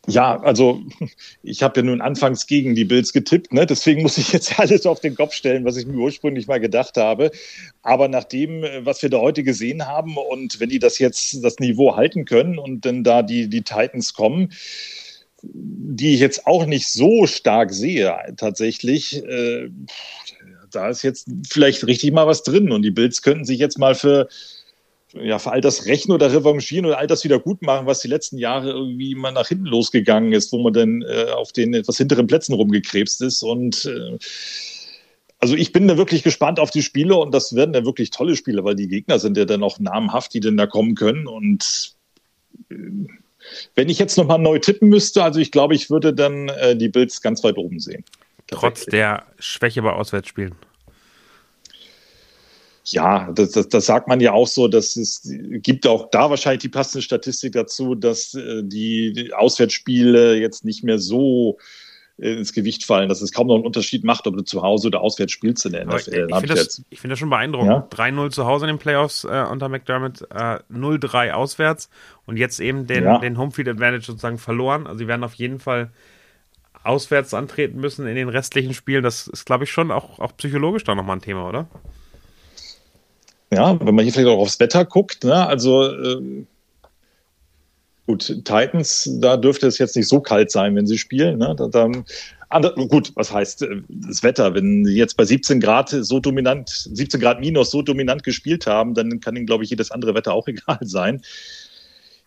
Ja, 0.09 0.40
also 0.40 0.81
ich 1.42 1.62
habe 1.62 1.81
ja 1.81 1.85
nun 1.85 2.01
anfangs 2.01 2.47
gegen 2.47 2.75
die 2.75 2.87
Bills 2.87 3.12
getippt, 3.12 3.53
ne? 3.53 3.66
deswegen 3.66 4.03
muss 4.03 4.16
ich 4.16 4.33
jetzt 4.33 4.59
alles 4.61 4.87
auf 4.87 5.01
den 5.01 5.14
Kopf 5.14 5.35
stellen, 5.35 5.64
was 5.66 5.77
ich 5.77 5.87
mir 5.87 5.99
ursprünglich 5.99 6.47
mal 6.47 6.61
gedacht 6.61 6.97
habe. 6.97 7.31
Aber 7.83 8.09
nach 8.09 8.25
dem, 8.25 8.64
äh, 8.64 8.87
was 8.87 9.03
wir 9.03 9.11
da 9.11 9.18
heute 9.18 9.42
gesehen 9.42 9.87
haben 9.87 10.16
und 10.16 10.61
wenn 10.61 10.71
die 10.71 10.79
das 10.79 10.99
jetzt 10.99 11.44
das 11.44 11.59
Niveau 11.59 11.94
halten 11.94 12.25
können 12.25 12.59
und 12.59 12.87
dann 12.87 13.05
da 13.05 13.23
die, 13.23 13.49
die 13.49 13.62
Titans 13.62 14.14
kommen, 14.14 14.53
die 15.42 16.14
ich 16.14 16.20
jetzt 16.20 16.46
auch 16.46 16.66
nicht 16.66 16.88
so 16.88 17.27
stark 17.27 17.72
sehe 17.72 18.14
tatsächlich, 18.37 19.24
äh, 19.24 19.70
da 20.70 20.88
ist 20.88 21.03
jetzt 21.03 21.29
vielleicht 21.48 21.87
richtig 21.87 22.12
mal 22.12 22.27
was 22.27 22.42
drin 22.42 22.72
und 22.72 22.83
die 22.83 22.90
Bills 22.90 23.22
könnten 23.22 23.44
sich 23.44 23.59
jetzt 23.59 23.79
mal 23.79 23.94
für 23.94 24.29
ja, 25.14 25.38
für 25.38 25.53
all 25.53 25.61
das 25.61 25.87
Rächen 25.87 26.12
oder 26.12 26.33
Revanchieren 26.33 26.85
oder 26.85 26.98
all 26.98 27.07
das 27.07 27.24
wieder 27.24 27.38
gut 27.38 27.62
machen, 27.62 27.87
was 27.87 28.01
die 28.01 28.09
letzten 28.09 28.37
Jahre 28.37 28.70
irgendwie 28.70 29.14
mal 29.14 29.33
nach 29.33 29.48
hinten 29.48 29.64
losgegangen 29.64 30.33
ist, 30.33 30.53
wo 30.53 30.59
man 30.62 30.74
dann 30.74 31.03
äh, 31.03 31.31
auf 31.31 31.53
den 31.53 31.72
etwas 31.72 31.96
hinteren 31.96 32.27
Plätzen 32.27 32.53
rumgekrebst 32.53 33.22
ist. 33.22 33.42
Und 33.42 33.87
äh, 33.87 34.18
also 35.38 35.55
ich 35.55 35.72
bin 35.72 35.88
da 35.88 35.96
wirklich 35.96 36.22
gespannt 36.22 36.61
auf 36.61 36.70
die 36.70 36.83
Spiele 36.83 37.16
und 37.16 37.33
das 37.33 37.55
werden 37.55 37.72
dann 37.72 37.87
wirklich 37.87 38.11
tolle 38.11 38.37
Spiele, 38.37 38.64
weil 38.64 38.74
die 38.74 38.88
Gegner 38.88 39.18
sind 39.18 39.37
ja 39.37 39.46
dann 39.46 39.62
auch 39.62 39.79
namenhaft, 39.79 40.35
die 40.35 40.40
denn 40.40 40.57
da 40.59 40.66
kommen 40.66 40.94
können. 40.94 41.27
Und 41.27 41.94
äh, 42.70 42.74
wenn 43.74 43.88
ich 43.88 43.98
jetzt 43.98 44.16
nochmal 44.16 44.38
neu 44.38 44.58
tippen 44.58 44.88
müsste, 44.88 45.22
also 45.22 45.40
ich 45.40 45.50
glaube, 45.50 45.74
ich 45.74 45.90
würde 45.90 46.14
dann 46.14 46.48
äh, 46.48 46.76
die 46.76 46.88
Bills 46.88 47.20
ganz 47.20 47.42
weit 47.44 47.56
oben 47.56 47.80
sehen. 47.80 48.04
Trotz 48.46 48.87
der 48.87 49.24
Schwäche 49.38 49.82
bei 49.82 49.92
Auswärtsspielen. 49.92 50.54
Ja, 52.87 53.30
das, 53.32 53.50
das, 53.50 53.68
das 53.68 53.84
sagt 53.84 54.08
man 54.08 54.20
ja 54.20 54.32
auch 54.32 54.46
so, 54.46 54.66
dass 54.66 54.96
es 54.96 55.20
gibt 55.24 55.87
auch 55.87 56.11
da 56.11 56.30
wahrscheinlich 56.30 56.62
die 56.62 56.70
passende 56.70 57.02
Statistik 57.02 57.52
dazu, 57.52 57.94
dass 57.94 58.32
äh, 58.34 58.62
die 58.64 59.30
Auswärtsspiele 59.37 60.37
jetzt 60.37 60.64
nicht 60.64 60.84
mehr 60.84 60.98
so 60.98 61.58
ins 62.18 62.52
Gewicht 62.52 62.85
fallen, 62.85 63.09
dass 63.09 63.22
es 63.22 63.33
kaum 63.33 63.46
noch 63.46 63.54
einen 63.54 63.64
Unterschied 63.64 64.02
macht, 64.02 64.26
ob 64.26 64.37
du 64.37 64.42
zu 64.42 64.62
Hause 64.62 64.88
oder 64.88 65.00
auswärts 65.00 65.33
spielst 65.33 65.64
in 65.66 65.72
der 65.72 65.87
NFL. 65.87 66.26
Ich, 66.28 66.37
finde 66.37 66.54
das, 66.54 66.83
find 66.92 67.12
das, 67.12 67.18
schon 67.18 67.31
beeindruckend. 67.31 67.70
Ja? 67.70 67.88
3-0 67.90 68.31
zu 68.31 68.44
Hause 68.44 68.66
in 68.66 68.74
den 68.74 68.78
Playoffs 68.78 69.24
äh, 69.24 69.44
unter 69.50 69.68
McDermott, 69.68 70.22
äh, 70.33 70.59
0-3 70.72 71.31
auswärts 71.31 71.88
und 72.26 72.37
jetzt 72.37 72.59
eben 72.59 72.88
den, 72.88 73.04
ja. 73.04 73.18
den 73.18 73.38
Homefield 73.38 73.68
Advantage 73.68 74.04
sozusagen 74.04 74.38
verloren. 74.38 74.87
Also 74.87 74.98
sie 74.98 75.07
werden 75.07 75.22
auf 75.22 75.35
jeden 75.35 75.61
Fall 75.61 75.90
auswärts 76.83 77.35
antreten 77.35 77.78
müssen 77.78 78.07
in 78.07 78.16
den 78.16 78.28
restlichen 78.28 78.74
Spielen. 78.74 79.04
Das 79.04 79.28
ist, 79.28 79.44
glaube 79.44 79.64
ich, 79.64 79.70
schon 79.70 79.92
auch, 79.92 80.18
auch 80.18 80.37
psychologisch 80.37 80.85
da 80.85 80.96
nochmal 80.96 81.16
ein 81.16 81.22
Thema, 81.22 81.48
oder? 81.48 81.68
Ja, 83.52 83.78
wenn 83.81 83.94
man 83.94 84.04
hier 84.04 84.12
vielleicht 84.12 84.28
auch 84.28 84.40
aufs 84.40 84.59
Wetter 84.59 84.85
guckt, 84.85 85.24
ne? 85.24 85.46
also 85.46 85.85
äh, 85.85 86.44
gut, 88.09 88.42
Titans, 88.44 89.09
da 89.21 89.37
dürfte 89.37 89.66
es 89.66 89.77
jetzt 89.77 89.94
nicht 89.94 90.09
so 90.09 90.18
kalt 90.18 90.51
sein, 90.51 90.75
wenn 90.75 90.87
sie 90.87 90.97
spielen. 90.97 91.38
Ne? 91.38 91.55
Da, 91.57 91.68
da, 91.68 91.90
andere, 92.49 92.88
gut, 92.88 93.12
was 93.16 93.31
heißt 93.31 93.62
äh, 93.62 93.83
das 93.88 94.23
Wetter? 94.23 94.55
Wenn 94.55 94.87
sie 94.87 94.97
jetzt 94.97 95.18
bei 95.18 95.27
17 95.27 95.61
Grad 95.61 95.90
so 95.90 96.18
dominant, 96.18 96.71
17 96.71 97.21
Grad 97.21 97.40
minus 97.40 97.71
so 97.71 97.83
dominant 97.83 98.25
gespielt 98.25 98.66
haben, 98.66 98.94
dann 98.94 99.21
kann 99.21 99.37
ihnen, 99.37 99.44
glaube 99.44 99.62
ich, 99.62 99.71
jedes 99.71 99.90
andere 99.90 100.14
Wetter 100.14 100.33
auch 100.33 100.49
egal 100.49 100.79
sein. 100.81 101.21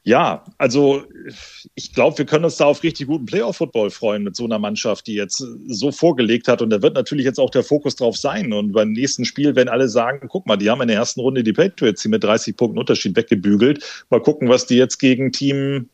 Ja, 0.03 0.43
also 0.57 1.03
ich 1.75 1.93
glaube, 1.93 2.17
wir 2.17 2.25
können 2.25 2.45
uns 2.45 2.57
da 2.57 2.65
auf 2.65 2.81
richtig 2.81 3.05
guten 3.05 3.27
Playoff-Football 3.27 3.91
freuen 3.91 4.23
mit 4.23 4.35
so 4.35 4.45
einer 4.45 4.57
Mannschaft, 4.57 5.05
die 5.05 5.13
jetzt 5.13 5.45
so 5.67 5.91
vorgelegt 5.91 6.47
hat. 6.47 6.63
Und 6.63 6.71
da 6.71 6.81
wird 6.81 6.95
natürlich 6.95 7.23
jetzt 7.23 7.39
auch 7.39 7.51
der 7.51 7.63
Fokus 7.63 7.97
drauf 7.97 8.17
sein. 8.17 8.51
Und 8.51 8.71
beim 8.71 8.93
nächsten 8.93 9.25
Spiel 9.25 9.55
werden 9.55 9.69
alle 9.69 9.87
sagen, 9.87 10.27
guck 10.27 10.47
mal, 10.47 10.57
die 10.57 10.71
haben 10.71 10.81
in 10.81 10.87
der 10.87 10.97
ersten 10.97 11.19
Runde 11.19 11.43
die 11.43 11.53
Patriots 11.53 12.03
mit 12.05 12.23
30 12.23 12.57
Punkten 12.57 12.79
Unterschied 12.79 13.15
weggebügelt. 13.15 14.05
Mal 14.09 14.21
gucken, 14.21 14.49
was 14.49 14.65
die 14.65 14.75
jetzt 14.75 14.97
gegen 14.97 15.31
Team 15.31 15.89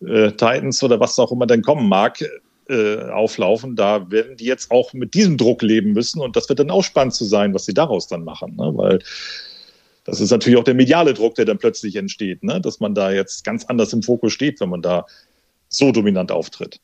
äh, 0.00 0.30
Titans 0.30 0.80
oder 0.84 1.00
was 1.00 1.18
auch 1.18 1.32
immer 1.32 1.46
denn 1.46 1.62
kommen 1.62 1.88
mag, 1.88 2.24
äh, 2.68 3.02
auflaufen. 3.10 3.74
Da 3.74 4.08
werden 4.12 4.36
die 4.36 4.44
jetzt 4.44 4.70
auch 4.70 4.92
mit 4.92 5.14
diesem 5.14 5.36
Druck 5.36 5.62
leben 5.62 5.92
müssen. 5.92 6.20
Und 6.20 6.36
das 6.36 6.48
wird 6.48 6.60
dann 6.60 6.70
auch 6.70 6.84
spannend 6.84 7.14
zu 7.14 7.24
sein, 7.24 7.52
was 7.52 7.64
sie 7.64 7.74
daraus 7.74 8.06
dann 8.06 8.22
machen. 8.22 8.54
Ne? 8.54 8.70
Weil 8.76 9.00
das 10.08 10.22
ist 10.22 10.30
natürlich 10.30 10.58
auch 10.58 10.64
der 10.64 10.74
mediale 10.74 11.12
Druck, 11.12 11.34
der 11.34 11.44
dann 11.44 11.58
plötzlich 11.58 11.94
entsteht, 11.94 12.42
ne? 12.42 12.62
dass 12.62 12.80
man 12.80 12.94
da 12.94 13.10
jetzt 13.10 13.44
ganz 13.44 13.66
anders 13.66 13.92
im 13.92 14.02
Fokus 14.02 14.32
steht, 14.32 14.58
wenn 14.58 14.70
man 14.70 14.80
da 14.80 15.04
so 15.68 15.92
dominant 15.92 16.32
auftritt. 16.32 16.80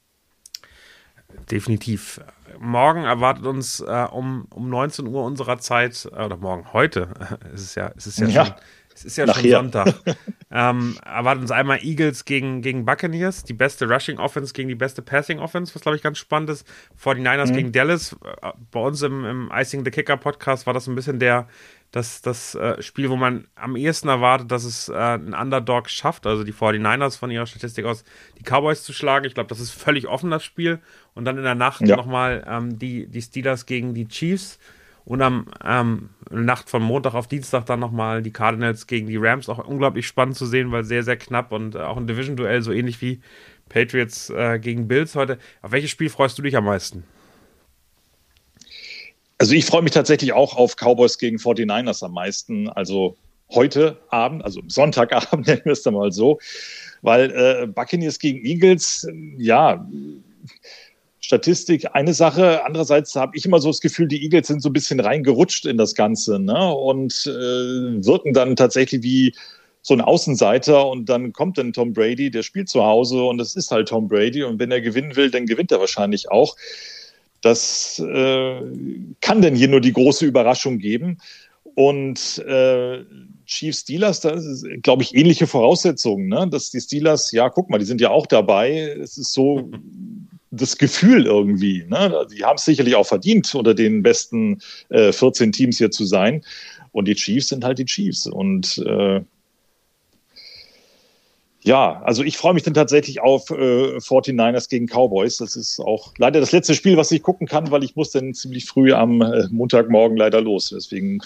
Definitiv. 1.50 2.20
Morgen 2.60 3.04
erwartet 3.04 3.46
uns 3.46 3.80
äh, 3.80 4.06
um, 4.12 4.46
um 4.50 4.68
19 4.68 5.06
Uhr 5.06 5.24
unserer 5.24 5.58
Zeit, 5.58 6.06
äh, 6.12 6.22
oder 6.22 6.36
morgen, 6.36 6.70
heute, 6.74 7.08
es 7.54 7.62
ist 7.62 7.74
ja, 7.76 7.92
es 7.96 8.06
ist 8.06 8.18
ja, 8.18 8.26
ja. 8.26 8.44
schon, 8.44 8.54
es 8.94 9.04
ist 9.06 9.16
ja 9.16 9.34
schon 9.34 9.50
Sonntag, 9.50 9.94
ähm, 10.52 10.98
erwartet 11.02 11.42
uns 11.42 11.50
einmal 11.50 11.78
Eagles 11.82 12.26
gegen, 12.26 12.60
gegen 12.60 12.84
Buccaneers, 12.84 13.42
die 13.42 13.54
beste 13.54 13.88
Rushing 13.88 14.18
Offense 14.18 14.52
gegen 14.52 14.68
die 14.68 14.74
beste 14.74 15.00
Passing 15.00 15.38
Offense, 15.38 15.74
was 15.74 15.80
glaube 15.80 15.96
ich 15.96 16.02
ganz 16.02 16.18
spannend 16.18 16.50
ist. 16.50 16.66
49ers 17.02 17.48
mhm. 17.48 17.54
gegen 17.54 17.72
Dallas. 17.72 18.12
Äh, 18.42 18.52
bei 18.70 18.80
uns 18.80 19.00
im, 19.00 19.24
im 19.24 19.50
Icing 19.50 19.82
the 19.82 19.90
Kicker 19.90 20.18
Podcast 20.18 20.66
war 20.66 20.74
das 20.74 20.86
ein 20.86 20.94
bisschen 20.94 21.18
der, 21.18 21.48
das, 21.94 22.22
das 22.22 22.56
äh, 22.56 22.82
Spiel, 22.82 23.08
wo 23.08 23.14
man 23.14 23.46
am 23.54 23.76
ehesten 23.76 24.08
erwartet, 24.08 24.50
dass 24.50 24.64
es 24.64 24.88
äh, 24.88 24.94
ein 24.94 25.32
Underdog 25.32 25.88
schafft, 25.88 26.26
also 26.26 26.42
die 26.42 26.52
49ers 26.52 27.16
von 27.16 27.30
ihrer 27.30 27.46
Statistik 27.46 27.84
aus, 27.84 28.02
die 28.36 28.42
Cowboys 28.42 28.82
zu 28.82 28.92
schlagen. 28.92 29.26
Ich 29.26 29.34
glaube, 29.34 29.48
das 29.48 29.60
ist 29.60 29.70
völlig 29.70 30.08
offen, 30.08 30.28
das 30.28 30.42
Spiel. 30.42 30.80
Und 31.14 31.24
dann 31.24 31.38
in 31.38 31.44
der 31.44 31.54
Nacht 31.54 31.82
ja. 31.82 31.94
nochmal 31.94 32.44
ähm, 32.48 32.80
die, 32.80 33.06
die 33.06 33.22
Steelers 33.22 33.66
gegen 33.66 33.94
die 33.94 34.08
Chiefs. 34.08 34.58
Und 35.04 35.22
am 35.22 35.46
ähm, 35.64 36.08
Nacht 36.30 36.68
von 36.68 36.82
Montag 36.82 37.14
auf 37.14 37.28
Dienstag 37.28 37.66
dann 37.66 37.78
nochmal 37.78 38.22
die 38.22 38.32
Cardinals 38.32 38.88
gegen 38.88 39.06
die 39.06 39.18
Rams. 39.18 39.48
Auch 39.48 39.64
unglaublich 39.64 40.08
spannend 40.08 40.34
zu 40.34 40.46
sehen, 40.46 40.72
weil 40.72 40.82
sehr, 40.82 41.04
sehr 41.04 41.16
knapp 41.16 41.52
und 41.52 41.76
äh, 41.76 41.78
auch 41.78 41.96
ein 41.96 42.08
Division-Duell, 42.08 42.62
so 42.62 42.72
ähnlich 42.72 43.00
wie 43.02 43.20
Patriots 43.68 44.30
äh, 44.30 44.58
gegen 44.58 44.88
Bills 44.88 45.14
heute. 45.14 45.38
Auf 45.62 45.70
welches 45.70 45.90
Spiel 45.90 46.10
freust 46.10 46.36
du 46.38 46.42
dich 46.42 46.56
am 46.56 46.64
meisten? 46.64 47.04
Also 49.44 49.56
ich 49.56 49.66
freue 49.66 49.82
mich 49.82 49.92
tatsächlich 49.92 50.32
auch 50.32 50.56
auf 50.56 50.74
Cowboys 50.74 51.18
gegen 51.18 51.36
49ers 51.36 52.02
am 52.02 52.12
meisten. 52.12 52.70
Also 52.70 53.18
heute 53.50 53.98
Abend, 54.08 54.42
also 54.42 54.62
Sonntagabend, 54.68 55.46
nennen 55.46 55.60
wir 55.66 55.72
es 55.72 55.82
dann 55.82 55.92
mal 55.92 56.12
so. 56.12 56.38
Weil 57.02 57.30
äh, 57.30 57.66
Buccaneers 57.66 58.18
gegen 58.18 58.42
Eagles, 58.42 59.06
ja, 59.36 59.86
Statistik 61.20 61.94
eine 61.94 62.14
Sache. 62.14 62.64
Andererseits 62.64 63.14
habe 63.16 63.36
ich 63.36 63.44
immer 63.44 63.60
so 63.60 63.68
das 63.68 63.82
Gefühl, 63.82 64.08
die 64.08 64.22
Eagles 64.22 64.46
sind 64.46 64.62
so 64.62 64.70
ein 64.70 64.72
bisschen 64.72 64.98
reingerutscht 64.98 65.66
in 65.66 65.76
das 65.76 65.94
Ganze 65.94 66.38
ne? 66.38 66.72
und 66.72 67.26
äh, 67.26 68.02
wirken 68.02 68.32
dann 68.32 68.56
tatsächlich 68.56 69.02
wie 69.02 69.34
so 69.82 69.92
ein 69.92 70.00
Außenseiter 70.00 70.88
und 70.88 71.10
dann 71.10 71.34
kommt 71.34 71.58
dann 71.58 71.74
Tom 71.74 71.92
Brady, 71.92 72.30
der 72.30 72.44
spielt 72.44 72.70
zu 72.70 72.82
Hause 72.82 73.22
und 73.22 73.42
es 73.42 73.54
ist 73.56 73.70
halt 73.70 73.88
Tom 73.88 74.08
Brady 74.08 74.42
und 74.42 74.58
wenn 74.58 74.70
er 74.70 74.80
gewinnen 74.80 75.16
will, 75.16 75.30
dann 75.30 75.44
gewinnt 75.44 75.70
er 75.70 75.80
wahrscheinlich 75.80 76.30
auch. 76.30 76.56
Das 77.44 77.98
äh, 77.98 78.60
kann 79.20 79.42
denn 79.42 79.54
hier 79.54 79.68
nur 79.68 79.82
die 79.82 79.92
große 79.92 80.24
Überraschung 80.24 80.78
geben. 80.78 81.18
Und 81.74 82.38
äh, 82.38 83.04
Chiefs 83.44 83.80
Steelers, 83.80 84.20
da 84.20 84.30
ist, 84.30 84.66
glaube 84.82 85.02
ich, 85.02 85.14
ähnliche 85.14 85.46
Voraussetzungen. 85.46 86.28
Ne? 86.28 86.48
Dass 86.48 86.70
die 86.70 86.80
Steelers, 86.80 87.32
ja, 87.32 87.50
guck 87.50 87.68
mal, 87.68 87.76
die 87.76 87.84
sind 87.84 88.00
ja 88.00 88.08
auch 88.08 88.26
dabei. 88.26 88.96
Es 88.98 89.18
ist 89.18 89.34
so 89.34 89.70
das 90.50 90.78
Gefühl 90.78 91.26
irgendwie. 91.26 91.84
Ne? 91.86 92.26
Die 92.34 92.46
haben 92.46 92.56
es 92.56 92.64
sicherlich 92.64 92.94
auch 92.94 93.06
verdient, 93.06 93.54
unter 93.54 93.74
den 93.74 94.02
besten 94.02 94.62
äh, 94.88 95.12
14 95.12 95.52
Teams 95.52 95.76
hier 95.76 95.90
zu 95.90 96.06
sein. 96.06 96.42
Und 96.92 97.08
die 97.08 97.14
Chiefs 97.14 97.48
sind 97.48 97.62
halt 97.62 97.78
die 97.78 97.84
Chiefs. 97.84 98.26
Und 98.26 98.78
äh, 98.86 99.20
ja, 101.64 102.02
also 102.04 102.22
ich 102.22 102.36
freue 102.36 102.52
mich 102.52 102.62
dann 102.62 102.74
tatsächlich 102.74 103.20
auf 103.20 103.50
äh, 103.50 103.96
49ers 103.96 104.68
gegen 104.68 104.86
Cowboys. 104.86 105.38
Das 105.38 105.56
ist 105.56 105.80
auch 105.80 106.12
leider 106.18 106.38
das 106.38 106.52
letzte 106.52 106.74
Spiel, 106.74 106.98
was 106.98 107.10
ich 107.10 107.22
gucken 107.22 107.46
kann, 107.46 107.70
weil 107.70 107.82
ich 107.84 107.96
muss 107.96 108.10
dann 108.10 108.34
ziemlich 108.34 108.66
früh 108.66 108.92
am 108.92 109.22
äh, 109.22 109.48
Montagmorgen 109.50 110.18
leider 110.18 110.42
los. 110.42 110.74
Deswegen 110.74 111.22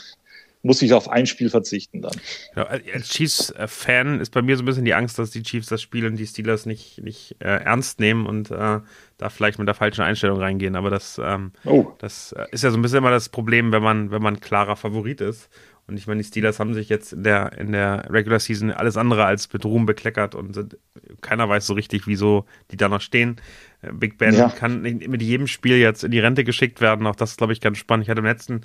muss 0.63 0.81
ich 0.83 0.93
auf 0.93 1.09
ein 1.09 1.27
Spiel 1.27 1.51
verzichten 1.51 2.03
dann. 2.03 2.17
Ja, 2.55 2.65
als 2.67 3.09
Chiefs-Fan 3.09 4.21
ist 4.21 4.31
bei 4.31 4.43
mir 4.43 4.57
so 4.57 4.63
ein 4.63 4.67
bisschen 4.67 4.85
die 4.85 4.95
Angst, 4.95 5.19
dass 5.19 5.31
die 5.31 5.43
Chiefs 5.43 5.69
das 5.69 5.83
Spiel 5.83 6.07
und 6.07 6.17
die 6.17 6.27
Steelers 6.27 6.67
nicht, 6.67 7.03
nicht 7.03 7.37
äh, 7.41 7.63
ernst 7.65 7.99
nehmen 7.99 8.27
und 8.27 8.51
äh, 8.51 8.81
da 9.19 9.29
vielleicht 9.31 9.59
mit 9.59 9.67
der 9.67 9.75
falschen 9.75 10.03
Einstellung 10.03 10.39
reingehen. 10.39 10.77
Aber 10.77 10.91
das, 10.91 11.21
ähm, 11.23 11.53
oh. 11.65 11.87
das 11.99 12.33
äh, 12.33 12.47
ist 12.53 12.63
ja 12.63 12.71
so 12.71 12.79
ein 12.79 12.83
bisschen 12.83 12.99
immer 12.99 13.11
das 13.11 13.29
Problem, 13.29 13.73
wenn 13.73 13.83
man, 13.83 14.11
wenn 14.13 14.23
man 14.23 14.41
klarer 14.41 14.77
Favorit 14.77 15.21
ist. 15.21 15.49
Und 15.89 15.97
ich 15.97 16.07
meine, 16.07 16.21
die 16.21 16.29
Steelers 16.29 16.61
haben 16.61 16.75
sich 16.75 16.91
jetzt 16.91 17.15
in 17.15 17.23
der, 17.23 17.59
in 17.59 17.73
der 17.73 18.09
Regular 18.11 18.39
Season 18.39 18.71
alles 18.71 18.99
andere 18.99 19.25
als 19.25 19.51
mit 19.51 19.65
Ruhm 19.65 19.87
bekleckert 19.87 20.35
und 20.35 20.53
sind, 20.53 20.77
keiner 21.23 21.49
weiß 21.49 21.67
so 21.67 21.73
richtig, 21.73 22.07
wieso 22.07 22.45
die 22.71 22.77
da 22.77 22.91
noch 22.91 23.01
stehen. 23.01 23.41
Äh, 23.81 23.93
Big 23.93 24.19
Ben 24.19 24.35
ja. 24.35 24.51
kann 24.51 24.83
mit 24.83 25.23
jedem 25.23 25.47
Spiel 25.47 25.79
jetzt 25.79 26.05
in 26.05 26.11
die 26.11 26.19
Rente 26.19 26.45
geschickt 26.45 26.83
werden. 26.83 27.07
Auch 27.07 27.17
das 27.17 27.31
ist, 27.31 27.39
glaube 27.39 27.55
ich, 27.55 27.63
ganz 27.63 27.79
spannend. 27.79 28.05
Ich 28.05 28.11
hatte 28.11 28.19
im 28.19 28.27
letzten, 28.27 28.61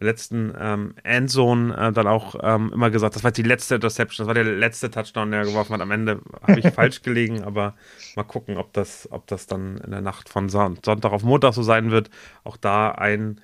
letzten 0.00 0.52
ähm, 0.60 0.94
Endzone 1.02 1.74
äh, 1.74 1.92
dann 1.92 2.06
auch 2.06 2.36
ähm, 2.42 2.70
immer 2.74 2.90
gesagt, 2.90 3.16
das 3.16 3.24
war 3.24 3.30
jetzt 3.30 3.38
die 3.38 3.42
letzte 3.42 3.76
Interception, 3.76 4.26
das 4.26 4.28
war 4.28 4.34
der 4.34 4.44
letzte 4.44 4.90
Touchdown, 4.90 5.30
der 5.30 5.40
er 5.40 5.46
geworfen 5.46 5.72
hat. 5.72 5.80
Am 5.80 5.90
Ende 5.90 6.20
habe 6.46 6.60
ich 6.60 6.68
falsch 6.74 7.00
gelegen, 7.00 7.42
aber 7.42 7.74
mal 8.16 8.24
gucken, 8.24 8.58
ob 8.58 8.74
das, 8.74 9.08
ob 9.10 9.26
das 9.28 9.46
dann 9.46 9.78
in 9.78 9.92
der 9.92 10.02
Nacht 10.02 10.28
von 10.28 10.50
Sonntag 10.50 11.06
auf 11.06 11.22
Montag 11.22 11.54
so 11.54 11.62
sein 11.62 11.90
wird. 11.90 12.10
Auch 12.44 12.58
da 12.58 12.90
ein 12.90 13.40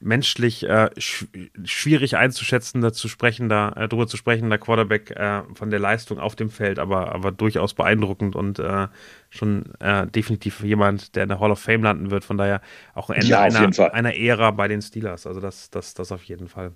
menschlich 0.00 0.68
äh, 0.68 0.90
sch 0.98 1.26
schwierig 1.64 2.16
einzuschätzen, 2.16 2.80
da 2.80 2.92
zu 2.92 3.08
sprechen, 3.08 3.48
da 3.48 3.70
äh, 3.70 3.88
drüber 3.88 4.06
zu 4.06 4.16
sprechen, 4.16 4.50
der 4.50 4.58
Quarterback 4.58 5.10
äh, 5.10 5.42
von 5.54 5.70
der 5.70 5.80
Leistung 5.80 6.18
auf 6.18 6.36
dem 6.36 6.50
Feld, 6.50 6.78
aber, 6.78 7.14
aber 7.14 7.32
durchaus 7.32 7.74
beeindruckend 7.74 8.36
und 8.36 8.58
äh, 8.58 8.88
schon 9.30 9.74
äh, 9.80 10.06
definitiv 10.06 10.62
jemand, 10.62 11.16
der 11.16 11.24
in 11.24 11.28
der 11.28 11.40
Hall 11.40 11.50
of 11.50 11.60
Fame 11.60 11.82
landen 11.82 12.10
wird. 12.10 12.24
Von 12.24 12.38
daher 12.38 12.60
auch 12.94 13.10
ein 13.10 13.16
Ende 13.16 13.28
ja, 13.28 13.40
einer, 13.40 13.94
einer 13.94 14.16
Ära 14.16 14.50
bei 14.50 14.68
den 14.68 14.82
Steelers. 14.82 15.26
Also 15.26 15.40
das, 15.40 15.70
das, 15.70 15.94
das 15.94 16.12
auf 16.12 16.22
jeden 16.24 16.48
Fall. 16.48 16.72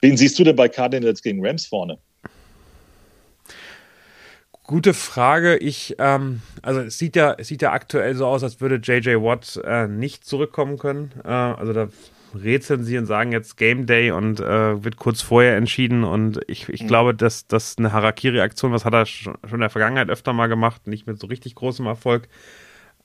Wen 0.00 0.16
siehst 0.16 0.38
du 0.38 0.44
denn 0.44 0.56
bei 0.56 0.68
Cardinals 0.68 1.22
gegen 1.22 1.44
Rams 1.46 1.66
vorne? 1.66 1.98
Gute 4.64 4.94
Frage. 4.94 5.56
Ich, 5.58 5.96
ähm, 5.98 6.40
also 6.62 6.80
es 6.80 6.98
sieht 6.98 7.16
ja, 7.16 7.34
es 7.36 7.48
sieht 7.48 7.62
ja 7.62 7.72
aktuell 7.72 8.14
so 8.14 8.26
aus, 8.26 8.42
als 8.42 8.60
würde 8.60 8.76
JJ 8.76 9.16
Watt 9.16 9.60
äh, 9.64 9.86
nicht 9.88 10.24
zurückkommen 10.24 10.78
können. 10.78 11.12
Äh, 11.24 11.28
also 11.28 11.72
da 11.72 11.88
rezensieren, 12.34 13.06
sagen 13.06 13.32
jetzt 13.32 13.56
Game 13.56 13.86
Day 13.86 14.10
und 14.10 14.40
äh, 14.40 14.84
wird 14.84 14.96
kurz 14.96 15.22
vorher 15.22 15.56
entschieden. 15.56 16.04
Und 16.04 16.40
ich, 16.46 16.68
ich 16.68 16.82
mhm. 16.82 16.88
glaube, 16.88 17.14
dass 17.14 17.46
das 17.46 17.76
eine 17.78 17.92
Harakiri-Aktion, 17.92 18.72
was 18.72 18.84
hat 18.84 18.94
er 18.94 19.06
schon 19.06 19.36
in 19.50 19.60
der 19.60 19.70
Vergangenheit 19.70 20.10
öfter 20.10 20.32
mal 20.32 20.48
gemacht, 20.48 20.86
nicht 20.86 21.06
mit 21.06 21.18
so 21.18 21.26
richtig 21.26 21.54
großem 21.54 21.86
Erfolg. 21.86 22.28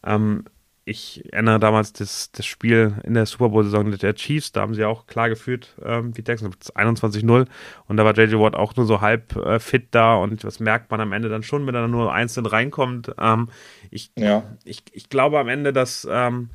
Ähm, 0.03 0.45
ich 0.87 1.21
erinnere 1.33 1.59
damals 1.59 1.91
das, 1.91 2.31
das 2.31 2.45
Spiel 2.45 2.95
in 3.03 3.13
der 3.13 3.25
Super 3.25 3.49
Bowl-Saison 3.49 3.91
der 3.91 4.15
Chiefs, 4.15 4.53
da 4.53 4.61
haben 4.61 4.73
sie 4.73 4.85
auch 4.85 5.05
klar 5.05 5.27
geführt, 5.27 5.75
ähm, 5.83 6.15
wie 6.15 6.23
Texans, 6.23 6.73
21-0 6.73 7.45
und 7.87 7.97
da 7.97 8.05
war 8.05 8.17
JJ 8.17 8.35
Watt 8.35 8.55
auch 8.55 8.73
nur 8.77 8.85
so 8.85 9.01
halb 9.01 9.35
äh, 9.35 9.59
fit 9.59 9.89
da 9.91 10.15
und 10.15 10.45
das 10.45 10.61
merkt 10.61 10.89
man 10.89 11.01
am 11.01 11.11
Ende 11.11 11.27
dann 11.27 11.43
schon, 11.43 11.67
wenn 11.67 11.75
er 11.75 11.81
dann 11.81 11.91
nur 11.91 12.13
einzeln 12.13 12.45
reinkommt. 12.45 13.13
Ähm, 13.19 13.49
ich, 13.91 14.11
ja. 14.17 14.43
ich, 14.63 14.83
ich 14.93 15.09
glaube 15.09 15.39
am 15.39 15.49
Ende, 15.49 15.73
dass, 15.73 16.07
ähm, 16.09 16.51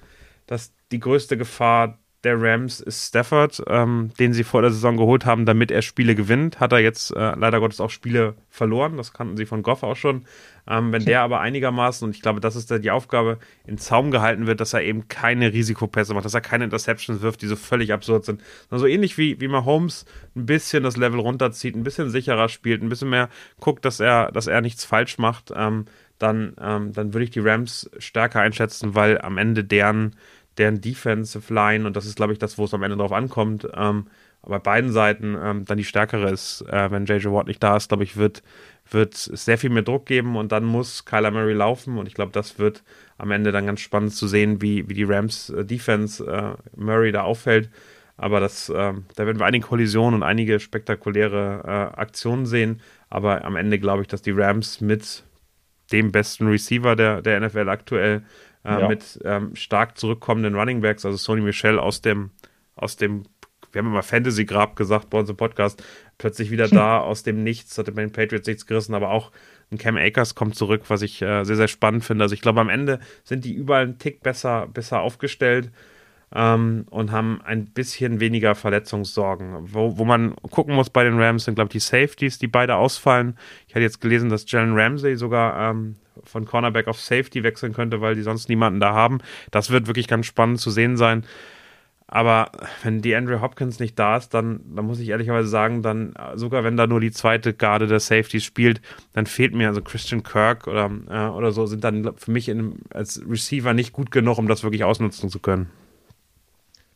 dass 0.47 0.73
die 0.93 1.01
größte 1.01 1.37
Gefahr 1.37 1.99
der 2.25 2.41
Rams 2.41 2.81
ist 2.81 3.09
Stafford, 3.09 3.63
ähm, 3.67 4.11
den 4.19 4.33
sie 4.33 4.45
vor 4.45 4.63
der 4.63 4.71
Saison 4.71 4.97
geholt 4.97 5.27
haben, 5.27 5.45
damit 5.45 5.71
er 5.73 5.83
Spiele 5.83 6.15
gewinnt. 6.15 6.61
Hat 6.61 6.73
er 6.73 6.79
jetzt 6.79 7.11
äh, 7.17 7.35
leider 7.35 7.59
Gottes 7.59 7.81
auch 7.81 7.91
Spiele 7.91 8.35
verloren. 8.49 8.97
Das 8.97 9.13
kannten 9.13 9.37
sie 9.37 9.47
von 9.47 9.63
Goff 9.63 9.83
auch 9.83 9.97
schon. 9.97 10.25
Ähm, 10.69 10.93
wenn 10.93 11.05
der 11.05 11.23
aber 11.23 11.41
einigermaßen, 11.41 12.07
und 12.07 12.15
ich 12.15 12.23
glaube, 12.23 12.41
das 12.41 12.55
ist 12.55 12.71
da 12.71 12.79
die 12.79 12.93
Aufgabe, 12.93 13.39
in 13.67 13.77
Zaum 13.77 14.13
gehalten 14.13 14.47
wird, 14.47 14.61
dass 14.61 14.73
er 14.73 14.83
eben 14.83 15.09
keine 15.09 15.53
Risikopässe 15.53 16.15
macht, 16.15 16.25
dass 16.25 16.35
er 16.35 16.41
keine 16.41 16.65
Interceptions 16.65 17.23
wirft, 17.23 17.43
die 17.43 17.49
so 17.49 17.57
völlig 17.57 17.93
absurd 17.93 18.25
sind. 18.25 18.41
Sondern 18.71 18.81
so 18.81 18.87
ähnlich 18.87 19.19
wie, 19.19 19.41
wie 19.41 19.49
Mahomes 19.49 20.05
ein 20.37 20.47
bisschen 20.47 20.85
das 20.85 20.97
Level 20.97 21.19
runterzieht, 21.19 21.75
ein 21.75 21.83
bisschen 21.83 22.11
sicherer 22.11 22.49
spielt, 22.49 22.83
ein 22.83 22.89
bisschen 22.89 23.11
mehr 23.11 23.29
guckt, 23.59 23.85
dass 23.85 23.99
er, 23.99 24.31
dass 24.31 24.47
er 24.47 24.61
nichts 24.61 24.85
falsch 24.85 25.19
macht, 25.19 25.53
ähm, 25.57 25.87
dann, 26.19 26.55
ähm, 26.61 26.93
dann 26.93 27.13
würde 27.13 27.25
ich 27.25 27.31
die 27.31 27.41
Rams 27.41 27.91
stärker 27.99 28.41
einschätzen, 28.41 28.95
weil 28.95 29.21
am 29.21 29.39
Ende 29.39 29.65
deren 29.65 30.15
deren 30.59 30.81
Defensive 30.81 31.53
Line, 31.53 31.87
und 31.87 31.97
das 31.97 32.07
ist, 32.07 32.17
glaube 32.17 32.33
ich, 32.33 32.39
das, 32.39 32.59
wo 32.59 32.65
es 32.65 32.75
am 32.75 32.83
Ende 32.83 32.97
drauf 32.97 33.13
ankommt, 33.13 33.67
ähm, 33.75 34.07
aber 34.43 34.59
beiden 34.59 34.91
Seiten 34.91 35.37
ähm, 35.41 35.65
dann 35.65 35.79
die 35.79 35.85
stärkere 35.85 36.31
ist, 36.31 36.63
äh, 36.69 36.91
wenn 36.91 37.07
JJ 37.07 37.27
Watt 37.27 37.47
nicht 37.47 37.63
da 37.63 37.77
ist, 37.77 37.89
glaube 37.89 38.03
ich, 38.03 38.17
wird, 38.17 38.43
wird 38.91 39.15
sehr 39.15 39.57
viel 39.57 39.71
mehr 39.71 39.85
Druck 39.85 40.07
geben 40.07 40.37
und 40.37 40.51
dann 40.51 40.65
muss 40.65 41.05
Kyler 41.05 41.31
Murray 41.31 41.55
laufen 41.55 41.97
und 41.97 42.07
ich 42.07 42.15
glaube, 42.15 42.33
das 42.33 42.59
wird 42.59 42.83
am 43.19 43.31
Ende 43.31 43.53
dann 43.53 43.67
ganz 43.67 43.81
spannend 43.81 44.15
zu 44.15 44.27
sehen, 44.27 44.61
wie, 44.61 44.89
wie 44.89 44.95
die 44.95 45.05
Rams 45.05 45.51
äh, 45.51 45.65
Defense 45.65 46.25
äh, 46.27 46.55
Murray 46.77 47.13
da 47.13 47.23
auffällt. 47.23 47.71
Aber 48.17 48.41
das, 48.41 48.69
äh, 48.69 48.93
da 49.17 49.27
werden 49.27 49.39
wir 49.39 49.47
einige 49.47 49.67
Kollisionen 49.67 50.15
und 50.15 50.23
einige 50.23 50.61
spektakuläre 50.61 51.63
äh, 51.65 52.01
Aktionen 52.01 52.47
sehen. 52.47 52.81
Aber 53.09 53.45
am 53.45 53.57
Ende 53.57 53.79
glaube 53.79 54.03
ich, 54.03 54.09
dass 54.09 54.23
die 54.23 54.33
Rams 54.33 54.81
mit 54.81 55.25
dem 55.93 56.13
besten 56.13 56.47
Receiver 56.47 56.97
der, 56.97 57.23
der 57.23 57.41
NFL 57.41 57.69
aktuell 57.69 58.23
äh, 58.65 58.81
ja. 58.81 58.89
mit 58.89 59.21
ähm, 59.25 59.55
stark 59.55 59.99
zurückkommenden 59.99 60.55
Running 60.55 60.81
Backs, 60.81 61.05
also 61.05 61.17
Sony 61.19 61.41
Michel 61.41 61.79
aus 61.79 62.01
dem, 62.01 62.31
aus 62.75 62.97
dem, 62.97 63.25
wir 63.73 63.81
haben 63.81 63.89
immer 63.89 64.03
Fantasy-Grab 64.03 64.77
gesagt 64.77 65.11
bei 65.11 65.19
uns 65.19 65.31
im 65.31 65.37
Podcast, 65.37 65.83
plötzlich 66.19 66.51
wieder 66.51 66.69
da 66.69 66.99
aus 66.99 67.23
dem 67.23 67.43
Nichts, 67.43 67.77
hat 67.79 67.87
bei 67.95 68.03
den 68.03 68.13
Patriots 68.13 68.47
nichts 68.47 68.67
gerissen, 68.67 68.95
aber 68.95 69.11
auch 69.11 69.33
ein 69.71 69.79
Cam 69.79 69.97
Akers 69.97 70.35
kommt 70.35 70.55
zurück, 70.55 70.83
was 70.89 71.03
ich 71.03 71.23
äh, 71.23 71.45
sehr, 71.45 71.57
sehr 71.57 71.69
spannend 71.69 72.05
finde. 72.05 72.25
Also 72.25 72.35
ich 72.35 72.43
glaube, 72.43 72.61
am 72.61 72.69
Ende 72.69 73.01
sind 73.25 73.45
die 73.45 73.55
überall 73.55 73.85
einen 73.85 73.99
Tick 73.99 74.23
besser, 74.23 74.69
besser 74.69 75.01
aufgestellt. 75.01 75.71
Ähm, 76.35 76.87
und 76.89 77.13
haben 77.13 77.43
ein 77.43 77.67
bisschen 77.67 78.19
weniger 78.19 78.55
Verletzungssorgen. 78.55 79.75
Wo, 79.75 79.99
wo 79.99 80.07
man 80.07 80.35
gucken 80.37 80.75
muss 80.75 80.89
bei 80.89 81.05
den 81.05 81.21
Rams 81.21 81.45
sind, 81.45 81.57
glaube 81.57 81.69
ich, 81.69 81.73
die 81.73 81.79
Safeties, 81.81 82.39
die 82.39 82.47
beide 82.47 82.77
ausfallen. 82.77 83.37
Ich 83.69 83.75
hatte 83.75 83.83
jetzt 83.83 84.01
gelesen, 84.01 84.31
dass 84.31 84.51
Jalen 84.51 84.73
Ramsey 84.75 85.17
sogar 85.17 85.71
ähm, 85.71 85.97
von 86.25 86.45
Cornerback 86.45 86.89
auf 86.89 87.01
Safety 87.01 87.43
wechseln 87.43 87.73
könnte, 87.73 88.01
weil 88.01 88.15
die 88.15 88.23
sonst 88.23 88.49
niemanden 88.49 88.81
da 88.81 88.93
haben. 88.93 89.19
Das 89.51 89.71
wird 89.71 89.87
wirklich 89.87 90.09
ganz 90.09 90.27
spannend 90.27 90.61
zu 90.61 90.71
sehen 90.71 90.97
sein. 90.97 91.25
Aber 92.13 92.53
wenn 92.83 93.01
die 93.01 93.15
Andrew 93.17 93.41
Hopkins 93.41 93.79
nicht 93.81 93.99
da 93.99 94.19
ist, 94.19 94.35
dann, 94.35 94.61
dann 94.75 94.85
muss 94.85 95.01
ich 95.01 95.09
ehrlicherweise 95.09 95.49
sagen, 95.49 95.81
dann 95.81 96.13
sogar 96.35 96.63
wenn 96.63 96.77
da 96.77 96.87
nur 96.87 97.01
die 97.01 97.11
zweite 97.11 97.55
Garde 97.55 97.87
der 97.87 98.01
Safeties 98.01 98.45
spielt, 98.45 98.83
dann 99.15 99.25
fehlt 99.25 99.55
mir 99.55 99.69
also 99.69 99.81
Christian 99.81 100.23
Kirk 100.23 100.67
oder, 100.67 100.91
äh, 101.09 101.29
oder 101.29 101.53
so, 101.53 101.65
sind 101.65 101.85
dann 101.85 102.13
für 102.19 102.31
mich 102.31 102.51
in, 102.51 102.81
als 102.91 103.23
Receiver 103.27 103.73
nicht 103.73 103.95
gut 103.95 104.11
genug, 104.11 104.37
um 104.37 104.47
das 104.47 104.63
wirklich 104.63 104.85
ausnutzen 104.85 105.31
zu 105.31 105.39
können. 105.39 105.71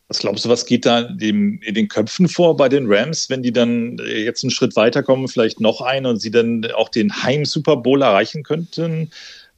Was 0.09 0.19
glaubst 0.19 0.45
du, 0.45 0.49
was 0.49 0.65
geht 0.65 0.85
da 0.85 1.01
in 1.19 1.59
den 1.67 1.87
Köpfen 1.89 2.29
vor 2.29 2.55
bei 2.55 2.69
den 2.69 2.85
Rams, 2.87 3.29
wenn 3.29 3.43
die 3.43 3.51
dann 3.51 3.99
äh, 3.99 4.23
jetzt 4.23 4.43
einen 4.43 4.51
Schritt 4.51 4.75
weiterkommen, 4.77 5.27
vielleicht 5.27 5.59
noch 5.59 5.81
einen 5.81 6.05
und 6.05 6.21
sie 6.21 6.31
dann 6.31 6.65
auch 6.75 6.87
den 6.89 7.23
Heim-Super 7.23 7.75
Bowl 7.75 8.01
erreichen 8.01 8.43
könnten? 8.43 9.11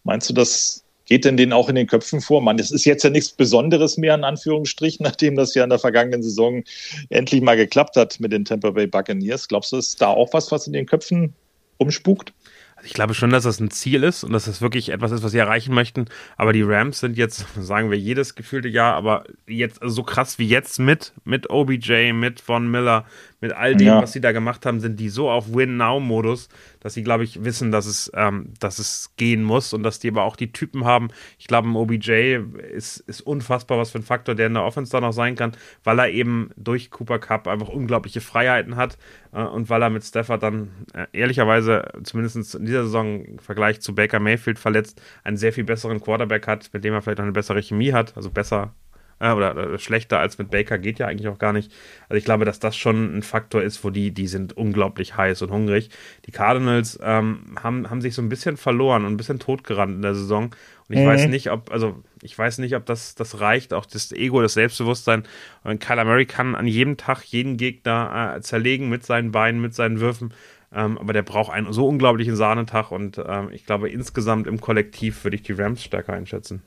Meinst 0.03 0.27
du, 0.29 0.33
das 0.33 0.83
geht 1.05 1.25
denn 1.25 1.37
denen 1.37 1.53
auch 1.53 1.69
in 1.69 1.75
den 1.75 1.85
Köpfen 1.85 2.19
vor? 2.19 2.41
Man, 2.41 2.57
das 2.57 2.71
ist 2.71 2.85
jetzt 2.85 3.03
ja 3.03 3.11
nichts 3.11 3.31
Besonderes 3.31 3.97
mehr, 3.97 4.15
in 4.15 4.23
Anführungsstrichen, 4.23 5.03
nachdem 5.05 5.35
das 5.35 5.53
ja 5.53 5.63
in 5.63 5.69
der 5.69 5.77
vergangenen 5.77 6.23
Saison 6.23 6.63
endlich 7.09 7.41
mal 7.41 7.55
geklappt 7.55 7.95
hat 7.95 8.19
mit 8.19 8.31
den 8.31 8.45
Tampa 8.45 8.71
Bay 8.71 8.87
Buccaneers. 8.87 9.47
Glaubst 9.47 9.71
du, 9.71 9.77
ist 9.77 10.01
da 10.01 10.07
auch 10.07 10.33
was, 10.33 10.51
was 10.51 10.65
in 10.65 10.73
den 10.73 10.87
Köpfen 10.87 11.33
umspukt? 11.77 12.33
Also 12.79 12.87
ich 12.87 12.93
glaube 12.93 13.13
schon, 13.13 13.29
dass 13.29 13.43
das 13.43 13.59
ein 13.59 13.71
Ziel 13.71 14.03
ist 14.03 14.23
und 14.23 14.31
dass 14.31 14.45
das 14.45 14.61
wirklich 14.61 14.89
etwas 14.89 15.11
ist, 15.11 15.21
was 15.21 15.33
sie 15.33 15.37
erreichen 15.37 15.75
möchten. 15.75 16.05
Aber 16.37 16.53
die 16.53 16.61
Rams 16.61 17.01
sind 17.01 17.17
jetzt, 17.17 17.45
sagen 17.59 17.91
wir, 17.91 17.97
jedes 17.97 18.35
gefühlte 18.35 18.69
Jahr, 18.69 18.95
aber 18.95 19.25
jetzt 19.47 19.81
also 19.81 19.95
so 19.95 20.03
krass 20.03 20.39
wie 20.39 20.47
jetzt 20.47 20.79
mit, 20.79 21.11
mit 21.25 21.49
OBJ, 21.49 22.13
mit 22.13 22.39
Von 22.39 22.71
Miller, 22.71 23.05
mit 23.41 23.51
all 23.51 23.75
dem, 23.75 23.87
ja. 23.87 24.01
was 24.01 24.13
sie 24.13 24.21
da 24.21 24.31
gemacht 24.31 24.65
haben, 24.65 24.79
sind 24.79 24.97
die 24.97 25.09
so 25.09 25.29
auf 25.29 25.53
Win-Now-Modus, 25.53 26.47
dass 26.79 26.93
sie, 26.93 27.03
glaube 27.03 27.25
ich, 27.25 27.43
wissen, 27.43 27.71
dass 27.71 27.85
es, 27.85 28.11
ähm, 28.13 28.53
dass 28.59 28.79
es 28.79 29.13
gehen 29.17 29.43
muss 29.43 29.73
und 29.73 29.83
dass 29.83 29.99
die 29.99 30.09
aber 30.09 30.23
auch 30.23 30.35
die 30.35 30.51
Typen 30.51 30.85
haben. 30.85 31.09
Ich 31.37 31.47
glaube, 31.47 31.67
ein 31.67 31.75
OBJ 31.75 32.39
ist, 32.73 32.97
ist 32.99 33.21
unfassbar, 33.21 33.77
was 33.77 33.91
für 33.91 33.99
ein 33.99 34.03
Faktor 34.03 34.35
der 34.35 34.47
in 34.47 34.53
der 34.53 34.63
Offense 34.63 34.91
da 34.91 35.01
noch 35.01 35.13
sein 35.13 35.35
kann, 35.35 35.51
weil 35.83 35.99
er 35.99 36.09
eben 36.09 36.51
durch 36.55 36.91
Cooper 36.91 37.19
Cup 37.19 37.47
einfach 37.47 37.69
unglaubliche 37.69 38.21
Freiheiten 38.21 38.77
hat 38.77 38.97
und 39.31 39.69
weil 39.69 39.81
er 39.81 39.89
mit 39.89 40.03
Stafford 40.03 40.41
dann 40.41 40.69
äh, 40.93 41.05
ehrlicherweise, 41.11 41.83
zumindest 42.03 42.55
in 42.55 42.65
dieser 42.65 42.83
Saison 42.83 43.23
im 43.25 43.39
Vergleich 43.39 43.81
zu 43.81 43.93
Baker 43.93 44.19
Mayfield 44.19 44.59
verletzt, 44.59 45.01
einen 45.23 45.37
sehr 45.37 45.53
viel 45.53 45.63
besseren 45.63 46.01
Quarterback 46.01 46.47
hat, 46.47 46.69
mit 46.73 46.83
dem 46.83 46.93
er 46.93 47.01
vielleicht 47.01 47.19
noch 47.19 47.25
eine 47.25 47.33
bessere 47.33 47.61
Chemie 47.61 47.93
hat, 47.93 48.15
also 48.17 48.29
besser 48.31 48.73
äh, 49.19 49.31
oder, 49.31 49.51
oder, 49.51 49.77
schlechter 49.77 50.19
als 50.19 50.37
mit 50.37 50.51
Baker 50.51 50.77
geht 50.77 50.99
ja 50.99 51.07
eigentlich 51.07 51.27
auch 51.27 51.39
gar 51.39 51.53
nicht. 51.53 51.71
Also 52.07 52.17
ich 52.17 52.25
glaube, 52.25 52.45
dass 52.45 52.59
das 52.59 52.75
schon 52.75 53.17
ein 53.17 53.23
Faktor 53.23 53.61
ist, 53.61 53.83
wo 53.83 53.89
die, 53.89 54.11
die 54.11 54.27
sind 54.27 54.55
unglaublich 54.55 55.17
heiß 55.17 55.41
und 55.41 55.51
hungrig. 55.51 55.89
Die 56.25 56.31
Cardinals 56.31 56.99
ähm, 57.01 57.55
haben, 57.61 57.89
haben 57.89 58.01
sich 58.01 58.15
so 58.15 58.21
ein 58.21 58.29
bisschen 58.29 58.57
verloren 58.57 59.05
und 59.05 59.13
ein 59.13 59.17
bisschen 59.17 59.39
totgerannt 59.39 59.95
in 59.95 60.01
der 60.01 60.15
Saison. 60.15 60.55
Und 60.87 60.95
ich 60.95 61.01
mhm. 61.01 61.07
weiß 61.07 61.27
nicht, 61.27 61.51
ob, 61.51 61.71
also 61.71 62.03
ich 62.21 62.37
weiß 62.37 62.57
nicht, 62.57 62.75
ob 62.75 62.85
das, 62.85 63.15
das 63.15 63.39
reicht, 63.39 63.73
auch 63.73 63.85
das 63.85 64.11
Ego, 64.11 64.41
das 64.41 64.53
Selbstbewusstsein. 64.53 65.23
Und 65.63 65.79
Kyler 65.79 66.05
Murray 66.05 66.25
kann 66.25 66.55
an 66.55 66.67
jedem 66.67 66.97
Tag 66.97 67.23
jeden 67.23 67.57
Gegner 67.57 68.35
äh, 68.37 68.41
zerlegen 68.41 68.89
mit 68.89 69.05
seinen 69.05 69.31
Beinen, 69.31 69.61
mit 69.61 69.75
seinen 69.75 69.99
Würfen. 69.99 70.33
Ähm, 70.71 70.97
aber 70.97 71.13
der 71.13 71.23
braucht 71.23 71.51
einen 71.51 71.71
so 71.73 71.87
unglaublichen 71.87 72.35
Sahnetag 72.35 72.91
und 72.91 73.19
ähm, 73.25 73.49
ich 73.51 73.65
glaube, 73.65 73.89
insgesamt 73.89 74.45
im 74.45 74.61
Kollektiv 74.61 75.23
würde 75.23 75.35
ich 75.35 75.41
die 75.41 75.53
Rams 75.53 75.83
stärker 75.83 76.13
einschätzen. 76.13 76.61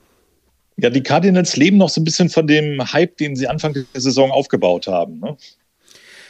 Ja, 0.77 0.89
die 0.89 1.03
Cardinals 1.03 1.55
leben 1.55 1.77
noch 1.77 1.89
so 1.89 2.01
ein 2.01 2.03
bisschen 2.03 2.29
von 2.29 2.47
dem 2.47 2.81
Hype, 2.93 3.17
den 3.17 3.35
sie 3.35 3.47
Anfang 3.47 3.73
der 3.73 4.01
Saison 4.01 4.31
aufgebaut 4.31 4.87
haben. 4.87 5.19
Ne? 5.19 5.37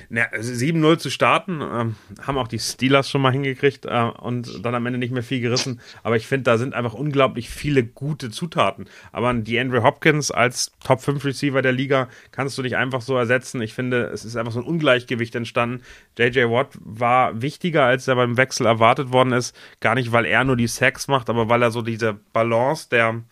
Ja, 0.09 0.27
7-0 0.31 0.83
also 0.83 0.95
zu 0.97 1.09
starten, 1.09 1.61
ähm, 1.61 1.95
haben 2.21 2.37
auch 2.37 2.47
die 2.47 2.59
Steelers 2.59 3.09
schon 3.09 3.21
mal 3.21 3.31
hingekriegt 3.31 3.85
äh, 3.85 4.11
und 4.21 4.63
dann 4.63 4.75
am 4.75 4.85
Ende 4.85 4.99
nicht 4.99 5.11
mehr 5.11 5.23
viel 5.23 5.39
gerissen. 5.39 5.81
Aber 6.03 6.15
ich 6.15 6.27
finde, 6.27 6.43
da 6.43 6.57
sind 6.57 6.73
einfach 6.73 6.93
unglaublich 6.93 7.49
viele 7.49 7.83
gute 7.83 8.29
Zutaten. 8.29 8.85
Aber 9.11 9.33
die 9.33 9.59
Andrew 9.59 9.81
Hopkins 9.81 10.29
als 10.29 10.71
Top 10.83 11.01
5 11.01 11.23
Receiver 11.25 11.61
der 11.61 11.71
Liga 11.71 12.09
kannst 12.31 12.57
du 12.57 12.61
nicht 12.61 12.75
einfach 12.75 13.01
so 13.01 13.17
ersetzen. 13.17 13.61
Ich 13.61 13.73
finde, 13.73 14.03
es 14.13 14.25
ist 14.25 14.35
einfach 14.35 14.51
so 14.51 14.59
ein 14.59 14.65
Ungleichgewicht 14.65 15.35
entstanden. 15.35 15.81
JJ 16.17 16.43
Watt 16.49 16.77
war 16.79 17.41
wichtiger, 17.41 17.83
als 17.85 18.07
er 18.07 18.15
beim 18.15 18.37
Wechsel 18.37 18.65
erwartet 18.65 19.11
worden 19.11 19.33
ist. 19.33 19.55
Gar 19.79 19.95
nicht, 19.95 20.11
weil 20.11 20.25
er 20.25 20.43
nur 20.43 20.57
die 20.57 20.67
Sacks 20.67 21.07
macht, 21.07 21.29
aber 21.29 21.49
weil 21.49 21.63
er 21.63 21.71
so 21.71 21.81
diese 21.81 22.13
Balance 22.33 22.89
der 22.89 23.23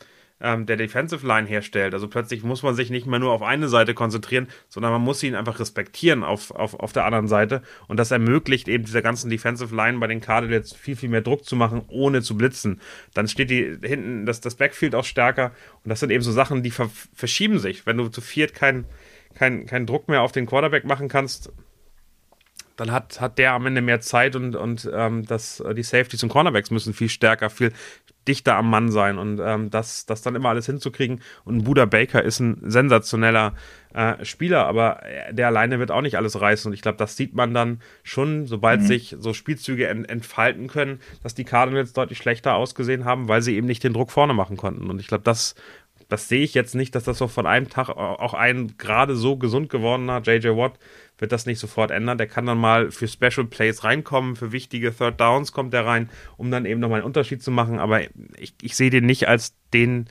ähm, 0.42 0.66
der 0.66 0.78
Defensive 0.78 1.26
Line 1.26 1.48
herstellt. 1.48 1.94
Also 1.94 2.08
plötzlich 2.08 2.44
muss 2.44 2.64
man 2.64 2.76
sich 2.76 2.90
nicht 2.90 3.08
mehr 3.08 3.20
nur 3.20 3.32
auf 3.32 3.42
eine 3.42 3.70
Seite 3.70 3.94
konzentrieren, 3.94 4.48
sondern 4.70 4.92
man 4.92 5.02
muss 5.02 5.24
ihn 5.24 5.36
einfach 5.36 5.60
respektieren 5.60 6.24
auf, 6.24 6.52
auf, 6.52 6.74
auf 6.74 6.94
der 6.94 7.06
anderen 7.06 7.28
Seite. 7.28 7.62
Und 7.88 7.98
das 7.98 8.12
ermöglicht 8.12 8.68
eben 8.68 8.86
dieser 8.86 9.02
ganzen 9.02 9.30
Defensive 9.30 9.76
Line 9.76 10.00
bei 10.00 10.08
den 10.08 10.22
Cardinals 10.22 10.74
viel, 10.74 10.96
viel 10.96 11.10
mehr 11.10 11.22
Druck 11.22 11.46
zu 11.46 11.56
machen, 11.56 11.84
ohne 11.88 12.22
zu 12.22 12.38
blitzen. 12.38 12.82
Dann 13.14 13.28
steht 13.28 13.50
die 13.50 13.78
hinten 13.82 14.26
das, 14.26 14.42
das 14.42 14.56
Backfield 14.56 14.96
auch 14.96 15.06
stärker. 15.06 15.52
Und 15.84 15.90
das 15.90 16.00
sind 16.00 16.10
eben 16.12 16.24
so 16.24 16.32
Sachen, 16.32 16.64
die 16.64 16.72
ver 16.72 16.90
verschieben 17.14 17.60
sich. 17.60 17.86
Wenn 17.86 17.98
du 17.98 18.08
zu 18.10 18.22
viert 18.22 18.54
keinen 18.54 18.86
kein, 19.36 19.66
kein 19.66 19.86
Druck 19.86 20.08
mehr 20.08 20.22
auf 20.22 20.32
den 20.32 20.46
Quarterback 20.46 20.86
machen 20.86 21.08
kannst, 21.08 21.52
dann 22.76 22.92
hat, 22.92 23.22
hat 23.22 23.38
der 23.38 23.54
am 23.54 23.66
Ende 23.66 23.82
mehr 23.82 24.02
Zeit 24.02 24.36
und, 24.36 24.56
und 24.56 24.90
ähm, 24.94 25.26
das, 25.26 25.64
die 25.76 25.84
Safeties 25.84 26.24
und 26.24 26.30
Cornerbacks 26.30 26.72
müssen 26.72 26.94
viel 26.94 27.10
stärker, 27.10 27.50
viel 27.50 27.74
dichter 28.28 28.56
am 28.56 28.70
Mann 28.70 28.92
sein 28.92 29.18
und 29.18 29.40
ähm, 29.44 29.70
das, 29.70 30.06
das 30.06 30.22
dann 30.22 30.36
immer 30.36 30.50
alles 30.50 30.66
hinzukriegen. 30.68 31.22
Und 31.44 31.64
Buda 31.64 31.86
Baker 31.86 32.24
ist 32.24 32.40
ein 32.40 32.62
sensationeller 32.64 33.54
äh, 33.94 34.24
Spieler, 34.24 34.68
aber 34.68 35.02
der 35.32 35.48
alleine 35.48 35.80
wird 35.80 35.92
auch 35.92 36.02
nicht 36.02 36.18
alles 36.18 36.40
reißen. 36.40 36.70
Und 36.70 36.74
ich 36.74 36.82
glaube, 36.82 36.98
das 36.98 37.18
sieht 37.18 37.34
man 37.34 37.54
dann 37.54 37.82
schon, 38.04 38.46
sobald 38.46 38.82
mhm. 38.82 38.86
sich 38.86 39.16
so 39.20 39.34
Spielzüge 39.34 39.88
ent 39.88 40.10
entfalten 40.10 40.68
können, 40.68 41.00
dass 41.24 41.34
die 41.34 41.46
Cardinals 41.46 41.94
deutlich 41.94 42.20
schlechter 42.20 42.56
ausgesehen 42.56 43.06
haben, 43.06 43.28
weil 43.28 43.42
sie 43.42 43.56
eben 43.56 43.68
nicht 43.68 43.84
den 43.84 43.94
Druck 43.94 44.12
vorne 44.12 44.34
machen 44.34 44.58
konnten. 44.58 44.90
Und 44.90 45.00
ich 45.00 45.08
glaube, 45.08 45.24
das 45.24 45.56
das 46.12 46.28
sehe 46.28 46.44
ich 46.44 46.54
jetzt 46.54 46.76
nicht, 46.76 46.94
dass 46.94 47.06
das 47.06 47.18
so 47.18 47.28
von 47.30 47.48
einem 47.48 47.70
Tag 47.70 47.88
auch 47.90 48.34
ein 48.34 48.76
gerade 48.78 49.16
so 49.16 49.38
gesund 49.38 49.70
gewordener 49.70 50.22
JJ 50.22 50.50
Watt 50.50 50.78
wird 51.22 51.32
das 51.32 51.46
nicht 51.46 51.60
sofort 51.60 51.92
ändern. 51.92 52.18
Der 52.18 52.28
kann 52.28 52.48
dann 52.48 52.58
mal 52.58 52.92
für 52.92 53.08
Special 53.08 53.46
Plays 53.46 53.84
reinkommen, 53.84 54.36
für 54.36 54.52
wichtige 54.52 54.94
Third 54.94 55.22
Downs 55.22 55.52
kommt 55.52 55.74
er 55.74 55.86
rein, 55.86 56.10
um 56.36 56.50
dann 56.52 56.66
eben 56.66 56.82
nochmal 56.82 57.00
einen 57.00 57.06
Unterschied 57.06 57.44
zu 57.44 57.52
machen. 57.52 57.80
Aber 57.80 58.02
ich, 58.38 58.56
ich 58.62 58.76
sehe 58.76 58.90
den 58.90 59.06
nicht 59.06 59.28
als 59.28 59.54
den, 59.72 60.08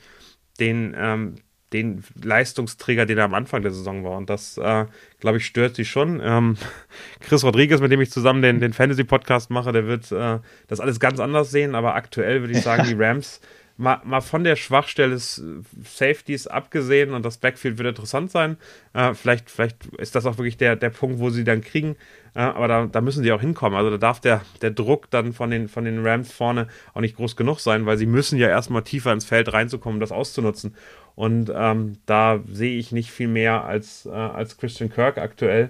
den, 0.59 0.95
ähm, 0.97 1.35
den 1.73 2.03
Leistungsträger, 2.23 3.05
den 3.05 3.17
er 3.17 3.25
am 3.25 3.33
Anfang 3.33 3.61
der 3.61 3.71
Saison 3.71 4.05
war. 4.05 4.17
Und 4.17 4.29
das, 4.29 4.57
äh, 4.57 4.85
glaube 5.19 5.37
ich, 5.37 5.45
stört 5.45 5.75
sie 5.75 5.85
schon. 5.85 6.21
Ähm, 6.23 6.55
Chris 7.19 7.43
Rodriguez, 7.43 7.81
mit 7.81 7.91
dem 7.91 8.01
ich 8.01 8.09
zusammen 8.09 8.41
den, 8.41 8.61
den 8.61 8.71
Fantasy-Podcast 8.71 9.49
mache, 9.49 9.73
der 9.73 9.87
wird 9.87 10.11
äh, 10.13 10.39
das 10.67 10.79
alles 10.79 11.01
ganz 11.01 11.19
anders 11.19 11.51
sehen. 11.51 11.75
Aber 11.75 11.95
aktuell 11.95 12.39
würde 12.39 12.53
ich 12.53 12.61
sagen, 12.61 12.85
die 12.87 12.95
Rams 12.97 13.41
mal, 13.81 13.99
mal 14.03 14.21
von 14.21 14.43
der 14.43 14.55
Schwachstelle 14.55 15.11
des 15.11 15.39
äh, 15.39 15.43
Safeties 15.83 16.47
abgesehen 16.47 17.13
und 17.13 17.25
das 17.25 17.37
Backfield 17.37 17.77
wird 17.77 17.89
interessant 17.89 18.31
sein. 18.31 18.57
Äh, 18.93 19.13
vielleicht, 19.13 19.49
vielleicht 19.49 19.87
ist 19.97 20.15
das 20.15 20.25
auch 20.25 20.37
wirklich 20.37 20.57
der, 20.57 20.75
der 20.75 20.91
Punkt, 20.91 21.19
wo 21.19 21.29
sie 21.29 21.43
dann 21.43 21.61
kriegen. 21.61 21.95
Äh, 22.35 22.41
aber 22.41 22.67
da, 22.67 22.85
da 22.85 23.01
müssen 23.01 23.23
sie 23.23 23.31
auch 23.31 23.41
hinkommen. 23.41 23.77
Also 23.77 23.89
da 23.89 23.97
darf 23.97 24.19
der, 24.19 24.41
der 24.61 24.71
Druck 24.71 25.09
dann 25.09 25.33
von 25.33 25.49
den, 25.49 25.67
von 25.67 25.83
den 25.83 26.05
Rams 26.05 26.31
vorne 26.31 26.67
auch 26.93 27.01
nicht 27.01 27.17
groß 27.17 27.35
genug 27.35 27.59
sein, 27.59 27.85
weil 27.85 27.97
sie 27.97 28.05
müssen 28.05 28.37
ja 28.37 28.47
erstmal 28.47 28.83
tiefer 28.83 29.11
ins 29.11 29.25
Feld 29.25 29.51
reinzukommen, 29.51 29.97
um 29.97 30.01
das 30.01 30.11
auszunutzen. 30.11 30.75
Und 31.15 31.51
ähm, 31.53 31.97
da 32.05 32.39
sehe 32.51 32.77
ich 32.77 32.91
nicht 32.91 33.11
viel 33.11 33.27
mehr 33.27 33.65
als, 33.65 34.05
äh, 34.05 34.11
als 34.11 34.57
Christian 34.57 34.91
Kirk 34.91 35.17
aktuell. 35.17 35.69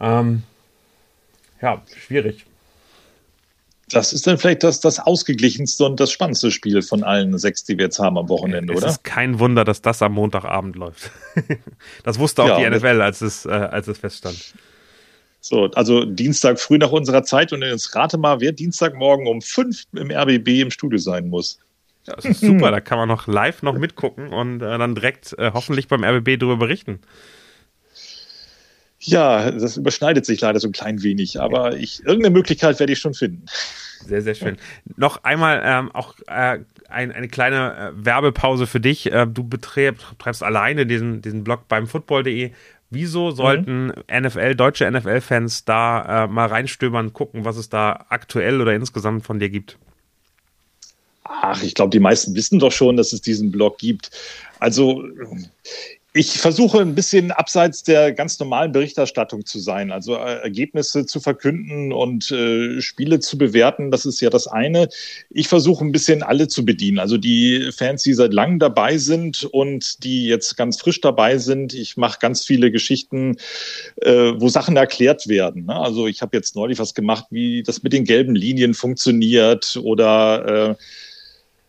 Ähm, 0.00 0.42
ja, 1.60 1.82
schwierig. 1.96 2.46
Das 3.92 4.12
ist 4.12 4.26
dann 4.26 4.38
vielleicht 4.38 4.62
das, 4.62 4.80
das 4.80 4.98
ausgeglichenste 4.98 5.84
und 5.84 6.00
das 6.00 6.10
spannendste 6.10 6.50
Spiel 6.50 6.82
von 6.82 7.04
allen 7.04 7.36
sechs, 7.38 7.64
die 7.64 7.76
wir 7.76 7.86
jetzt 7.86 7.98
haben 7.98 8.16
am 8.16 8.28
Wochenende, 8.28 8.72
es 8.72 8.78
oder? 8.78 8.86
Es 8.86 8.92
ist 8.94 9.04
kein 9.04 9.38
Wunder, 9.38 9.64
dass 9.64 9.82
das 9.82 10.02
am 10.02 10.12
Montagabend 10.12 10.76
läuft. 10.76 11.10
das 12.04 12.18
wusste 12.18 12.42
auch 12.42 12.48
ja, 12.58 12.70
die 12.70 12.76
NFL, 12.76 13.00
als 13.02 13.20
es, 13.20 13.44
äh, 13.44 13.50
als 13.50 13.88
es 13.88 13.98
feststand. 13.98 14.54
So, 15.40 15.70
also 15.72 16.04
Dienstag 16.04 16.60
früh 16.60 16.78
nach 16.78 16.92
unserer 16.92 17.24
Zeit 17.24 17.52
und 17.52 17.62
jetzt 17.62 17.94
rate 17.96 18.16
mal, 18.16 18.40
wer 18.40 18.52
Dienstagmorgen 18.52 19.26
um 19.26 19.42
fünf 19.42 19.84
im 19.92 20.10
RBB 20.10 20.60
im 20.60 20.70
Studio 20.70 20.98
sein 20.98 21.28
muss. 21.28 21.58
Ja, 22.06 22.14
das 22.16 22.24
ist 22.24 22.40
super, 22.40 22.70
da 22.70 22.80
kann 22.80 22.98
man 22.98 23.08
noch 23.08 23.26
live 23.26 23.62
noch 23.62 23.78
mitgucken 23.78 24.32
und 24.32 24.60
äh, 24.62 24.78
dann 24.78 24.94
direkt 24.94 25.36
äh, 25.38 25.50
hoffentlich 25.52 25.88
beim 25.88 26.02
RBB 26.04 26.38
darüber 26.38 26.56
berichten. 26.56 27.00
Ja, 29.04 29.50
das 29.50 29.76
überschneidet 29.76 30.24
sich 30.24 30.40
leider 30.40 30.60
so 30.60 30.68
ein 30.68 30.72
klein 30.72 31.02
wenig, 31.02 31.40
aber 31.40 31.76
ich, 31.76 32.04
irgendeine 32.04 32.32
Möglichkeit 32.32 32.78
werde 32.78 32.92
ich 32.92 33.00
schon 33.00 33.14
finden. 33.14 33.46
Sehr, 34.06 34.22
sehr 34.22 34.34
schön. 34.34 34.56
Noch 34.96 35.24
einmal 35.24 35.60
ähm, 35.64 35.90
auch 35.92 36.14
äh, 36.28 36.60
ein, 36.88 37.10
eine 37.12 37.28
kleine 37.28 37.92
äh, 37.94 38.04
Werbepause 38.04 38.66
für 38.66 38.80
dich. 38.80 39.10
Äh, 39.10 39.26
du 39.26 39.44
betreibst 39.44 40.42
alleine 40.42 40.86
diesen, 40.86 41.20
diesen 41.20 41.42
Blog 41.42 41.66
beim 41.68 41.86
football.de. 41.86 42.52
Wieso 42.90 43.30
sollten 43.30 43.86
mhm. 43.86 44.26
NFL, 44.26 44.54
deutsche 44.54 44.88
NFL-Fans 44.90 45.64
da 45.64 46.24
äh, 46.24 46.26
mal 46.28 46.46
reinstöbern, 46.46 47.12
gucken, 47.12 47.44
was 47.44 47.56
es 47.56 47.68
da 47.68 48.06
aktuell 48.08 48.60
oder 48.60 48.74
insgesamt 48.74 49.24
von 49.24 49.40
dir 49.40 49.48
gibt? 49.48 49.78
Ach, 51.24 51.62
ich 51.62 51.74
glaube, 51.74 51.90
die 51.90 52.00
meisten 52.00 52.34
wissen 52.34 52.58
doch 52.58 52.72
schon, 52.72 52.96
dass 52.96 53.12
es 53.12 53.22
diesen 53.22 53.50
Blog 53.50 53.78
gibt. 53.78 54.10
Also 54.58 55.04
ich 56.14 56.38
versuche 56.38 56.80
ein 56.80 56.94
bisschen 56.94 57.30
abseits 57.30 57.82
der 57.84 58.12
ganz 58.12 58.38
normalen 58.38 58.72
Berichterstattung 58.72 59.46
zu 59.46 59.58
sein, 59.58 59.90
also 59.90 60.14
äh, 60.16 60.42
Ergebnisse 60.42 61.06
zu 61.06 61.20
verkünden 61.20 61.90
und 61.92 62.30
äh, 62.30 62.82
Spiele 62.82 63.20
zu 63.20 63.38
bewerten. 63.38 63.90
Das 63.90 64.04
ist 64.04 64.20
ja 64.20 64.28
das 64.28 64.46
eine. 64.46 64.88
Ich 65.30 65.48
versuche 65.48 65.82
ein 65.82 65.92
bisschen 65.92 66.22
alle 66.22 66.48
zu 66.48 66.66
bedienen, 66.66 66.98
also 66.98 67.16
die 67.16 67.70
Fans, 67.74 68.02
die 68.02 68.12
seit 68.12 68.34
langem 68.34 68.58
dabei 68.58 68.98
sind 68.98 69.44
und 69.44 70.04
die 70.04 70.26
jetzt 70.26 70.58
ganz 70.58 70.78
frisch 70.78 71.00
dabei 71.00 71.38
sind. 71.38 71.72
Ich 71.72 71.96
mache 71.96 72.18
ganz 72.20 72.44
viele 72.44 72.70
Geschichten, 72.70 73.38
äh, 74.02 74.32
wo 74.36 74.50
Sachen 74.50 74.76
erklärt 74.76 75.28
werden. 75.28 75.64
Ne? 75.64 75.74
Also 75.74 76.06
ich 76.06 76.20
habe 76.20 76.36
jetzt 76.36 76.54
neulich 76.56 76.78
was 76.78 76.92
gemacht, 76.92 77.26
wie 77.30 77.62
das 77.62 77.82
mit 77.82 77.94
den 77.94 78.04
gelben 78.04 78.34
Linien 78.34 78.74
funktioniert 78.74 79.78
oder 79.82 80.72
äh, 80.72 80.74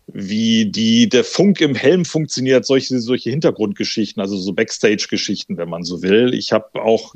wie 0.08 0.66
die, 0.66 1.08
der 1.08 1.24
Funk 1.24 1.62
im 1.62 1.76
Helm 1.76 2.04
funktioniert, 2.04 2.66
solche, 2.66 3.00
solche 3.00 3.30
Hintergrundgeschichten, 3.30 4.22
also 4.22 4.38
so 4.38 4.52
Backstage-Geschichten, 4.54 5.58
wenn 5.58 5.70
man 5.70 5.84
so 5.84 6.02
will. 6.02 6.34
Ich 6.34 6.52
habe 6.52 6.82
auch 6.82 7.16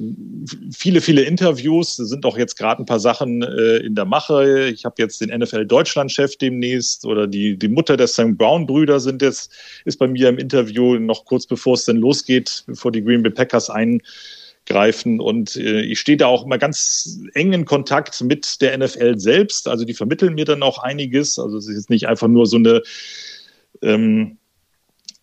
viele, 0.71 1.01
viele 1.01 1.23
Interviews, 1.23 1.97
sind 1.97 2.25
auch 2.25 2.37
jetzt 2.37 2.57
gerade 2.57 2.81
ein 2.81 2.85
paar 2.85 2.99
Sachen 2.99 3.43
äh, 3.43 3.77
in 3.77 3.95
der 3.95 4.05
Mache. 4.05 4.69
Ich 4.69 4.85
habe 4.85 4.95
jetzt 4.99 5.19
den 5.19 5.37
NFL-Deutschland-Chef 5.37 6.37
demnächst 6.37 7.05
oder 7.05 7.27
die, 7.27 7.57
die 7.57 7.67
Mutter 7.67 7.97
der 7.97 8.07
St. 8.07 8.37
Brown-Brüder 8.37 8.99
sind 8.99 9.21
jetzt, 9.21 9.51
ist 9.83 9.97
bei 9.97 10.07
mir 10.07 10.29
im 10.29 10.37
Interview 10.37 10.97
noch 10.97 11.25
kurz 11.25 11.45
bevor 11.45 11.73
es 11.73 11.85
denn 11.85 11.97
losgeht, 11.97 12.63
bevor 12.67 12.91
die 12.91 13.03
Green 13.03 13.21
Bay 13.21 13.31
Packers 13.31 13.69
ein 13.69 14.01
greifen. 14.67 15.19
Und 15.19 15.55
äh, 15.55 15.81
ich 15.81 15.99
stehe 15.99 16.17
da 16.17 16.27
auch 16.27 16.45
immer 16.45 16.59
ganz 16.59 17.19
eng 17.33 17.53
in 17.53 17.65
Kontakt 17.65 18.21
mit 18.21 18.61
der 18.61 18.77
NFL 18.77 19.17
selbst. 19.17 19.67
Also 19.67 19.85
die 19.85 19.95
vermitteln 19.95 20.35
mir 20.35 20.45
dann 20.45 20.61
auch 20.61 20.77
einiges. 20.77 21.39
Also 21.39 21.57
es 21.57 21.67
ist 21.67 21.75
jetzt 21.75 21.89
nicht 21.89 22.07
einfach 22.07 22.27
nur 22.27 22.45
so 22.45 22.57
eine 22.57 22.83
ähm, 23.81 24.37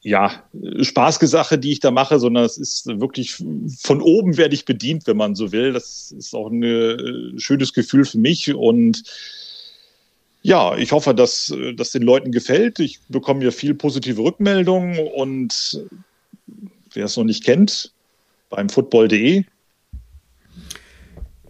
ja, 0.01 0.45
Spaßgesache, 0.83 1.59
die 1.59 1.73
ich 1.73 1.81
da 1.81 1.91
mache, 1.91 2.19
sondern 2.19 2.45
es 2.45 2.59
ist 2.59 2.87
wirklich 2.87 3.37
von 3.81 4.03
oben 4.03 4.37
werde 4.37 4.55
ich 4.55 4.67
bedient, 4.67 5.07
wenn 5.07 5.17
man 5.17 5.35
so 5.35 5.53
will. 5.53 5.73
Das 5.73 6.13
ist 6.13 6.35
auch 6.35 6.51
ein 6.51 6.63
äh, 6.63 7.39
schönes 7.39 7.73
Gefühl 7.73 8.05
für 8.05 8.19
mich 8.19 8.53
und 8.55 9.05
ja, 10.43 10.77
ich 10.77 10.93
hoffe, 10.93 11.15
dass 11.15 11.55
das 11.75 11.93
den 11.93 12.03
Leuten 12.03 12.31
gefällt. 12.31 12.79
Ich 12.79 13.01
bekomme 13.09 13.43
ja 13.43 13.51
viel 13.51 13.73
positive 13.73 14.21
Rückmeldungen 14.21 14.99
und 14.99 15.83
wer 16.93 17.07
es 17.07 17.17
noch 17.17 17.25
nicht 17.25 17.45
kennt, 17.45 17.95
beim 18.55 18.69
football.de. 18.69 19.45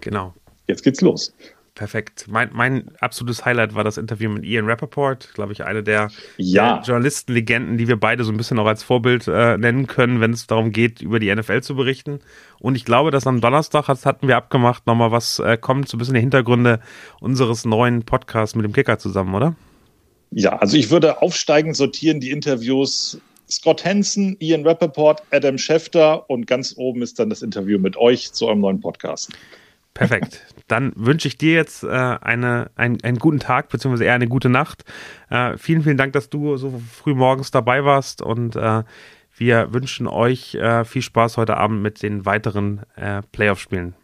Genau. 0.00 0.34
Jetzt 0.66 0.82
geht's 0.82 1.00
los. 1.00 1.34
Perfekt. 1.74 2.26
Mein, 2.28 2.50
mein 2.52 2.90
absolutes 3.00 3.44
Highlight 3.44 3.74
war 3.74 3.82
das 3.82 3.96
Interview 3.96 4.30
mit 4.30 4.44
Ian 4.44 4.66
Rappaport, 4.66 5.34
glaube 5.34 5.52
ich, 5.52 5.64
eine 5.64 5.82
der, 5.82 6.08
ja. 6.36 6.76
der 6.76 6.84
Journalistenlegenden, 6.84 7.78
die 7.78 7.88
wir 7.88 7.98
beide 7.98 8.22
so 8.22 8.30
ein 8.30 8.36
bisschen 8.36 8.60
auch 8.60 8.66
als 8.66 8.84
Vorbild 8.84 9.26
äh, 9.26 9.58
nennen 9.58 9.88
können, 9.88 10.20
wenn 10.20 10.32
es 10.32 10.46
darum 10.46 10.70
geht, 10.70 11.02
über 11.02 11.18
die 11.18 11.34
NFL 11.34 11.62
zu 11.62 11.74
berichten. 11.74 12.20
Und 12.60 12.76
ich 12.76 12.84
glaube, 12.84 13.10
dass 13.10 13.26
am 13.26 13.40
Donnerstag 13.40 13.86
das 13.86 14.06
hatten 14.06 14.28
wir 14.28 14.36
abgemacht, 14.36 14.86
nochmal 14.86 15.10
was 15.10 15.40
äh, 15.40 15.56
kommt, 15.56 15.88
so 15.88 15.96
ein 15.96 15.98
bisschen 15.98 16.14
die 16.14 16.20
Hintergründe 16.20 16.78
unseres 17.20 17.64
neuen 17.64 18.04
Podcasts 18.04 18.54
mit 18.54 18.64
dem 18.64 18.72
Kicker 18.72 18.98
zusammen, 19.00 19.34
oder? 19.34 19.56
Ja, 20.30 20.56
also 20.58 20.76
ich 20.76 20.90
würde 20.90 21.22
aufsteigend 21.22 21.76
sortieren 21.76 22.20
die 22.20 22.30
Interviews 22.30 23.20
Scott 23.50 23.84
Hansen, 23.84 24.36
Ian 24.40 24.66
Rappaport, 24.66 25.22
Adam 25.30 25.58
Schefter 25.58 26.28
und 26.28 26.46
ganz 26.46 26.74
oben 26.76 27.02
ist 27.02 27.18
dann 27.18 27.30
das 27.30 27.42
Interview 27.42 27.78
mit 27.78 27.96
euch 27.96 28.32
zu 28.32 28.46
eurem 28.46 28.60
neuen 28.60 28.80
Podcast. 28.80 29.30
Perfekt. 29.92 30.40
Dann 30.66 30.92
wünsche 30.96 31.28
ich 31.28 31.38
dir 31.38 31.52
jetzt 31.52 31.84
äh, 31.84 31.88
eine, 31.88 32.70
ein, 32.74 33.00
einen 33.02 33.18
guten 33.18 33.38
Tag, 33.38 33.68
beziehungsweise 33.68 34.04
eher 34.04 34.14
eine 34.14 34.26
gute 34.26 34.48
Nacht. 34.48 34.84
Äh, 35.30 35.56
vielen, 35.56 35.82
vielen 35.82 35.96
Dank, 35.96 36.14
dass 36.14 36.30
du 36.30 36.56
so 36.56 36.80
früh 36.90 37.14
morgens 37.14 37.50
dabei 37.50 37.84
warst 37.84 38.22
und 38.22 38.56
äh, 38.56 38.82
wir 39.36 39.72
wünschen 39.72 40.06
euch 40.06 40.54
äh, 40.54 40.84
viel 40.84 41.02
Spaß 41.02 41.36
heute 41.36 41.56
Abend 41.56 41.82
mit 41.82 42.02
den 42.02 42.24
weiteren 42.24 42.82
äh, 42.96 43.22
Playoff-Spielen. 43.32 43.94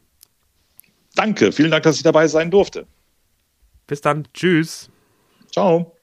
Danke, 1.15 1.53
vielen 1.53 1.71
Dank, 1.71 1.83
dass 1.83 1.97
ich 1.97 2.03
dabei 2.03 2.29
sein 2.29 2.51
durfte. 2.51 2.87
Bis 3.87 4.01
dann. 4.01 4.27
Tschüss. 4.33 4.91
Ciao. 5.51 5.97